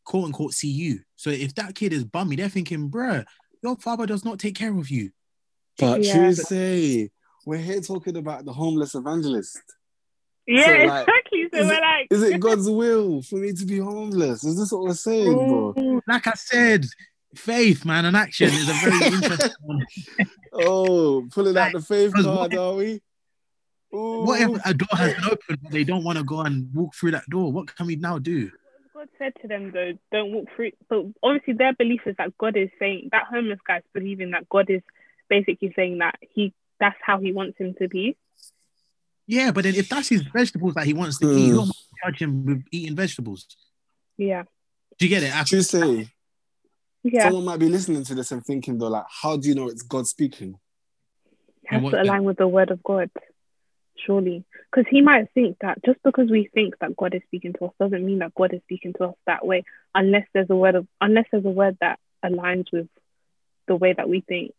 quote 0.05 0.25
unquote 0.25 0.53
see 0.53 0.69
you. 0.69 1.01
So 1.17 1.29
if 1.29 1.53
that 1.55 1.75
kid 1.75 1.91
is 1.91 2.05
bummy, 2.05 2.38
they're 2.38 2.49
thinking, 2.49 2.89
bruh, 2.89 3.25
your 3.62 3.75
father 3.77 4.05
does 4.05 4.23
not 4.23 4.39
take 4.39 4.55
care 4.55 4.75
of 4.75 4.89
you. 4.89 5.12
But 5.77 6.03
Yeah. 6.03 6.13
true 6.13 6.33
say, 6.33 7.09
we're 7.49 7.57
here 7.57 7.81
talking 7.81 8.15
about 8.15 8.45
the 8.45 8.53
homeless 8.53 8.93
evangelist. 8.93 9.59
Yeah, 10.45 10.65
So, 10.65 10.85
like, 10.85 11.07
exactly. 11.07 11.47
So 11.51 11.57
is 11.59 11.67
we're 11.67 11.73
it- 11.73 11.81
like, 11.81 12.07
Is 12.12 12.23
it 12.23 12.39
God's 12.45 12.69
will 12.69 13.23
for 13.23 13.38
me 13.38 13.53
to 13.53 13.65
be 13.65 13.79
homeless? 13.79 14.43
Is 14.43 14.55
this 14.59 14.71
what 14.71 14.83
we're 14.83 14.93
saying, 14.93 15.47
bro? 15.47 15.73
Like 16.07 16.27
I 16.27 16.33
said, 16.35 16.85
faith, 17.33 17.85
man, 17.85 18.05
and 18.05 18.15
action 18.15 18.49
is 18.49 18.69
a 18.69 18.73
very 18.73 18.97
interesting 19.15 19.51
one. 19.62 19.83
Oh, 20.53 21.27
pulling 21.31 21.57
out 21.57 21.71
the 21.71 21.81
faith 21.81 22.13
card, 22.13 22.25
what 22.51 22.55
are 22.55 22.75
we? 22.75 23.01
Ooh. 23.95 24.21
What 24.21 24.41
if 24.41 24.65
a 24.65 24.73
door 24.75 24.88
has 24.95 25.15
been 25.15 25.25
opened, 25.25 25.59
but 25.63 25.71
they 25.71 25.83
don't 25.83 26.03
want 26.03 26.19
to 26.19 26.23
go 26.23 26.41
and 26.41 26.71
walk 26.75 26.93
through 26.93 27.12
that 27.12 27.27
door? 27.31 27.51
What 27.51 27.75
can 27.75 27.88
we 27.88 27.95
now 27.95 28.19
do? 28.19 28.51
God 28.93 29.07
said 29.17 29.33
to 29.41 29.47
them 29.47 29.71
though, 29.71 29.93
don't 30.12 30.31
walk 30.33 30.49
through. 30.55 30.71
But 30.88 31.05
obviously, 31.23 31.53
their 31.53 31.73
belief 31.73 32.01
is 32.05 32.15
that 32.19 32.38
God 32.38 32.55
is 32.55 32.69
saying 32.77 33.09
that 33.12 33.23
homeless 33.31 33.59
guy's 33.67 33.81
believing 33.93 34.31
that 34.31 34.47
God 34.49 34.69
is 34.69 34.81
basically 35.29 35.73
saying 35.75 35.97
that 35.99 36.15
he 36.21 36.53
that's 36.79 36.97
how 37.01 37.19
he 37.19 37.31
wants 37.33 37.57
him 37.57 37.73
to 37.79 37.87
be. 37.87 38.17
Yeah, 39.27 39.51
but 39.51 39.63
then 39.63 39.75
if 39.75 39.89
that's 39.89 40.09
his 40.09 40.21
vegetables 40.23 40.73
that 40.73 40.85
he 40.85 40.93
wants 40.93 41.19
to 41.19 41.29
eat, 41.31 41.33
Hmm. 41.33 41.47
you 41.49 41.53
don't 41.55 41.71
judge 42.03 42.21
him 42.21 42.45
with 42.45 42.63
eating 42.71 42.95
vegetables. 42.95 43.45
Yeah, 44.17 44.43
Do 44.97 45.05
you 45.05 45.09
get 45.09 45.23
it? 45.23 45.35
I- 45.35 45.43
True 45.43 45.61
say, 45.61 46.09
yeah. 47.03 47.23
someone 47.23 47.45
might 47.45 47.59
be 47.59 47.69
listening 47.69 48.03
to 48.05 48.15
this 48.15 48.31
and 48.31 48.43
thinking 48.43 48.77
though, 48.77 48.87
like, 48.89 49.05
how 49.21 49.37
do 49.37 49.47
you 49.47 49.55
know 49.55 49.69
it's 49.69 49.81
God 49.83 50.07
speaking? 50.07 50.59
has 51.67 51.77
And 51.77 51.83
what- 51.83 51.91
to 51.91 52.01
align 52.01 52.23
with 52.23 52.37
the 52.37 52.47
word 52.47 52.71
of 52.71 52.81
God, 52.83 53.11
surely. 54.05 54.43
Because 54.71 54.89
he 54.89 55.01
might 55.01 55.31
think 55.33 55.57
that 55.61 55.83
just 55.85 55.99
because 56.03 56.29
we 56.29 56.49
think 56.53 56.77
that 56.79 56.95
God 56.97 57.13
is 57.13 57.21
speaking 57.27 57.53
to 57.53 57.65
us 57.65 57.73
doesn't 57.79 58.03
mean 58.05 58.19
that 58.19 58.33
God 58.35 58.53
is 58.53 58.61
speaking 58.63 58.93
to 58.93 59.05
us 59.09 59.15
that 59.27 59.45
way, 59.45 59.63
unless 59.93 60.27
there's 60.33 60.49
a 60.49 60.55
word 60.55 60.75
of 60.75 60.87
unless 60.99 61.25
there's 61.31 61.45
a 61.45 61.49
word 61.49 61.77
that 61.81 61.99
aligns 62.25 62.65
with 62.73 62.87
the 63.67 63.75
way 63.75 63.93
that 63.93 64.09
we 64.09 64.21
think. 64.21 64.53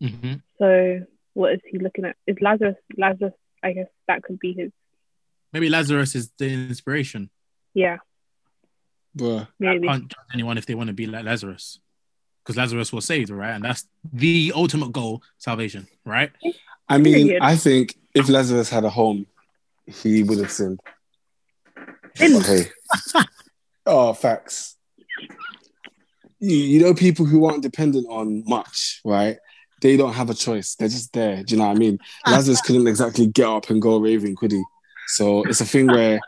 Mhm. 0.00 0.42
So 0.58 1.06
what 1.38 1.52
is 1.52 1.60
he 1.70 1.78
looking 1.78 2.04
at? 2.04 2.16
Is 2.26 2.36
Lazarus 2.40 2.76
Lazarus? 2.96 3.32
I 3.62 3.72
guess 3.72 3.86
that 4.08 4.24
could 4.24 4.40
be 4.40 4.54
his. 4.54 4.72
Maybe 5.52 5.68
Lazarus 5.68 6.16
is 6.16 6.32
the 6.36 6.52
inspiration. 6.52 7.30
Yeah, 7.74 7.98
Bruh. 9.16 9.46
maybe. 9.58 9.86
can't 9.86 10.08
judge 10.08 10.26
anyone 10.34 10.58
if 10.58 10.66
they 10.66 10.74
want 10.74 10.88
to 10.88 10.94
be 10.94 11.06
like 11.06 11.24
Lazarus. 11.24 11.78
Because 12.42 12.56
Lazarus 12.56 12.92
was 12.92 13.04
saved, 13.04 13.30
right? 13.30 13.52
And 13.52 13.64
that's 13.64 13.86
the 14.12 14.52
ultimate 14.56 14.90
goal, 14.90 15.22
salvation, 15.36 15.86
right? 16.04 16.30
I 16.88 16.98
mean, 16.98 17.38
I 17.40 17.56
think 17.56 17.94
if 18.14 18.28
Lazarus 18.28 18.68
had 18.70 18.84
a 18.84 18.90
home, 18.90 19.26
he 19.86 20.22
would 20.22 20.38
have 20.38 20.50
sinned. 20.50 20.80
Sinned? 22.16 22.36
Okay. 22.36 22.64
oh, 23.86 24.12
facts. 24.14 24.76
You, 26.40 26.56
you 26.56 26.80
know, 26.80 26.94
people 26.94 27.26
who 27.26 27.44
aren't 27.44 27.62
dependent 27.62 28.06
on 28.08 28.44
much, 28.46 29.02
right? 29.04 29.36
They 29.80 29.96
don't 29.96 30.14
have 30.14 30.30
a 30.30 30.34
choice. 30.34 30.74
They're 30.74 30.88
just 30.88 31.12
there. 31.12 31.42
Do 31.42 31.54
you 31.54 31.60
know 31.60 31.68
what 31.68 31.76
I 31.76 31.78
mean? 31.78 31.98
Lazarus 32.26 32.60
couldn't 32.60 32.88
exactly 32.88 33.26
get 33.26 33.46
up 33.46 33.70
and 33.70 33.80
go 33.80 33.98
raving, 33.98 34.36
could 34.36 34.52
he? 34.52 34.62
So 35.08 35.42
it's 35.44 35.60
a 35.60 35.64
thing 35.64 35.86
where, 35.86 36.20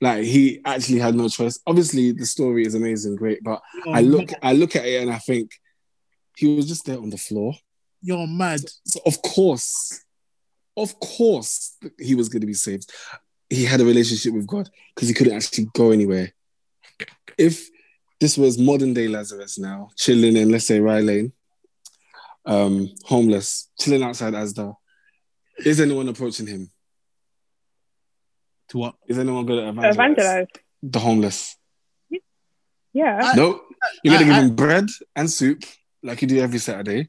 like, 0.00 0.24
he 0.24 0.60
actually 0.64 0.98
had 0.98 1.14
no 1.14 1.28
choice. 1.28 1.58
Obviously, 1.66 2.12
the 2.12 2.26
story 2.26 2.66
is 2.66 2.74
amazing, 2.74 3.16
great, 3.16 3.42
but 3.42 3.62
I 3.90 4.02
look, 4.02 4.30
I 4.42 4.52
look 4.52 4.76
at 4.76 4.84
it 4.84 5.02
and 5.02 5.10
I 5.10 5.18
think 5.18 5.52
he 6.36 6.54
was 6.54 6.66
just 6.66 6.84
there 6.84 6.98
on 6.98 7.10
the 7.10 7.16
floor. 7.16 7.54
You're 8.02 8.26
mad. 8.26 8.60
So 8.84 9.00
of 9.06 9.22
course, 9.22 10.04
of 10.76 10.98
course, 11.00 11.76
he 11.98 12.14
was 12.14 12.28
going 12.28 12.42
to 12.42 12.46
be 12.46 12.52
saved. 12.54 12.92
He 13.48 13.64
had 13.64 13.80
a 13.80 13.84
relationship 13.84 14.34
with 14.34 14.46
God 14.46 14.68
because 14.94 15.08
he 15.08 15.14
couldn't 15.14 15.36
actually 15.36 15.68
go 15.72 15.90
anywhere. 15.90 16.32
If 17.38 17.68
this 18.20 18.36
was 18.36 18.58
modern 18.58 18.94
day 18.94 19.08
Lazarus 19.08 19.58
now, 19.58 19.90
chilling 19.96 20.36
in, 20.36 20.50
let's 20.50 20.66
say, 20.66 20.80
Rye 20.80 21.00
Lane, 21.00 21.32
um, 22.46 22.90
homeless, 23.04 23.70
chilling 23.78 24.02
outside 24.02 24.34
Asda, 24.34 24.74
is 25.58 25.80
anyone 25.80 26.08
approaching 26.08 26.46
him? 26.46 26.70
To 28.68 28.78
what? 28.78 28.94
Is 29.06 29.18
anyone 29.18 29.46
going 29.46 29.60
to 29.62 29.68
evangelize, 29.68 29.94
Evangelize. 29.94 30.46
the 30.82 30.98
homeless? 30.98 31.56
Yeah. 32.92 33.20
I- 33.22 33.36
no, 33.36 33.60
you're 34.02 34.14
going 34.14 34.26
to 34.28 34.34
give 34.34 34.42
him 34.44 34.54
bread 34.54 34.86
and 35.16 35.30
soup 35.30 35.64
like 36.02 36.22
you 36.22 36.28
do 36.28 36.40
every 36.40 36.58
Saturday, 36.58 37.08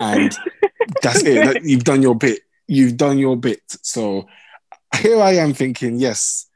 and 0.00 0.36
that's 1.02 1.22
it. 1.22 1.44
That- 1.54 1.64
You've 1.64 1.84
done 1.84 2.02
your 2.02 2.14
bit. 2.14 2.40
You've 2.66 2.96
done 2.96 3.18
your 3.18 3.36
bit. 3.36 3.62
So 3.82 4.26
here 4.96 5.20
I 5.20 5.32
am 5.36 5.54
thinking, 5.54 5.98
yes, 5.98 6.48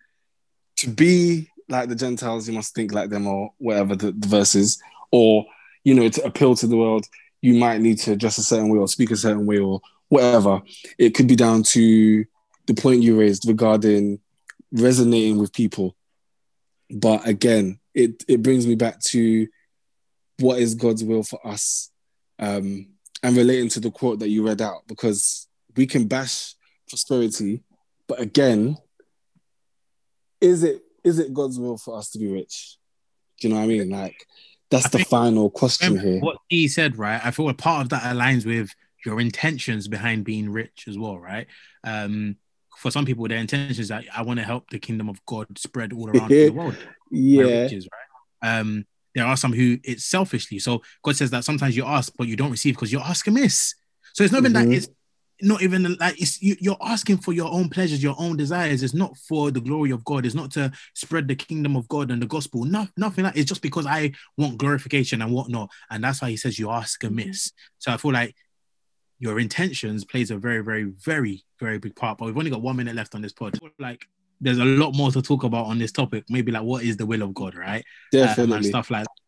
to 0.79 0.89
be 0.91 1.49
like 1.69 1.89
the 1.89 1.95
Gentiles, 1.95 2.49
you 2.49 2.55
must 2.55 2.75
think 2.75 2.93
like 2.93 3.09
them, 3.11 3.27
or 3.27 3.53
whatever 3.59 3.95
the, 3.97 4.13
the 4.13 4.29
verse 4.29 4.55
is, 4.55 4.83
or 5.11 5.47
you 5.85 5.95
know, 5.95 6.09
to 6.09 6.25
appeal 6.25 6.55
to 6.57 6.67
the 6.67 6.77
world, 6.77 7.07
you 7.43 7.55
might 7.55 7.81
need 7.81 7.99
to 7.99 8.17
dress 8.17 8.39
a 8.39 8.43
certain 8.43 8.71
way 8.71 8.79
or 8.79 8.89
speak 8.89 9.11
a 9.11 9.17
certain 9.17 9.45
way 9.45 9.59
or 9.59 9.81
whatever. 10.09 10.63
It 10.99 11.11
could 11.11 11.27
be 11.27 11.37
down 11.37 11.65
to 11.65 12.25
the 12.67 12.75
point 12.75 13.03
you 13.03 13.19
raised 13.19 13.47
regarding 13.47 14.21
resonating 14.71 15.39
with 15.39 15.53
people. 15.53 15.95
But 16.91 17.27
again, 17.27 17.79
it 17.95 18.25
it 18.29 18.43
brings 18.43 18.67
me 18.67 18.77
back 18.77 19.01
to 19.01 19.49
what 20.39 20.59
is 20.59 20.75
God's 20.75 21.05
will 21.05 21.23
for 21.23 21.47
us, 21.47 21.91
um, 22.39 22.87
and 23.23 23.37
relating 23.37 23.69
to 23.71 23.81
the 23.81 23.91
quote 23.91 24.21
that 24.21 24.29
you 24.29 24.47
read 24.47 24.63
out, 24.63 24.87
because 24.87 25.49
we 25.77 25.87
can 25.87 26.07
bash 26.07 26.55
prosperity, 26.89 27.63
but 28.07 28.21
again, 28.21 28.77
is 30.41 30.63
it 30.63 30.83
is 31.05 31.19
it 31.19 31.35
God's 31.35 31.59
will 31.59 31.79
for 31.79 31.97
us 31.97 32.11
to 32.11 32.19
be 32.19 32.29
rich? 32.29 32.77
Do 33.41 33.49
you 33.49 33.55
know 33.55 33.61
what 33.61 33.65
I 33.65 33.69
mean? 33.69 33.91
Like 33.91 34.27
that's 34.73 34.87
I 34.87 34.99
the 34.99 35.05
final 35.05 35.51
question 35.51 35.99
here. 35.99 36.19
what 36.21 36.39
he 36.49 36.67
said, 36.67 36.97
right? 36.99 37.21
I 37.25 37.31
feel 37.31 37.49
a 37.49 37.55
part 37.55 37.83
of 37.83 37.89
that 37.91 38.03
aligns 38.03 38.45
with 38.45 38.75
your 39.07 39.21
intentions 39.21 39.87
behind 39.87 40.25
being 40.25 40.51
rich 40.51 40.87
as 40.89 40.99
well, 40.99 41.19
right? 41.19 41.47
Um, 41.85 42.37
for 42.79 42.91
some 42.91 43.05
people, 43.05 43.29
their 43.29 43.39
intentions 43.39 43.79
is 43.79 43.89
that 43.89 44.05
I 44.13 44.23
want 44.23 44.41
to 44.41 44.45
help 44.45 44.71
the 44.71 44.79
kingdom 44.79 45.09
of 45.09 45.25
God 45.27 45.47
spread 45.59 45.93
all 45.93 46.09
around 46.11 46.31
the 46.31 46.51
world. 46.59 46.77
Yeah, 47.11 47.45
riches, 47.45 47.87
right? 48.43 48.59
Um, 48.59 48.87
there 49.15 49.27
are 49.27 49.37
some 49.37 49.53
who 49.53 49.79
it's 49.85 50.05
selfishly. 50.05 50.59
So 50.59 50.83
God 51.05 51.17
says 51.17 51.31
that 51.31 51.45
sometimes 51.45 51.77
you 51.77 51.85
ask, 51.85 52.13
but 52.17 52.27
you 52.27 52.35
don't 52.37 52.51
receive 52.51 52.75
because 52.75 52.93
you 52.93 52.99
ask 53.01 53.27
amiss. 53.27 53.75
So 54.15 54.25
it's 54.25 54.33
not 54.33 54.41
even 54.41 54.53
Mhm. 54.53 54.55
that 54.55 54.73
it's 54.73 54.89
not 55.43 55.61
even 55.63 55.97
like 55.99 56.21
it's 56.21 56.41
you, 56.41 56.57
you're 56.61 56.77
asking 56.81 57.19
for 57.19 57.33
your 57.33 57.53
own 57.53 57.69
pleasures, 57.69 58.03
your 58.03 58.15
own 58.19 58.37
desires. 58.37 58.83
It's 58.83 58.95
not 58.95 59.17
for 59.17 59.51
the 59.51 59.61
glory 59.61 59.91
of 59.91 60.05
God. 60.05 60.25
It's 60.25 60.35
not 60.35 60.53
to 60.53 60.71
spread 60.95 61.29
the 61.29 61.35
kingdom 61.35 61.77
of 61.77 61.89
God 61.89 62.11
and 62.11 62.23
the 62.23 62.27
gospel. 62.27 62.65
No, 62.65 62.87
nothing 62.97 63.25
like 63.25 63.37
it's 63.37 63.49
just 63.49 63.63
because 63.63 63.85
I 63.85 64.13
want 64.39 64.59
glorification 64.59 65.21
and 65.21 65.33
whatnot. 65.33 65.71
And 65.91 66.05
that's 66.05 66.23
why 66.23 66.31
he 66.31 66.37
says 66.37 66.59
you 66.59 66.71
ask 66.71 67.03
amiss. 67.05 67.53
So 67.79 67.93
I 67.93 67.97
feel 67.97 68.13
like 68.13 68.35
your 69.19 69.41
intentions 69.41 70.05
plays 70.05 70.31
a 70.31 70.37
very, 70.37 70.63
very, 70.63 70.85
very, 70.85 71.45
very 71.61 71.79
big 71.79 71.97
part. 71.97 72.19
But 72.19 72.27
we've 72.27 72.39
only 72.39 72.51
got 72.51 72.63
one 72.63 72.77
minute 72.77 72.95
left 72.95 73.15
on 73.15 73.23
this 73.23 73.33
pod. 73.33 73.59
Like 73.79 74.07
there's 74.41 74.59
a 74.59 74.65
lot 74.65 74.95
more 74.95 75.11
to 75.11 75.23
talk 75.23 75.45
about 75.45 75.67
on 75.67 75.79
this 75.79 75.93
topic. 75.93 76.25
Maybe 76.29 76.53
like 76.53 76.63
what 76.63 76.85
is 76.85 76.97
the 76.97 77.07
will 77.07 77.23
of 77.23 77.35
God, 77.35 77.55
right? 77.55 77.85
um, 78.15 78.21
and 78.21 78.37
definitely. 78.37 78.69
stuff 78.69 78.91
like 78.91 79.05
that. 79.05 79.22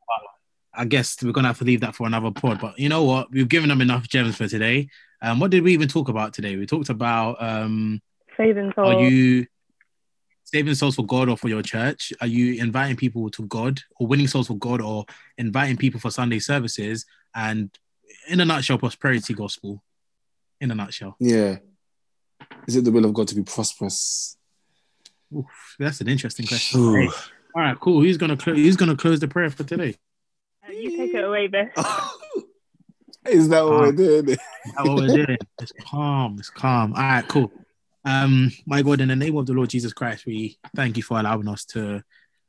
But 0.74 0.80
I 0.80 0.84
guess 0.84 1.22
we're 1.22 1.32
gonna 1.32 1.48
have 1.48 1.58
to 1.58 1.64
leave 1.64 1.80
that 1.80 1.94
for 1.94 2.06
another 2.06 2.30
pod. 2.30 2.60
But 2.60 2.78
you 2.78 2.88
know 2.88 3.04
what? 3.04 3.30
We've 3.30 3.48
given 3.48 3.68
them 3.68 3.80
enough 3.80 4.08
gems 4.08 4.36
for 4.36 4.48
today. 4.48 4.88
Um, 5.22 5.40
what 5.40 5.50
did 5.50 5.62
we 5.62 5.72
even 5.72 5.88
talk 5.88 6.08
about 6.08 6.34
today? 6.34 6.56
We 6.56 6.66
talked 6.66 6.88
about 6.90 7.42
um, 7.42 8.00
Saving 8.36 8.72
soul. 8.74 8.86
are 8.86 9.00
you 9.00 9.46
saving 10.44 10.74
souls 10.74 10.96
for 10.96 11.06
God 11.06 11.28
or 11.28 11.36
for 11.36 11.48
your 11.48 11.62
church? 11.62 12.12
Are 12.20 12.26
you 12.26 12.60
inviting 12.60 12.96
people 12.96 13.30
to 13.30 13.46
God 13.46 13.80
or 13.98 14.06
winning 14.06 14.26
souls 14.26 14.48
for 14.48 14.58
God 14.58 14.80
or 14.80 15.06
inviting 15.38 15.76
people 15.76 16.00
for 16.00 16.10
Sunday 16.10 16.38
services? 16.38 17.06
And 17.34 17.70
in 18.28 18.40
a 18.40 18.44
nutshell, 18.44 18.78
prosperity 18.78 19.34
gospel. 19.34 19.82
In 20.60 20.70
a 20.70 20.74
nutshell, 20.74 21.16
Yeah. 21.20 21.58
Is 22.66 22.76
it 22.76 22.84
the 22.84 22.92
will 22.92 23.04
of 23.04 23.12
God 23.12 23.28
to 23.28 23.34
be 23.34 23.42
prosperous? 23.42 24.36
Oof, 25.34 25.76
that's 25.78 26.00
an 26.00 26.08
interesting 26.08 26.46
question. 26.46 26.80
Ooh. 26.80 27.10
All 27.56 27.62
right, 27.62 27.78
cool. 27.78 28.00
Who's 28.00 28.16
gonna 28.16 28.36
close? 28.36 28.56
Who's 28.56 28.76
gonna 28.76 28.96
close 28.96 29.20
the 29.20 29.28
prayer 29.28 29.50
for 29.50 29.64
today? 29.64 29.96
Uh, 30.66 30.72
you 30.72 30.96
take 30.96 31.14
it 31.14 31.24
away, 31.24 31.46
Beth. 31.46 31.70
Is 33.26 33.48
that 33.48 33.64
what 33.64 33.72
Ah. 33.72 33.80
we're 33.80 33.92
doing? 33.92 34.26
That's 34.26 34.38
what 34.88 34.96
we're 34.96 35.08
doing. 35.08 35.38
It's 35.60 35.72
calm. 35.82 36.36
It's 36.38 36.50
calm. 36.50 36.92
All 36.94 37.02
right, 37.02 37.26
cool. 37.28 37.52
Um, 38.04 38.50
my 38.66 38.82
God, 38.82 39.00
in 39.00 39.08
the 39.08 39.16
name 39.16 39.36
of 39.36 39.46
the 39.46 39.54
Lord 39.54 39.70
Jesus 39.70 39.92
Christ, 39.92 40.26
we 40.26 40.58
thank 40.76 40.96
you 40.96 41.02
for 41.02 41.18
allowing 41.18 41.48
us 41.48 41.64
to 41.66 42.02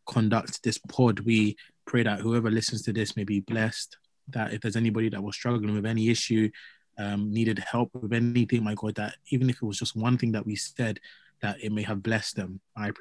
conduct 0.05 0.61
this 0.63 0.77
pod. 0.77 1.21
We 1.21 1.55
pray 1.85 2.03
that 2.03 2.19
whoever 2.19 2.51
listens 2.51 2.81
to 2.83 2.93
this 2.93 3.15
may 3.15 3.23
be 3.23 3.39
blessed. 3.39 3.97
That 4.29 4.53
if 4.53 4.61
there's 4.61 4.75
anybody 4.75 5.09
that 5.09 5.21
was 5.23 5.35
struggling 5.35 5.73
with 5.75 5.85
any 5.85 6.09
issue, 6.09 6.49
um, 6.97 7.31
needed 7.31 7.59
help 7.59 7.91
with 7.93 8.13
anything, 8.13 8.63
my 8.63 8.75
God, 8.75 8.95
that 8.95 9.15
even 9.29 9.49
if 9.49 9.57
it 9.57 9.63
was 9.65 9.77
just 9.77 9.95
one 9.95 10.17
thing 10.17 10.31
that 10.33 10.45
we 10.45 10.55
said, 10.55 10.99
that 11.41 11.57
it 11.63 11.71
may 11.71 11.83
have 11.83 12.01
blessed 12.03 12.35
them. 12.37 12.59
I 12.77 12.91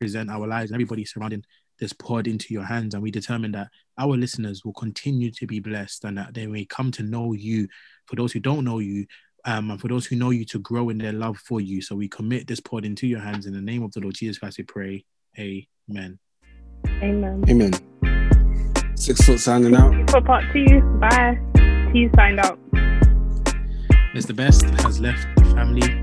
present 0.00 0.30
our 0.30 0.46
lives, 0.46 0.70
and 0.70 0.76
everybody 0.76 1.04
surrounding 1.04 1.44
this 1.78 1.92
pod 1.92 2.26
into 2.26 2.54
your 2.54 2.64
hands, 2.64 2.94
and 2.94 3.02
we 3.02 3.10
determine 3.10 3.52
that 3.52 3.68
our 3.98 4.16
listeners 4.16 4.64
will 4.64 4.72
continue 4.72 5.30
to 5.32 5.46
be 5.46 5.60
blessed 5.60 6.04
and 6.04 6.16
that 6.18 6.34
they 6.34 6.46
may 6.46 6.64
come 6.64 6.90
to 6.92 7.02
know 7.02 7.32
you. 7.32 7.68
For 8.06 8.16
those 8.16 8.32
who 8.32 8.40
don't 8.40 8.64
know 8.64 8.78
you, 8.78 9.06
um, 9.44 9.70
and 9.70 9.80
for 9.80 9.88
those 9.88 10.06
who 10.06 10.16
know 10.16 10.30
you 10.30 10.44
to 10.46 10.58
grow 10.58 10.88
in 10.88 10.98
their 10.98 11.12
love 11.12 11.38
for 11.38 11.60
you. 11.60 11.82
So 11.82 11.96
we 11.96 12.08
commit 12.08 12.46
this 12.46 12.60
pod 12.60 12.84
into 12.84 13.06
your 13.06 13.20
hands 13.20 13.46
in 13.46 13.52
the 13.52 13.60
name 13.60 13.82
of 13.82 13.92
the 13.92 14.00
Lord 14.00 14.14
Jesus 14.14 14.38
Christ. 14.38 14.58
We 14.58 14.64
pray. 14.64 15.04
Amen. 15.38 16.18
Amen. 16.86 17.44
Amen. 17.48 18.96
Six 18.96 19.20
foot 19.22 19.40
signing 19.40 19.74
out. 19.74 20.10
For 20.10 20.20
part 20.20 20.44
two, 20.52 20.80
bye. 21.00 21.38
T 21.92 22.08
signed 22.14 22.40
out. 22.40 22.58
Mr. 24.14 24.36
Best 24.36 24.62
has 24.62 25.00
left 25.00 25.26
the 25.36 25.44
family 25.54 26.01